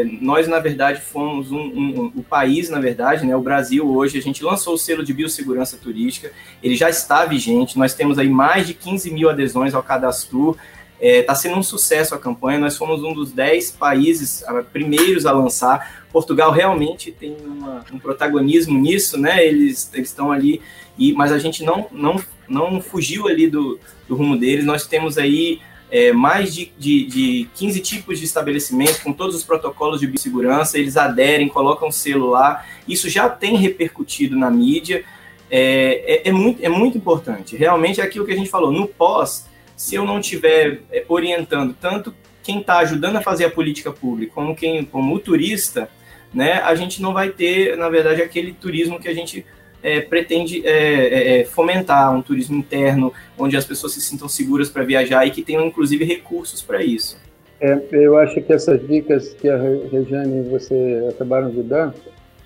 é, 0.01 0.03
nós, 0.21 0.47
na 0.47 0.59
verdade, 0.59 1.01
fomos 1.01 1.51
um, 1.51 1.59
um, 1.59 2.01
um, 2.01 2.11
o 2.17 2.23
país, 2.23 2.69
na 2.69 2.79
verdade, 2.79 3.25
né, 3.25 3.35
o 3.35 3.41
Brasil 3.41 3.87
hoje, 3.87 4.17
a 4.17 4.21
gente 4.21 4.43
lançou 4.43 4.73
o 4.73 4.77
selo 4.77 5.03
de 5.03 5.13
biossegurança 5.13 5.77
turística, 5.77 6.31
ele 6.61 6.75
já 6.75 6.89
está 6.89 7.25
vigente, 7.25 7.77
nós 7.77 7.93
temos 7.93 8.19
aí 8.19 8.29
mais 8.29 8.67
de 8.67 8.73
15 8.73 9.11
mil 9.11 9.29
adesões 9.29 9.73
ao 9.73 9.83
cadastro, 9.83 10.57
está 10.99 11.07
é, 11.07 11.21
tá 11.21 11.35
sendo 11.35 11.57
um 11.57 11.63
sucesso 11.63 12.15
a 12.15 12.19
campanha, 12.19 12.59
nós 12.59 12.75
fomos 12.75 13.03
um 13.03 13.13
dos 13.13 13.31
10 13.31 13.71
países 13.71 14.43
primeiros 14.73 15.25
a 15.25 15.31
lançar, 15.31 16.05
Portugal 16.11 16.51
realmente 16.51 17.11
tem 17.11 17.37
uma, 17.45 17.85
um 17.91 17.99
protagonismo 17.99 18.77
nisso, 18.77 19.17
né, 19.17 19.45
eles 19.45 19.91
estão 19.93 20.31
ali, 20.31 20.61
e, 20.97 21.13
mas 21.13 21.31
a 21.31 21.37
gente 21.37 21.63
não, 21.63 21.87
não, 21.91 22.21
não 22.49 22.81
fugiu 22.81 23.27
ali 23.27 23.47
do, 23.47 23.79
do 24.07 24.15
rumo 24.15 24.35
deles, 24.35 24.65
nós 24.65 24.87
temos 24.87 25.17
aí 25.17 25.59
é, 25.89 26.11
mais 26.11 26.53
de, 26.53 26.71
de, 26.77 27.05
de 27.05 27.49
15 27.55 27.79
tipos 27.79 28.19
de 28.19 28.25
estabelecimento 28.25 29.01
com 29.01 29.13
todos 29.13 29.35
os 29.35 29.43
protocolos 29.43 29.99
de 29.99 30.07
biossegurança, 30.07 30.77
eles 30.77 30.97
aderem, 30.97 31.47
colocam 31.47 31.91
selo 31.91 32.29
lá, 32.29 32.65
isso 32.87 33.09
já 33.09 33.29
tem 33.29 33.55
repercutido 33.57 34.37
na 34.37 34.49
mídia, 34.49 35.03
é, 35.49 36.21
é, 36.25 36.29
é, 36.29 36.31
muito, 36.31 36.63
é 36.63 36.69
muito 36.69 36.97
importante. 36.97 37.55
Realmente 37.55 38.01
é 38.01 38.03
aquilo 38.03 38.25
que 38.25 38.33
a 38.33 38.35
gente 38.35 38.49
falou, 38.49 38.71
no 38.71 38.87
pós, 38.87 39.47
se 39.75 39.95
eu 39.95 40.05
não 40.05 40.19
estiver 40.19 40.81
é, 40.91 41.05
orientando 41.07 41.75
tanto 41.79 42.13
quem 42.43 42.59
está 42.59 42.79
ajudando 42.79 43.17
a 43.17 43.21
fazer 43.21 43.45
a 43.45 43.51
política 43.51 43.91
pública 43.91 44.33
como, 44.33 44.55
quem, 44.55 44.83
como 44.85 45.15
o 45.15 45.19
turista, 45.19 45.89
né, 46.33 46.61
a 46.61 46.75
gente 46.75 47.01
não 47.01 47.13
vai 47.13 47.29
ter, 47.29 47.77
na 47.77 47.89
verdade, 47.89 48.21
aquele 48.21 48.53
turismo 48.53 48.99
que 48.99 49.07
a 49.07 49.13
gente 49.13 49.45
é, 49.87 50.01
pretende 50.01 50.67
é, 50.67 50.71
é, 50.71 51.39
é, 51.39 51.45
fomentar, 51.45 52.13
um 52.13 52.21
turismo 52.21 52.57
interno, 52.57 53.13
onde 53.39 53.55
as 53.55 53.63
pessoas 53.63 53.93
se 53.93 54.01
sintam 54.01 54.27
seguras 54.27 54.69
para 54.69 54.83
viajar 54.83 55.25
e 55.25 55.31
que 55.31 55.41
tenham, 55.41 55.65
inclusive, 55.65 56.03
recursos 56.03 56.61
para 56.61 56.83
isso. 56.83 57.17
É, 57.61 57.79
eu 57.93 58.17
acho 58.17 58.41
que 58.41 58.51
essas 58.51 58.85
dicas 58.85 59.33
que 59.33 59.47
a 59.47 59.57
Regiane 59.57 60.45
e 60.45 60.49
você 60.49 61.07
acabaram 61.09 61.49
de 61.49 61.63
dar, 61.63 61.93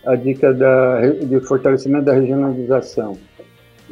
a 0.06 0.16
dica 0.16 0.54
da, 0.54 1.02
de 1.02 1.39
fortalecimento 1.42 2.06
da 2.06 2.14
regionalização 2.14 3.18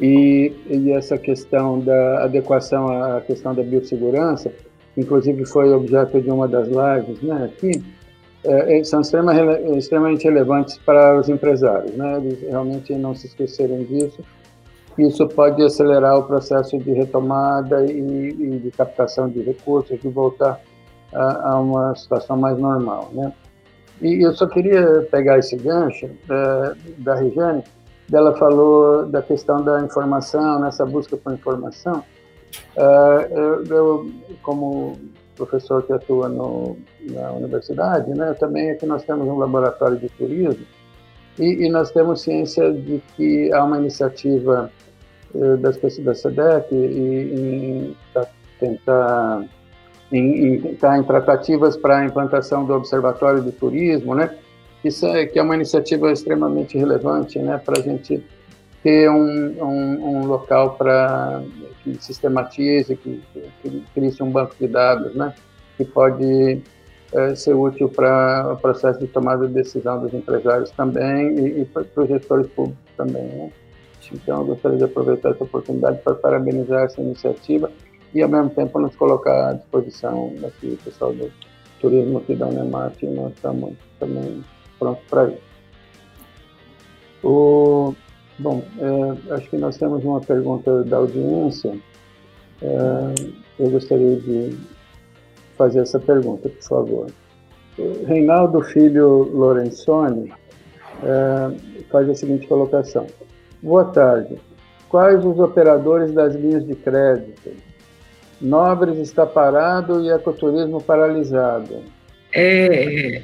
e, 0.00 0.52
e 0.68 0.92
essa 0.92 1.18
questão 1.18 1.78
da 1.80 2.24
adequação 2.24 2.88
à 2.88 3.20
questão 3.20 3.54
da 3.54 3.62
biossegurança, 3.62 4.52
inclusive 4.96 5.44
foi 5.44 5.72
objeto 5.72 6.20
de 6.20 6.30
uma 6.30 6.48
das 6.48 6.68
lives 6.68 7.20
né, 7.22 7.44
aqui, 7.44 7.82
é, 8.44 8.78
é 8.78 8.84
são 8.84 9.00
extrema, 9.00 9.34
extremamente 9.76 10.24
relevantes 10.24 10.78
para 10.78 11.18
os 11.18 11.28
empresários. 11.28 11.92
Né? 11.96 12.16
Eles 12.18 12.40
realmente 12.42 12.94
não 12.94 13.14
se 13.14 13.26
esquecerem 13.26 13.84
disso. 13.84 14.22
Isso 14.98 15.26
pode 15.28 15.62
acelerar 15.62 16.18
o 16.18 16.24
processo 16.24 16.78
de 16.78 16.92
retomada 16.92 17.84
e, 17.86 18.28
e 18.28 18.58
de 18.58 18.70
captação 18.70 19.28
de 19.28 19.40
recursos, 19.42 20.00
de 20.00 20.08
voltar 20.08 20.60
a, 21.12 21.52
a, 21.52 21.60
uma 21.60 21.94
situação 21.94 22.36
mais 22.36 22.58
normal. 22.58 23.10
Né? 23.12 23.32
E 24.02 24.24
eu 24.24 24.32
só 24.34 24.46
queria 24.46 25.06
pegar 25.10 25.38
esse 25.38 25.56
gancho 25.56 26.06
é, 26.06 26.74
da 26.98 27.14
Regiane, 27.14 27.62
ela 28.12 28.36
falou 28.36 29.06
da 29.06 29.22
questão 29.22 29.62
da 29.62 29.80
informação, 29.82 30.58
nessa 30.58 30.84
busca 30.84 31.16
por 31.16 31.32
informação. 31.32 32.02
É, 32.76 33.28
eu, 33.30 33.64
eu, 33.64 34.10
como 34.42 34.98
professor 35.46 35.82
que 35.82 35.92
atua 35.92 36.28
no, 36.28 36.76
na 37.10 37.32
universidade, 37.32 38.10
né, 38.10 38.34
também 38.34 38.70
aqui 38.70 38.86
nós 38.86 39.02
temos 39.04 39.26
um 39.26 39.38
laboratório 39.38 39.98
de 39.98 40.08
turismo 40.10 40.66
e, 41.38 41.66
e 41.66 41.70
nós 41.70 41.90
temos 41.90 42.22
ciência 42.22 42.72
de 42.72 43.02
que 43.16 43.52
há 43.52 43.64
uma 43.64 43.78
iniciativa 43.78 44.70
eh, 45.34 45.56
das 45.56 45.76
pessoas 45.76 46.04
da 46.04 46.14
SEDEC 46.14 46.74
em 46.74 47.96
tentar 48.58 49.44
em, 50.12 50.18
em, 50.18 50.54
em 50.54 51.02
tratativas 51.04 51.76
para 51.76 51.98
a 51.98 52.04
implantação 52.04 52.64
do 52.64 52.74
Observatório 52.74 53.42
do 53.42 53.52
Turismo, 53.52 54.14
né? 54.14 54.36
Isso 54.84 55.06
é 55.06 55.24
que 55.26 55.38
é 55.38 55.42
uma 55.42 55.54
iniciativa 55.54 56.10
extremamente 56.10 56.76
relevante, 56.76 57.38
né? 57.38 57.58
Para 57.58 57.78
a 57.78 57.82
gente 57.82 58.22
ter 58.82 59.08
um, 59.10 59.64
um, 59.64 60.16
um 60.16 60.26
local 60.26 60.74
para 60.74 61.42
que 61.82 62.02
sistematize, 62.02 62.96
que, 62.96 63.22
que 63.62 63.84
crie 63.94 64.14
um 64.20 64.30
banco 64.30 64.54
de 64.58 64.68
dados, 64.68 65.14
né? 65.14 65.34
Que 65.76 65.84
pode 65.84 66.62
é, 67.12 67.34
ser 67.34 67.54
útil 67.54 67.88
para 67.88 68.52
o 68.52 68.56
processo 68.56 69.00
de 69.00 69.06
tomada 69.06 69.46
de 69.46 69.54
decisão 69.54 70.00
dos 70.00 70.14
empresários 70.14 70.70
também 70.70 71.38
e, 71.38 71.62
e 71.62 71.64
para 71.64 71.84
os 71.96 72.08
gestores 72.08 72.46
públicos 72.48 72.84
também, 72.96 73.22
né? 73.22 73.52
Então, 74.12 74.40
eu 74.40 74.46
gostaria 74.46 74.78
de 74.78 74.84
aproveitar 74.84 75.30
essa 75.30 75.44
oportunidade 75.44 76.00
para 76.02 76.14
parabenizar 76.14 76.84
essa 76.84 77.00
iniciativa 77.00 77.70
e, 78.12 78.22
ao 78.22 78.28
mesmo 78.28 78.50
tempo, 78.50 78.80
nos 78.80 78.96
colocar 78.96 79.50
à 79.50 79.52
disposição 79.52 80.32
aqui, 80.44 80.76
pessoal 80.84 81.12
do 81.12 81.30
turismo 81.80 82.18
aqui 82.18 82.34
da 82.34 82.48
Unemate, 82.48 83.06
nós 83.06 83.32
estamos 83.32 83.74
também 83.98 84.44
prontos 84.78 85.04
para 85.08 85.28
isso. 85.28 85.50
O, 87.22 87.94
bom, 88.40 88.62
é, 88.78 89.34
acho 89.34 89.48
que 89.50 89.56
nós 89.56 89.76
temos 89.76 90.04
uma 90.04 90.20
pergunta 90.20 90.82
da 90.84 90.98
audiência. 90.98 91.76
É, 92.62 93.14
eu 93.58 93.70
gostaria 93.70 94.16
de 94.16 94.58
fazer 95.56 95.80
essa 95.80 96.00
pergunta, 96.00 96.48
por 96.48 96.62
favor. 96.62 97.06
Reinaldo 98.06 98.60
Filho 98.62 99.30
Lorenzoni 99.32 100.32
é, 101.02 101.84
faz 101.90 102.08
a 102.08 102.14
seguinte 102.14 102.46
colocação. 102.46 103.06
Boa 103.62 103.84
tarde. 103.84 104.38
Quais 104.88 105.24
os 105.24 105.38
operadores 105.38 106.12
das 106.12 106.34
linhas 106.34 106.66
de 106.66 106.74
crédito 106.74 107.50
Nobres 108.40 108.96
está 108.98 109.26
parado 109.26 110.02
e 110.02 110.10
ecoturismo 110.10 110.80
paralisado. 110.80 111.84
É, 112.32 113.22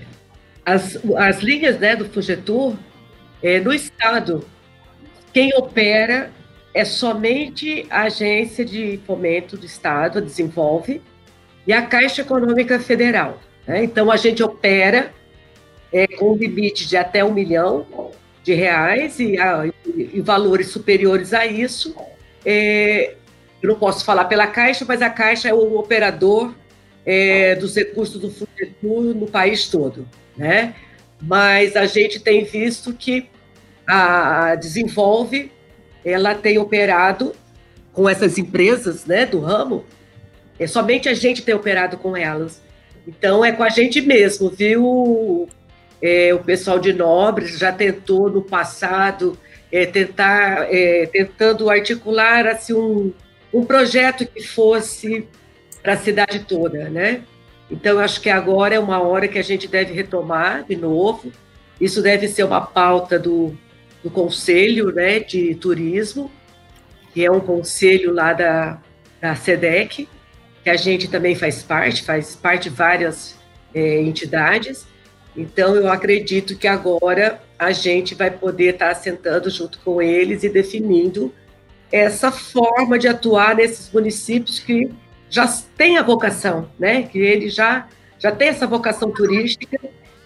as, 0.64 0.98
as 1.16 1.38
linhas 1.40 1.78
né, 1.78 1.96
do 1.96 2.04
Fugetur, 2.04 2.74
é, 3.42 3.58
no 3.60 3.72
estado, 3.72 4.44
quem 5.36 5.54
opera 5.54 6.32
é 6.72 6.82
somente 6.82 7.84
a 7.90 8.04
Agência 8.04 8.64
de 8.64 8.98
Fomento 9.06 9.54
do 9.54 9.66
Estado, 9.66 10.22
Desenvolve, 10.22 11.02
e 11.66 11.74
a 11.74 11.82
Caixa 11.82 12.22
Econômica 12.22 12.80
Federal. 12.80 13.38
Né? 13.66 13.84
Então, 13.84 14.10
a 14.10 14.16
gente 14.16 14.42
opera 14.42 15.12
é, 15.92 16.06
com 16.06 16.32
um 16.32 16.36
limite 16.36 16.88
de 16.88 16.96
até 16.96 17.22
um 17.22 17.34
milhão 17.34 17.86
de 18.42 18.54
reais 18.54 19.20
e, 19.20 19.38
a, 19.38 19.70
e, 19.94 20.22
valores 20.22 20.68
superiores 20.68 21.34
a 21.34 21.44
isso. 21.44 21.94
É, 22.42 23.16
eu 23.62 23.68
não 23.68 23.78
posso 23.78 24.06
falar 24.06 24.24
pela 24.24 24.46
Caixa, 24.46 24.86
mas 24.88 25.02
a 25.02 25.10
Caixa 25.10 25.50
é 25.50 25.52
o 25.52 25.76
operador 25.76 26.54
é, 27.04 27.56
dos 27.56 27.76
recursos 27.76 28.18
do 28.18 28.30
Funetur 28.30 29.14
no 29.14 29.26
país 29.26 29.68
todo, 29.68 30.08
né? 30.34 30.74
Mas 31.20 31.76
a 31.76 31.84
gente 31.84 32.20
tem 32.20 32.42
visto 32.42 32.94
que 32.94 33.28
a 33.88 34.54
Desenvolve, 34.56 35.50
ela 36.04 36.34
tem 36.34 36.58
operado 36.58 37.34
com 37.92 38.08
essas 38.08 38.38
empresas, 38.38 39.06
né, 39.06 39.24
do 39.24 39.40
ramo, 39.40 39.84
é 40.58 40.66
somente 40.66 41.08
a 41.08 41.14
gente 41.14 41.42
tem 41.42 41.54
operado 41.54 41.96
com 41.96 42.16
elas. 42.16 42.62
Então 43.06 43.44
é 43.44 43.52
com 43.52 43.62
a 43.62 43.68
gente 43.68 44.00
mesmo, 44.00 44.50
viu? 44.50 45.48
É, 46.02 46.34
o 46.34 46.38
pessoal 46.38 46.78
de 46.78 46.92
Nobres 46.92 47.58
já 47.58 47.72
tentou 47.72 48.30
no 48.30 48.42
passado 48.42 49.38
é, 49.72 49.86
tentar, 49.86 50.66
é, 50.70 51.06
tentando 51.06 51.70
articular 51.70 52.46
assim 52.46 52.74
um 52.74 53.12
um 53.56 53.64
projeto 53.64 54.26
que 54.26 54.42
fosse 54.42 55.26
para 55.82 55.94
a 55.94 55.96
cidade 55.96 56.40
toda, 56.40 56.90
né? 56.90 57.22
Então, 57.70 57.98
acho 57.98 58.20
que 58.20 58.30
agora 58.30 58.74
é 58.74 58.78
uma 58.78 59.00
hora 59.00 59.26
que 59.26 59.38
a 59.38 59.42
gente 59.42 59.66
deve 59.66 59.92
retomar 59.92 60.64
de 60.64 60.76
novo. 60.76 61.32
Isso 61.80 62.02
deve 62.02 62.28
ser 62.28 62.44
uma 62.44 62.60
pauta 62.60 63.18
do, 63.18 63.56
do 64.06 64.10
Conselho 64.10 64.92
né, 64.92 65.18
de 65.18 65.56
Turismo, 65.56 66.30
que 67.12 67.24
é 67.24 67.30
um 67.30 67.40
conselho 67.40 68.14
lá 68.14 68.32
da, 68.32 68.80
da 69.20 69.34
SEDEC, 69.34 70.08
que 70.62 70.70
a 70.70 70.76
gente 70.76 71.08
também 71.08 71.34
faz 71.34 71.64
parte, 71.64 72.04
faz 72.04 72.36
parte 72.36 72.70
de 72.70 72.76
várias 72.76 73.34
é, 73.74 74.00
entidades. 74.00 74.86
Então, 75.36 75.74
eu 75.74 75.90
acredito 75.90 76.56
que 76.56 76.68
agora 76.68 77.40
a 77.58 77.72
gente 77.72 78.14
vai 78.14 78.30
poder 78.30 78.74
estar 78.74 78.94
sentando 78.94 79.50
junto 79.50 79.80
com 79.80 80.00
eles 80.00 80.44
e 80.44 80.48
definindo 80.48 81.34
essa 81.90 82.30
forma 82.30 83.00
de 83.00 83.08
atuar 83.08 83.56
nesses 83.56 83.90
municípios 83.92 84.60
que 84.60 84.88
já 85.28 85.48
têm 85.76 85.98
a 85.98 86.02
vocação, 86.02 86.70
né? 86.78 87.02
Que 87.02 87.18
ele 87.18 87.48
já 87.48 87.88
já 88.18 88.30
tem 88.30 88.48
essa 88.48 88.66
vocação 88.66 89.10
turística 89.10 89.78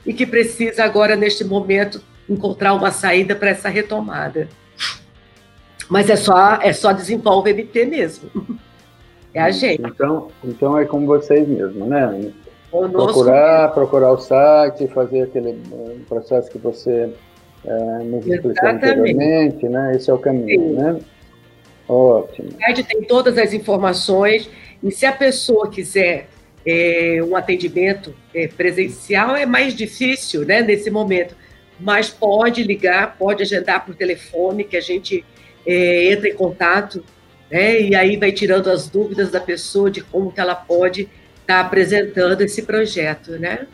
e 0.05 0.13
que 0.13 0.27
precisa 0.27 0.85
agora 0.85 1.17
neste 1.17 1.45
momento 1.45 2.01
encontrar 2.31 2.75
uma 2.75 2.91
saída 2.91 3.35
para 3.35 3.51
essa 3.51 3.69
retomada. 3.69 4.49
Mas 5.89 6.09
é 6.09 6.17
só 6.17 6.55
é 6.63 6.73
só 6.73 6.93
desenvolve 6.93 7.53
MT 7.53 7.85
mesmo. 7.85 8.31
É 9.33 9.41
a 9.41 9.53
gente. 9.53 9.81
Então, 9.87 10.27
então 10.43 10.77
é 10.77 10.85
com 10.85 11.07
vocês 11.07 11.47
mesmo, 11.47 11.87
né? 11.87 12.33
O 12.73 12.89
procurar, 12.89 13.63
nosso... 13.63 13.75
procurar 13.75 14.11
o 14.11 14.19
site, 14.19 14.89
fazer 14.89 15.23
aquele 15.23 15.51
eh, 15.51 15.97
processo 16.09 16.51
que 16.51 16.59
você 16.59 17.15
é, 17.65 17.99
nos 18.03 18.27
explicou 18.27 18.69
anteriormente, 18.69 19.69
né? 19.69 19.93
Esse 19.95 20.11
é 20.11 20.15
o 20.15 20.19
caminho, 20.19 20.71
Sim. 20.71 20.75
né? 20.75 20.99
Ótimo. 21.89 22.49
O 22.49 22.57
site 22.59 22.83
tem 22.83 23.03
todas 23.03 23.39
as 23.39 23.53
informações 23.53 24.51
e 24.83 24.91
se 24.91 25.07
a 25.07 25.13
pessoa 25.13 25.71
quiser 25.71 26.27
é, 26.67 27.21
um 27.23 27.37
atendimento 27.37 28.15
é, 28.35 28.49
presencial 28.49 29.37
é 29.37 29.47
mais 29.47 29.75
difícil, 29.75 30.45
né, 30.45 30.63
nesse 30.63 30.91
momento, 30.91 31.35
mas 31.81 32.11
pode 32.11 32.63
ligar, 32.63 33.17
pode 33.17 33.43
agendar 33.43 33.85
por 33.85 33.95
telefone 33.95 34.65
que 34.65 34.77
a 34.77 34.81
gente 34.81 35.25
é, 35.67 36.13
entra 36.13 36.29
em 36.29 36.35
contato, 36.35 37.05
né, 37.51 37.81
e 37.81 37.95
aí 37.95 38.17
vai 38.17 38.31
tirando 38.31 38.71
as 38.71 38.89
dúvidas 38.89 39.31
da 39.31 39.41
pessoa 39.41 39.91
de 39.91 40.01
como 40.01 40.33
que 40.33 40.41
ela 40.41 40.55
pode 40.55 41.03
estar 41.03 41.47
tá 41.47 41.61
apresentando 41.61 42.41
esse 42.43 42.63
projeto, 42.63 43.33
né? 43.33 43.67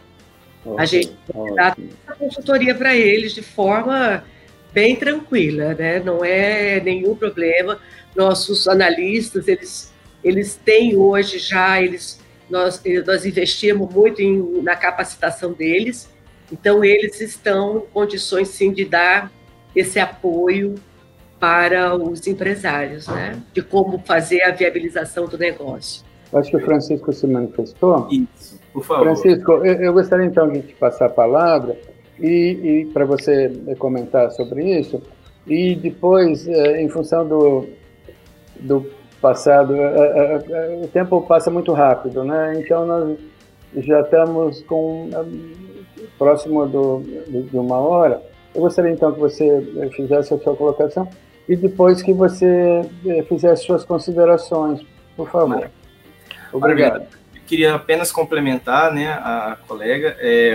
Ótimo, 0.65 0.81
a 0.81 0.85
gente 0.85 1.17
dá 1.55 1.77
a 2.07 2.15
consultoria 2.15 2.75
para 2.75 2.97
eles 2.97 3.33
de 3.33 3.43
forma 3.43 4.25
bem 4.73 4.97
tranquila, 4.97 5.75
né? 5.75 6.01
Não 6.01 6.25
é 6.25 6.81
nenhum 6.81 7.15
problema 7.15 7.79
nossos 8.15 8.67
analistas, 8.67 9.47
eles, 9.47 9.93
eles 10.25 10.59
têm 10.65 10.97
hoje 10.97 11.39
já, 11.39 11.81
eles, 11.81 12.19
nós, 12.49 12.83
nós 13.07 13.27
investimos 13.27 13.93
muito 13.95 14.23
em, 14.23 14.63
na 14.63 14.75
capacitação 14.75 15.53
deles, 15.53 16.09
então 16.51 16.85
eles 16.85 17.21
estão 17.21 17.79
em 17.79 17.93
condições 17.93 18.49
sim 18.49 18.73
de 18.73 18.85
dar 18.85 19.31
esse 19.75 19.99
apoio 19.99 20.75
para 21.39 21.95
os 21.95 22.27
empresários, 22.27 23.07
né? 23.09 23.41
De 23.53 23.63
como 23.63 23.99
fazer 23.99 24.43
a 24.43 24.51
viabilização 24.51 25.27
do 25.27 25.37
negócio. 25.37 26.05
Acho 26.33 26.51
que 26.51 26.57
o 26.57 26.61
Francisco 26.61 27.13
se 27.13 27.27
manifestou. 27.27 28.09
Isso, 28.11 28.59
por 28.73 28.85
favor. 28.85 29.05
Francisco, 29.05 29.53
eu, 29.65 29.75
eu 29.75 29.93
gostaria 29.93 30.27
então 30.27 30.51
de 30.51 30.63
te 30.63 30.75
passar 30.75 31.07
a 31.07 31.11
palavra 31.11 31.77
e, 32.19 32.27
e 32.83 32.87
para 32.87 33.05
você 33.05 33.51
comentar 33.79 34.31
sobre 34.33 34.79
isso, 34.79 35.03
e 35.47 35.75
depois, 35.77 36.49
é, 36.49 36.83
em 36.83 36.89
função 36.89 37.27
do, 37.27 37.67
do 38.59 38.91
passado, 39.21 39.75
é, 39.77 40.43
é, 40.51 40.81
o 40.83 40.89
tempo 40.89 41.21
passa 41.23 41.51
muito 41.51 41.73
rápido, 41.73 42.25
né? 42.25 42.55
Então 42.59 42.87
nós 42.87 43.19
já 43.77 44.01
estamos 44.01 44.63
com 44.63 45.11
próximo 46.19 46.67
do, 46.67 47.01
de 47.01 47.57
uma 47.57 47.77
hora. 47.77 48.23
Eu 48.55 48.63
gostaria 48.63 48.91
então 48.91 49.13
que 49.13 49.21
você 49.21 49.89
fizesse 49.95 50.33
a 50.33 50.39
sua 50.39 50.57
colocação 50.57 51.09
e 51.49 51.55
depois 51.55 52.03
que 52.03 52.13
você 52.13 52.83
fizesse 53.29 53.65
suas 53.65 53.85
considerações, 53.85 54.81
por 55.17 55.31
favor. 55.31 55.71
Obrigado. 56.53 57.07
Eu 57.35 57.43
queria 57.47 57.75
apenas 57.75 58.11
complementar, 58.11 58.93
né, 58.93 59.09
a 59.09 59.57
colega. 59.69 60.17
É, 60.19 60.55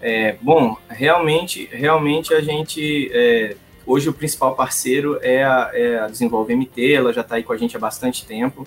é, 0.00 0.36
bom, 0.40 0.76
realmente, 0.88 1.68
realmente 1.72 2.34
a 2.34 2.40
gente 2.40 3.10
é, 3.12 3.56
hoje 3.86 4.08
o 4.08 4.12
principal 4.12 4.54
parceiro 4.54 5.18
é 5.22 5.42
a, 5.42 5.70
é 5.72 5.98
a 5.98 6.06
Desenvolve 6.08 6.54
MT, 6.54 6.92
ela 6.92 7.12
já 7.12 7.22
está 7.22 7.36
aí 7.36 7.42
com 7.42 7.52
a 7.52 7.56
gente 7.56 7.76
há 7.76 7.80
bastante 7.80 8.26
tempo. 8.26 8.66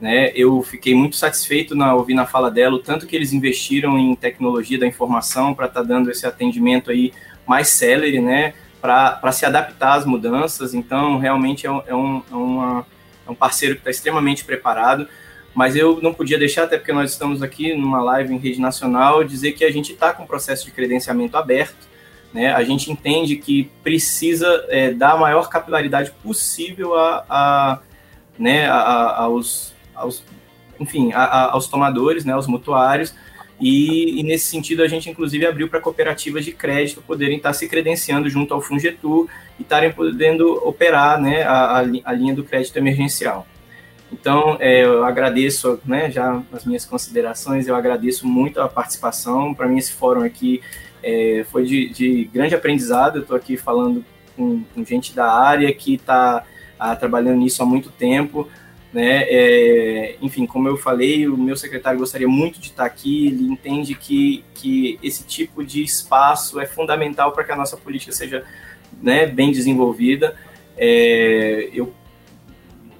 Né? 0.00 0.32
Eu 0.34 0.62
fiquei 0.62 0.94
muito 0.94 1.16
satisfeito 1.16 1.74
na 1.74 1.94
ouvir 1.94 2.14
na 2.14 2.26
fala 2.26 2.50
dela 2.50 2.76
o 2.76 2.78
tanto 2.78 3.06
que 3.06 3.14
eles 3.14 3.32
investiram 3.32 3.98
em 3.98 4.14
tecnologia 4.14 4.78
da 4.78 4.86
informação 4.86 5.52
para 5.54 5.66
estar 5.66 5.82
tá 5.82 5.86
dando 5.86 6.10
esse 6.10 6.26
atendimento 6.26 6.90
aí 6.90 7.12
mais 7.46 7.68
célere, 7.68 8.20
né? 8.20 8.54
Para 8.80 9.32
se 9.32 9.44
adaptar 9.44 9.94
às 9.94 10.06
mudanças. 10.06 10.72
Então, 10.72 11.18
realmente 11.18 11.66
é 11.66 11.70
um, 11.70 11.82
é 11.86 11.94
um, 11.94 12.22
é 12.30 12.34
uma, 12.34 12.86
é 13.26 13.30
um 13.30 13.34
parceiro 13.34 13.74
que 13.74 13.80
está 13.82 13.90
extremamente 13.90 14.44
preparado 14.44 15.06
mas 15.54 15.74
eu 15.74 16.00
não 16.00 16.14
podia 16.14 16.38
deixar, 16.38 16.64
até 16.64 16.78
porque 16.78 16.92
nós 16.92 17.10
estamos 17.10 17.42
aqui 17.42 17.74
numa 17.74 18.00
live 18.02 18.32
em 18.32 18.38
rede 18.38 18.60
nacional, 18.60 19.24
dizer 19.24 19.52
que 19.52 19.64
a 19.64 19.70
gente 19.70 19.92
está 19.92 20.12
com 20.12 20.22
o 20.22 20.26
processo 20.26 20.64
de 20.64 20.70
credenciamento 20.70 21.36
aberto, 21.36 21.88
né? 22.32 22.52
A 22.52 22.62
gente 22.62 22.90
entende 22.90 23.36
que 23.36 23.64
precisa 23.82 24.64
é, 24.68 24.92
dar 24.92 25.12
a 25.12 25.16
maior 25.16 25.48
capilaridade 25.48 26.12
possível 26.22 26.94
a, 26.94 27.24
a 27.28 27.78
né, 28.38 28.66
a, 28.68 29.22
aos, 29.22 29.74
aos, 30.00 30.24
enfim, 30.78 31.12
a, 31.12 31.52
aos 31.52 31.68
tomadores, 31.68 32.24
né, 32.24 32.32
aos 32.32 32.46
mutuários, 32.46 33.14
e, 33.60 34.18
e, 34.18 34.22
nesse 34.22 34.46
sentido 34.46 34.82
a 34.82 34.88
gente 34.88 35.10
inclusive 35.10 35.44
abriu 35.44 35.68
para 35.68 35.80
cooperativas 35.80 36.46
de 36.46 36.52
crédito 36.52 37.02
poderem 37.02 37.36
estar 37.36 37.52
se 37.52 37.68
credenciando 37.68 38.28
junto 38.30 38.54
ao 38.54 38.62
Fungetur 38.62 39.28
e 39.58 39.62
estarem 39.62 39.92
podendo 39.92 40.54
operar 40.66 41.20
né, 41.20 41.42
a, 41.42 41.78
a 41.78 42.12
linha 42.12 42.34
do 42.34 42.42
crédito 42.42 42.76
emergencial. 42.78 43.46
Então, 44.12 44.56
é, 44.58 44.84
eu 44.84 45.04
agradeço, 45.04 45.78
né, 45.84 46.10
já 46.10 46.42
as 46.52 46.64
minhas 46.64 46.84
considerações, 46.84 47.68
eu 47.68 47.76
agradeço 47.76 48.26
muito 48.26 48.60
a 48.60 48.68
participação. 48.68 49.54
Para 49.54 49.68
mim, 49.68 49.78
esse 49.78 49.92
fórum 49.92 50.24
aqui 50.24 50.60
é, 51.02 51.44
foi 51.50 51.64
de, 51.64 51.88
de, 51.90 52.24
grande 52.24 52.54
aprendizado. 52.54 53.16
Eu 53.16 53.22
estou 53.22 53.36
aqui 53.36 53.56
falando 53.56 54.04
com, 54.36 54.62
com, 54.74 54.84
gente 54.84 55.14
da 55.14 55.32
área 55.32 55.72
que 55.72 55.94
está 55.94 56.44
ah, 56.78 56.96
trabalhando 56.96 57.38
nisso 57.38 57.62
há 57.62 57.66
muito 57.66 57.90
tempo. 57.90 58.48
Né? 58.92 59.22
É, 59.28 60.16
enfim, 60.20 60.46
como 60.46 60.66
eu 60.66 60.76
falei, 60.76 61.28
o 61.28 61.36
meu 61.36 61.56
secretário 61.56 61.98
gostaria 61.98 62.26
muito 62.26 62.58
de 62.58 62.68
estar 62.68 62.84
aqui. 62.84 63.28
Ele 63.28 63.44
entende 63.44 63.94
que, 63.94 64.44
que 64.54 64.98
esse 65.02 65.24
tipo 65.24 65.64
de 65.64 65.82
espaço 65.82 66.58
é 66.58 66.66
fundamental 66.66 67.32
para 67.32 67.44
que 67.44 67.52
a 67.52 67.56
nossa 67.56 67.76
política 67.76 68.12
seja 68.12 68.44
né, 69.00 69.26
bem 69.26 69.52
desenvolvida. 69.52 70.34
É, 70.76 71.68
eu 71.72 71.92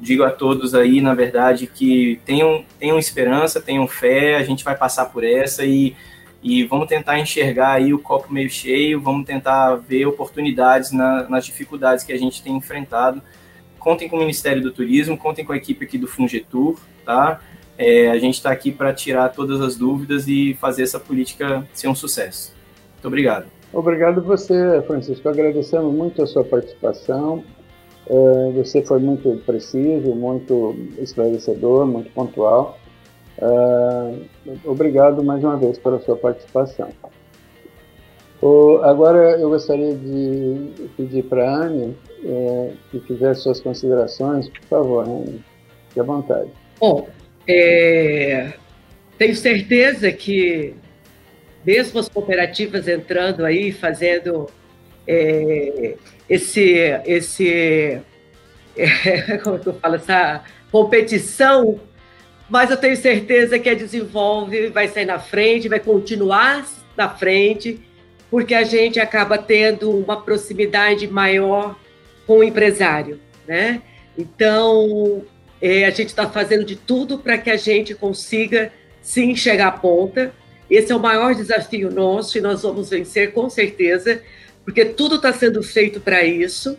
digo 0.00 0.24
a 0.24 0.30
todos 0.30 0.74
aí, 0.74 1.00
na 1.00 1.14
verdade, 1.14 1.66
que 1.66 2.20
tenham, 2.24 2.64
tenham 2.78 2.98
esperança, 2.98 3.60
tenham 3.60 3.86
fé, 3.86 4.36
a 4.36 4.42
gente 4.42 4.64
vai 4.64 4.76
passar 4.76 5.06
por 5.06 5.22
essa 5.24 5.64
e, 5.64 5.94
e 6.42 6.64
vamos 6.64 6.88
tentar 6.88 7.18
enxergar 7.18 7.72
aí 7.72 7.92
o 7.92 7.98
copo 7.98 8.32
meio 8.32 8.48
cheio, 8.48 9.00
vamos 9.00 9.26
tentar 9.26 9.76
ver 9.76 10.06
oportunidades 10.06 10.90
na, 10.90 11.28
nas 11.28 11.44
dificuldades 11.44 12.02
que 12.02 12.12
a 12.12 12.18
gente 12.18 12.42
tem 12.42 12.56
enfrentado. 12.56 13.22
Contem 13.80 14.08
com 14.08 14.16
o 14.16 14.20
Ministério 14.20 14.62
do 14.62 14.70
Turismo, 14.70 15.16
contem 15.16 15.44
com 15.44 15.52
a 15.52 15.56
equipe 15.56 15.84
aqui 15.84 15.96
do 15.96 16.06
Fungetur, 16.06 16.78
tá? 17.04 17.40
É, 17.78 18.10
a 18.10 18.18
gente 18.18 18.34
está 18.34 18.50
aqui 18.50 18.70
para 18.70 18.92
tirar 18.92 19.30
todas 19.30 19.58
as 19.62 19.74
dúvidas 19.74 20.28
e 20.28 20.54
fazer 20.60 20.82
essa 20.82 21.00
política 21.00 21.66
ser 21.72 21.88
um 21.88 21.94
sucesso. 21.94 22.54
Muito 22.92 23.08
obrigado. 23.08 23.46
Obrigado 23.72 24.20
você, 24.20 24.82
Francisco. 24.86 25.26
Agradecemos 25.26 25.94
muito 25.94 26.22
a 26.22 26.26
sua 26.26 26.44
participação. 26.44 27.42
Uh, 28.06 28.52
você 28.52 28.82
foi 28.82 28.98
muito 28.98 29.40
preciso, 29.46 30.14
muito 30.14 30.76
esclarecedor, 30.98 31.86
muito 31.86 32.10
pontual. 32.10 32.78
Uh, 33.38 34.26
obrigado 34.64 35.24
mais 35.24 35.42
uma 35.42 35.56
vez 35.56 35.78
pela 35.78 35.98
sua 36.00 36.16
participação. 36.16 36.88
Agora 38.82 39.38
eu 39.38 39.50
gostaria 39.50 39.94
de 39.94 40.90
pedir 40.96 41.22
para 41.24 41.48
a 41.48 41.66
Anne 41.66 41.96
eh, 42.24 42.72
que 42.90 43.00
fizesse 43.00 43.42
suas 43.42 43.60
considerações, 43.60 44.48
por 44.48 44.62
favor, 44.62 45.08
Anne, 45.08 45.44
fique 45.88 46.00
à 46.00 46.02
vontade. 46.02 46.50
Bom, 46.78 47.08
é, 47.46 48.52
tenho 49.18 49.34
certeza 49.34 50.10
que 50.12 50.74
mesmo 51.64 52.00
as 52.00 52.08
cooperativas 52.08 52.88
entrando 52.88 53.44
aí, 53.44 53.72
fazendo 53.72 54.48
é, 55.06 55.96
esse, 56.28 56.76
esse 57.04 58.00
é, 58.76 59.38
como 59.42 59.56
é 59.56 59.60
eu 59.64 59.74
falo, 59.74 59.94
essa 59.96 60.44
competição, 60.70 61.80
mas 62.48 62.70
eu 62.70 62.76
tenho 62.76 62.96
certeza 62.96 63.58
que 63.58 63.68
a 63.68 63.74
Desenvolve 63.74 64.68
vai 64.68 64.88
sair 64.88 65.06
na 65.06 65.18
frente, 65.18 65.68
vai 65.68 65.80
continuar 65.80 66.66
na 66.96 67.08
frente, 67.08 67.80
porque 68.30 68.54
a 68.54 68.62
gente 68.62 69.00
acaba 69.00 69.36
tendo 69.36 69.90
uma 69.90 70.20
proximidade 70.22 71.06
maior 71.08 71.76
com 72.30 72.38
o 72.38 72.44
empresário, 72.44 73.18
né? 73.44 73.82
Então, 74.16 75.24
é, 75.60 75.84
a 75.84 75.90
gente 75.90 76.10
está 76.10 76.30
fazendo 76.30 76.64
de 76.64 76.76
tudo 76.76 77.18
para 77.18 77.36
que 77.36 77.50
a 77.50 77.56
gente 77.56 77.92
consiga 77.92 78.72
sim 79.02 79.34
chegar 79.34 79.66
à 79.66 79.72
ponta. 79.72 80.32
Esse 80.70 80.92
é 80.92 80.94
o 80.94 81.00
maior 81.00 81.34
desafio 81.34 81.90
nosso 81.90 82.38
e 82.38 82.40
nós 82.40 82.62
vamos 82.62 82.88
vencer 82.88 83.32
com 83.32 83.50
certeza, 83.50 84.22
porque 84.64 84.84
tudo 84.84 85.16
está 85.16 85.32
sendo 85.32 85.60
feito 85.60 85.98
para 85.98 86.22
isso. 86.22 86.78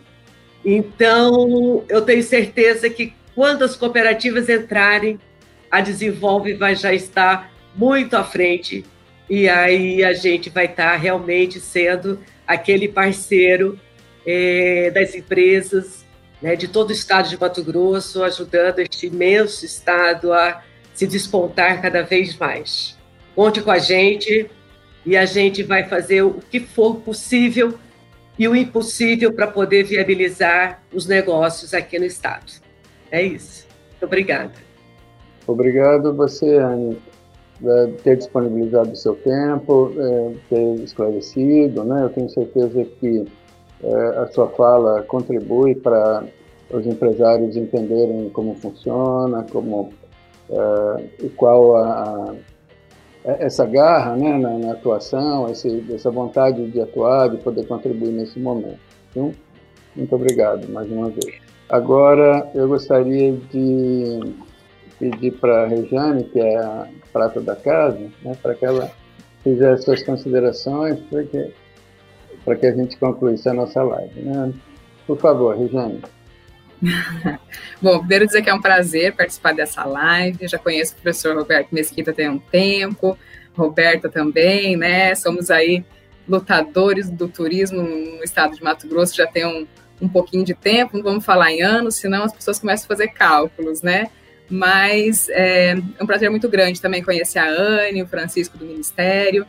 Então, 0.64 1.84
eu 1.86 2.00
tenho 2.00 2.22
certeza 2.22 2.88
que 2.88 3.12
quando 3.34 3.62
as 3.62 3.76
cooperativas 3.76 4.48
entrarem, 4.48 5.20
a 5.70 5.82
Desenvolve 5.82 6.54
vai 6.54 6.74
já 6.74 6.94
estar 6.94 7.52
muito 7.76 8.16
à 8.16 8.24
frente 8.24 8.86
e 9.28 9.50
aí 9.50 10.02
a 10.02 10.14
gente 10.14 10.48
vai 10.48 10.64
estar 10.64 10.96
realmente 10.96 11.60
sendo 11.60 12.18
aquele 12.46 12.88
parceiro 12.88 13.78
é, 14.26 14.90
das 14.90 15.14
empresas 15.14 16.04
né, 16.40 16.56
de 16.56 16.68
todo 16.68 16.90
o 16.90 16.92
estado 16.92 17.28
de 17.28 17.40
Mato 17.40 17.62
Grosso, 17.62 18.22
ajudando 18.22 18.80
este 18.80 19.06
imenso 19.06 19.64
estado 19.64 20.32
a 20.32 20.62
se 20.94 21.06
despontar 21.06 21.80
cada 21.80 22.02
vez 22.02 22.36
mais. 22.36 22.98
Conte 23.34 23.62
com 23.62 23.70
a 23.70 23.78
gente, 23.78 24.50
e 25.04 25.16
a 25.16 25.24
gente 25.24 25.62
vai 25.62 25.84
fazer 25.84 26.22
o 26.22 26.34
que 26.50 26.60
for 26.60 26.96
possível 26.96 27.74
e 28.38 28.48
o 28.48 28.56
impossível 28.56 29.32
para 29.32 29.46
poder 29.46 29.84
viabilizar 29.84 30.82
os 30.92 31.06
negócios 31.06 31.74
aqui 31.74 31.98
no 31.98 32.04
estado. 32.04 32.52
É 33.10 33.22
isso. 33.22 33.66
Obrigada. 34.00 34.52
Obrigado 35.46 36.14
você, 36.14 36.56
Anne, 36.56 36.98
ter 38.02 38.16
disponibilizado 38.16 38.92
o 38.92 38.96
seu 38.96 39.14
tempo, 39.16 39.92
é, 39.98 40.32
ter 40.48 40.82
esclarecido. 40.82 41.84
Né? 41.84 42.04
Eu 42.04 42.08
tenho 42.08 42.28
certeza 42.30 42.84
que 43.00 43.24
a 44.16 44.26
sua 44.28 44.48
fala 44.48 45.02
contribui 45.02 45.74
para 45.74 46.24
os 46.70 46.86
empresários 46.86 47.56
entenderem 47.56 48.30
como 48.30 48.54
funciona, 48.54 49.44
como 49.50 49.92
é, 50.50 51.04
e 51.24 51.28
qual 51.30 51.76
a, 51.76 52.34
é, 53.24 53.46
essa 53.46 53.64
garra 53.64 54.16
né, 54.16 54.36
na, 54.38 54.58
na 54.58 54.72
atuação, 54.72 55.48
esse, 55.48 55.84
essa 55.92 56.10
vontade 56.10 56.70
de 56.70 56.80
atuar, 56.80 57.30
de 57.30 57.38
poder 57.38 57.66
contribuir 57.66 58.12
nesse 58.12 58.38
momento. 58.38 58.78
Então, 59.10 59.32
muito 59.94 60.14
obrigado 60.14 60.68
mais 60.70 60.90
uma 60.90 61.08
vez. 61.08 61.40
Agora, 61.68 62.50
eu 62.54 62.68
gostaria 62.68 63.32
de 63.32 64.34
pedir 64.98 65.32
para 65.32 65.64
a 65.64 65.66
Rejane, 65.66 66.24
que 66.24 66.38
é 66.38 66.56
a 66.56 66.88
prata 67.12 67.40
da 67.40 67.56
casa, 67.56 67.98
né, 68.22 68.36
para 68.42 68.54
que 68.54 68.64
ela 68.64 68.90
fizesse 69.42 69.84
suas 69.84 70.02
considerações, 70.02 70.98
porque, 71.08 71.52
para 72.44 72.56
que 72.56 72.66
a 72.66 72.74
gente 72.74 72.96
concluísse 72.96 73.48
a 73.48 73.54
nossa 73.54 73.82
live. 73.82 74.20
Né? 74.20 74.52
Por 75.06 75.18
favor, 75.18 75.56
Rejane. 75.56 76.00
Bom, 77.80 77.98
primeiro 78.00 78.26
dizer 78.26 78.42
que 78.42 78.50
é 78.50 78.54
um 78.54 78.60
prazer 78.60 79.14
participar 79.14 79.54
dessa 79.54 79.84
live. 79.84 80.48
Já 80.48 80.58
conheço 80.58 80.92
o 80.92 80.96
professor 80.96 81.36
Roberto 81.36 81.72
Mesquita 81.72 82.12
tem 82.12 82.28
um 82.28 82.38
tempo, 82.38 83.16
Roberta 83.56 84.08
também, 84.08 84.76
né? 84.76 85.14
Somos 85.14 85.50
aí 85.50 85.84
lutadores 86.28 87.10
do 87.10 87.28
turismo 87.28 87.82
no 87.82 88.22
estado 88.22 88.54
de 88.54 88.62
Mato 88.62 88.88
Grosso 88.88 89.14
já 89.14 89.26
tem 89.26 89.44
um, 89.44 89.66
um 90.00 90.08
pouquinho 90.08 90.44
de 90.44 90.54
tempo, 90.54 90.96
não 90.96 91.04
vamos 91.04 91.24
falar 91.24 91.52
em 91.52 91.62
anos, 91.62 91.96
senão 91.96 92.24
as 92.24 92.32
pessoas 92.32 92.58
começam 92.58 92.84
a 92.84 92.88
fazer 92.88 93.08
cálculos, 93.08 93.82
né? 93.82 94.08
Mas 94.48 95.28
é, 95.30 95.72
é 95.72 96.02
um 96.02 96.06
prazer 96.06 96.30
muito 96.30 96.48
grande 96.48 96.80
também 96.80 97.02
conhecer 97.02 97.38
a 97.38 97.48
Anne, 97.48 98.02
o 98.02 98.06
Francisco 98.06 98.58
do 98.58 98.66
Ministério. 98.66 99.46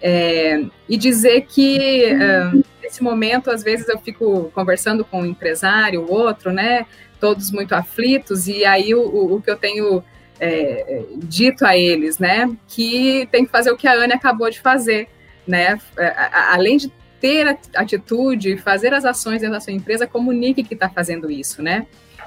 É, 0.00 0.62
e 0.88 0.96
dizer 0.96 1.42
que 1.42 2.12
uh, 2.12 2.64
nesse 2.82 3.02
momento, 3.02 3.50
às 3.50 3.62
vezes 3.62 3.88
eu 3.88 3.98
fico 3.98 4.50
conversando 4.54 5.04
com 5.04 5.22
um 5.22 5.26
empresário, 5.26 6.06
outro, 6.10 6.52
né? 6.52 6.86
Todos 7.18 7.50
muito 7.50 7.74
aflitos, 7.74 8.46
e 8.46 8.64
aí 8.64 8.94
o, 8.94 9.34
o, 9.34 9.40
que 9.40 9.50
eu 9.50 9.56
tenho 9.56 10.04
é, 10.38 11.04
dito 11.16 11.64
a 11.64 11.76
eles, 11.76 12.18
né? 12.18 12.54
Que 12.68 13.26
tem 13.32 13.46
que 13.46 13.50
fazer 13.50 13.70
o 13.70 13.76
que 13.76 13.88
a 13.88 13.94
Anne 13.94 14.12
acabou 14.12 14.50
de 14.50 14.60
fazer, 14.60 15.08
né? 15.46 15.78
É, 15.96 16.14
além 16.50 16.76
de 16.76 16.92
ter 17.20 17.58
atitude, 17.74 18.58
fazer 18.58 18.92
as 18.92 19.06
ações 19.06 19.40
dentro 19.40 19.54
da 19.54 19.60
sua 19.60 19.72
empresa, 19.72 20.06
comunique 20.06 20.62
que 20.62 20.74
está 20.74 20.90
fazendo 20.90 21.30
isso, 21.30 21.62
né? 21.62 21.86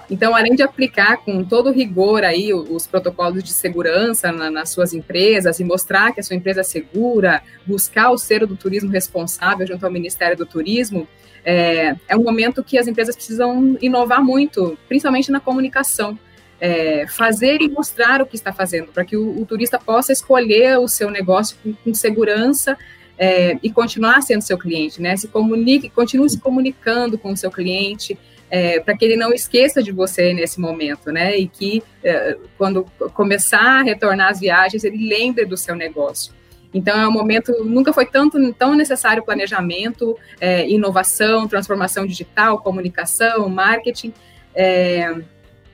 Então, 0.09 0.35
além 0.35 0.55
de 0.55 0.63
aplicar 0.63 1.17
com 1.17 1.43
todo 1.43 1.71
rigor 1.71 2.23
aí 2.23 2.53
os 2.53 2.87
protocolos 2.87 3.43
de 3.43 3.51
segurança 3.51 4.31
na, 4.31 4.49
nas 4.49 4.69
suas 4.69 4.93
empresas 4.93 5.59
e 5.59 5.65
mostrar 5.65 6.13
que 6.13 6.21
a 6.21 6.23
sua 6.23 6.35
empresa 6.35 6.61
é 6.61 6.63
segura, 6.63 7.41
buscar 7.65 8.11
o 8.11 8.17
selo 8.17 8.47
do 8.47 8.55
turismo 8.55 8.89
responsável 8.89 9.67
junto 9.67 9.85
ao 9.85 9.91
Ministério 9.91 10.37
do 10.37 10.45
Turismo, 10.45 11.07
é, 11.43 11.95
é 12.07 12.15
um 12.15 12.23
momento 12.23 12.63
que 12.63 12.77
as 12.77 12.87
empresas 12.87 13.15
precisam 13.15 13.77
inovar 13.81 14.23
muito, 14.23 14.77
principalmente 14.87 15.31
na 15.31 15.39
comunicação. 15.39 16.17
É, 16.59 17.05
fazer 17.05 17.61
e 17.61 17.69
mostrar 17.69 18.19
o 18.19 18.25
que 18.25 18.35
está 18.35 18.51
fazendo, 18.51 18.87
para 18.87 19.05
que 19.05 19.15
o, 19.15 19.39
o, 19.39 19.45
turista 19.45 19.77
possa 19.77 20.11
escolher 20.11 20.79
o 20.79 20.87
seu 20.87 21.11
negócio 21.11 21.55
com, 21.61 21.71
com 21.71 21.93
segurança 21.93 22.75
é, 23.15 23.59
e 23.61 23.71
continuar 23.71 24.23
sendo 24.23 24.41
seu 24.41 24.57
cliente, 24.57 24.99
né? 24.99 25.15
Se 25.15 25.27
comunique, 25.27 25.87
continue 25.87 26.27
se 26.27 26.39
comunicando 26.39 27.15
com 27.15 27.31
o 27.31 27.37
seu 27.37 27.51
cliente, 27.51 28.17
é, 28.49 28.79
para 28.79 28.95
que 28.95 29.03
ele 29.03 29.15
não 29.15 29.33
esqueça 29.33 29.83
de 29.83 29.91
você 29.91 30.33
nesse 30.33 30.59
momento, 30.59 31.11
né? 31.11 31.37
E 31.37 31.47
que 31.47 31.83
é, 32.03 32.37
quando 32.57 32.85
começar 33.13 33.79
a 33.79 33.83
retornar 33.83 34.29
às 34.29 34.39
viagens, 34.39 34.83
ele 34.83 35.07
lembre 35.07 35.45
do 35.45 35.57
seu 35.57 35.75
negócio. 35.75 36.33
Então 36.73 36.99
é 36.99 37.07
um 37.07 37.11
momento, 37.11 37.63
nunca 37.63 37.93
foi 37.93 38.05
tanto 38.05 38.53
tão 38.53 38.75
necessário 38.75 39.23
planejamento, 39.23 40.17
é, 40.39 40.67
inovação, 40.69 41.47
transformação 41.47 42.05
digital, 42.05 42.59
comunicação, 42.59 43.49
marketing, 43.49 44.13
é, 44.53 45.15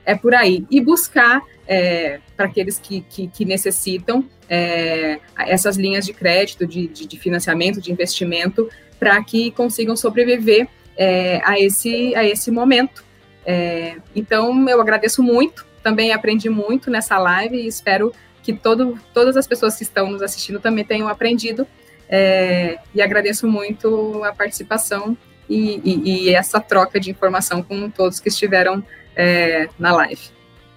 é 0.04 0.14
por 0.14 0.34
aí. 0.34 0.64
E 0.70 0.80
buscar 0.80 1.42
é, 1.66 2.20
para 2.36 2.46
aqueles 2.46 2.78
que, 2.78 3.00
que, 3.02 3.28
que 3.28 3.44
necessitam 3.44 4.24
é, 4.48 5.18
essas 5.38 5.76
linhas 5.76 6.04
de 6.04 6.12
crédito, 6.12 6.66
de, 6.66 6.86
de, 6.88 7.06
de 7.06 7.18
financiamento, 7.18 7.80
de 7.80 7.90
investimento, 7.90 8.68
para 8.98 9.22
que 9.22 9.50
consigam 9.50 9.96
sobreviver 9.96 10.68
é, 10.96 11.40
a, 11.44 11.58
esse, 11.58 12.14
a 12.14 12.24
esse 12.24 12.50
momento. 12.50 13.04
É, 13.44 13.96
então, 14.14 14.68
eu 14.68 14.80
agradeço 14.80 15.22
muito, 15.22 15.66
também 15.82 16.12
aprendi 16.12 16.48
muito 16.48 16.90
nessa 16.90 17.18
live 17.18 17.56
e 17.56 17.66
espero 17.66 18.12
que 18.42 18.52
todo, 18.52 18.98
todas 19.12 19.36
as 19.36 19.46
pessoas 19.46 19.76
que 19.76 19.82
estão 19.82 20.10
nos 20.10 20.22
assistindo 20.22 20.60
também 20.60 20.84
tenham 20.84 21.08
aprendido. 21.08 21.66
É, 22.08 22.78
e 22.94 23.00
agradeço 23.00 23.48
muito 23.48 24.22
a 24.24 24.32
participação 24.32 25.16
e, 25.48 25.80
e, 25.82 26.28
e, 26.28 26.34
essa 26.34 26.60
troca 26.60 27.00
de 27.00 27.10
informação 27.10 27.62
com 27.62 27.88
todos 27.88 28.20
que 28.20 28.28
estiveram 28.28 28.84
é, 29.16 29.68
na 29.78 29.92
live. 29.92 30.20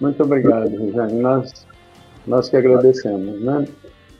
Muito 0.00 0.22
obrigado, 0.22 0.74
Rejane. 0.76 1.20
Nós, 1.20 1.66
nós 2.26 2.48
que 2.48 2.56
agradecemos. 2.56 3.40
Né? 3.42 3.66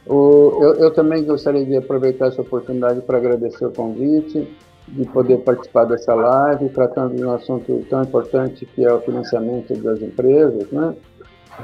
O, 0.07 0.59
eu, 0.63 0.75
eu 0.75 0.91
também 0.91 1.25
gostaria 1.25 1.65
de 1.65 1.77
aproveitar 1.77 2.27
essa 2.27 2.43
oportunidade 2.43 3.01
para 3.01 3.17
agradecer 3.17 3.65
o 3.65 3.71
convite 3.71 4.47
de 4.93 5.05
poder 5.07 5.39
participar 5.39 5.85
dessa 5.85 6.15
live, 6.15 6.69
tratando 6.71 7.17
de 7.17 7.25
um 7.25 7.33
assunto 7.33 7.85
tão 7.89 8.03
importante 8.03 8.67
que 8.67 8.85
é 8.85 8.93
o 8.93 9.01
financiamento 9.01 9.75
das 9.77 10.01
empresas, 10.01 10.71
né? 10.71 10.95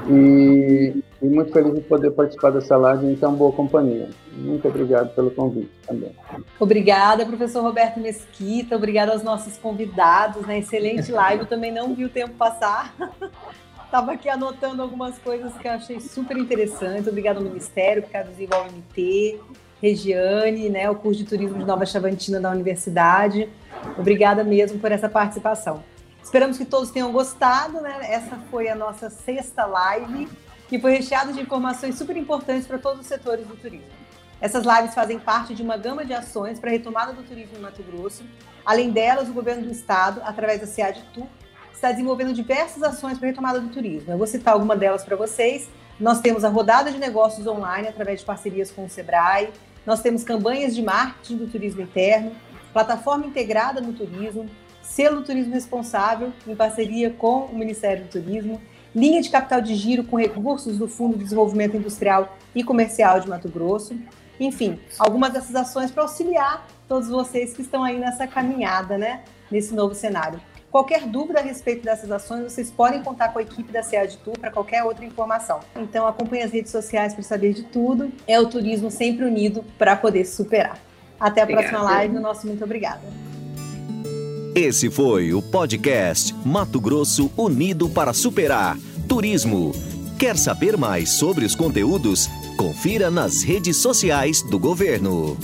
E, 0.09 1.03
e, 1.21 1.25
muito 1.25 1.53
feliz 1.53 1.73
de 1.73 1.81
poder 1.81 2.11
participar 2.11 2.51
dessa 2.51 2.75
live 2.75 3.05
em 3.07 3.15
tão 3.15 3.33
boa 3.33 3.51
companhia. 3.53 4.09
Muito 4.33 4.67
obrigado 4.67 5.15
pelo 5.15 5.31
convite 5.31 5.71
também. 5.87 6.11
Obrigada, 6.59 7.25
professor 7.25 7.63
Roberto 7.63 7.99
Mesquita, 7.99 8.75
obrigada 8.75 9.13
aos 9.13 9.23
nossos 9.23 9.57
convidados, 9.57 10.45
né? 10.45 10.59
excelente 10.59 11.11
live, 11.11 11.43
eu 11.43 11.47
também 11.47 11.71
não 11.71 11.95
vi 11.95 12.03
o 12.03 12.09
tempo 12.09 12.33
passar. 12.33 12.93
Estava 13.85 14.11
aqui 14.11 14.27
anotando 14.27 14.81
algumas 14.81 15.17
coisas 15.19 15.53
que 15.57 15.65
eu 15.65 15.71
achei 15.71 16.01
super 16.01 16.35
interessantes. 16.35 17.07
Obrigada 17.07 17.39
ao 17.39 17.45
Ministério, 17.45 18.03
obrigado 18.03 18.25
ao 18.25 18.31
Desenvolve 18.33 18.69
MT, 18.71 19.39
Regiane, 19.81 20.69
né, 20.69 20.89
o 20.89 20.95
curso 20.95 21.23
de 21.23 21.29
turismo 21.29 21.59
de 21.59 21.65
Nova 21.65 21.85
Chavantina 21.85 22.39
da 22.39 22.49
universidade. 22.49 23.49
Obrigada 23.97 24.43
mesmo 24.43 24.79
por 24.79 24.91
essa 24.91 25.09
participação. 25.09 25.83
Esperamos 26.23 26.57
que 26.57 26.65
todos 26.65 26.89
tenham 26.89 27.11
gostado, 27.11 27.81
né? 27.81 27.99
Essa 28.01 28.35
foi 28.49 28.67
a 28.67 28.75
nossa 28.75 29.11
sexta 29.11 29.65
live, 29.65 30.27
que 30.67 30.79
foi 30.79 30.93
recheada 30.93 31.31
de 31.31 31.39
informações 31.39 31.97
super 31.97 32.17
importantes 32.17 32.65
para 32.65 32.79
todos 32.79 33.01
os 33.01 33.05
setores 33.05 33.45
do 33.45 33.55
turismo. 33.55 33.85
Essas 34.41 34.65
lives 34.65 34.95
fazem 34.95 35.19
parte 35.19 35.53
de 35.53 35.61
uma 35.61 35.77
gama 35.77 36.03
de 36.03 36.13
ações 36.13 36.59
para 36.59 36.69
a 36.69 36.73
retomada 36.73 37.13
do 37.13 37.23
turismo 37.23 37.57
em 37.57 37.61
Mato 37.61 37.83
Grosso. 37.83 38.23
Além 38.65 38.91
delas, 38.91 39.29
o 39.29 39.33
governo 39.33 39.63
do 39.63 39.71
estado, 39.71 40.21
através 40.25 40.59
da 40.59 40.67
SEAD-TU, 40.67 41.27
está 41.71 41.91
desenvolvendo 41.91 42.33
diversas 42.33 42.81
ações 42.81 43.17
para 43.17 43.27
a 43.27 43.29
retomada 43.29 43.59
do 43.59 43.69
turismo. 43.69 44.11
Eu 44.11 44.17
vou 44.17 44.27
citar 44.27 44.55
alguma 44.55 44.75
delas 44.75 45.03
para 45.03 45.15
vocês. 45.15 45.69
Nós 45.99 46.19
temos 46.19 46.43
a 46.43 46.49
rodada 46.49 46.91
de 46.91 46.97
negócios 46.97 47.47
online 47.47 47.87
através 47.87 48.19
de 48.19 48.25
parcerias 48.25 48.69
com 48.69 48.85
o 48.85 48.89
Sebrae, 48.89 49.49
nós 49.85 50.01
temos 50.01 50.23
campanhas 50.23 50.75
de 50.75 50.81
marketing 50.81 51.37
do 51.37 51.47
turismo 51.47 51.81
interno, 51.81 52.31
plataforma 52.73 53.25
integrada 53.25 53.79
no 53.79 53.93
turismo, 53.93 54.49
selo 54.81 55.23
turismo 55.23 55.53
responsável 55.53 56.33
em 56.45 56.55
parceria 56.55 57.11
com 57.11 57.45
o 57.45 57.55
Ministério 57.55 58.03
do 58.03 58.09
Turismo, 58.09 58.61
linha 58.93 59.21
de 59.21 59.29
capital 59.29 59.61
de 59.61 59.75
giro 59.75 60.03
com 60.03 60.17
recursos 60.17 60.77
do 60.77 60.87
Fundo 60.87 61.17
de 61.17 61.23
Desenvolvimento 61.23 61.77
Industrial 61.77 62.35
e 62.53 62.63
Comercial 62.63 63.19
de 63.19 63.29
Mato 63.29 63.47
Grosso. 63.47 63.95
Enfim, 64.39 64.79
algumas 64.99 65.31
dessas 65.31 65.55
ações 65.55 65.91
para 65.91 66.03
auxiliar 66.03 66.67
todos 66.87 67.07
vocês 67.07 67.53
que 67.53 67.61
estão 67.61 67.83
aí 67.83 67.97
nessa 67.97 68.27
caminhada, 68.27 68.97
né, 68.97 69.23
nesse 69.49 69.73
novo 69.73 69.95
cenário. 69.95 70.41
Qualquer 70.75 71.07
dúvida 71.07 71.39
a 71.39 71.41
respeito 71.41 71.85
dessas 71.85 72.11
ações, 72.11 72.51
vocês 72.51 72.69
podem 72.69 73.01
contar 73.01 73.29
com 73.29 73.39
a 73.39 73.41
equipe 73.41 73.71
da 73.71 73.81
CEAD 73.81 74.17
Tour 74.17 74.37
para 74.37 74.51
qualquer 74.51 74.83
outra 74.83 75.05
informação. 75.05 75.61
Então 75.73 76.05
acompanhe 76.05 76.43
as 76.43 76.51
redes 76.51 76.69
sociais 76.69 77.13
para 77.13 77.23
saber 77.23 77.53
de 77.53 77.63
tudo. 77.63 78.11
É 78.27 78.37
o 78.41 78.45
turismo 78.49 78.91
sempre 78.91 79.23
unido 79.23 79.63
para 79.77 79.95
poder 79.95 80.25
superar. 80.25 80.77
Até 81.17 81.39
a 81.39 81.43
Obrigada. 81.45 81.69
próxima 81.69 81.91
live. 81.91 82.17
O 82.17 82.19
nosso 82.19 82.45
muito 82.45 82.61
obrigada. 82.61 82.99
Esse 84.53 84.91
foi 84.91 85.33
o 85.33 85.41
podcast 85.41 86.35
Mato 86.45 86.81
Grosso 86.81 87.31
Unido 87.37 87.89
para 87.89 88.11
Superar 88.11 88.77
Turismo. 89.07 89.71
Quer 90.19 90.35
saber 90.35 90.75
mais 90.75 91.07
sobre 91.11 91.45
os 91.45 91.55
conteúdos? 91.55 92.27
Confira 92.57 93.09
nas 93.09 93.43
redes 93.43 93.77
sociais 93.77 94.41
do 94.41 94.59
governo. 94.59 95.37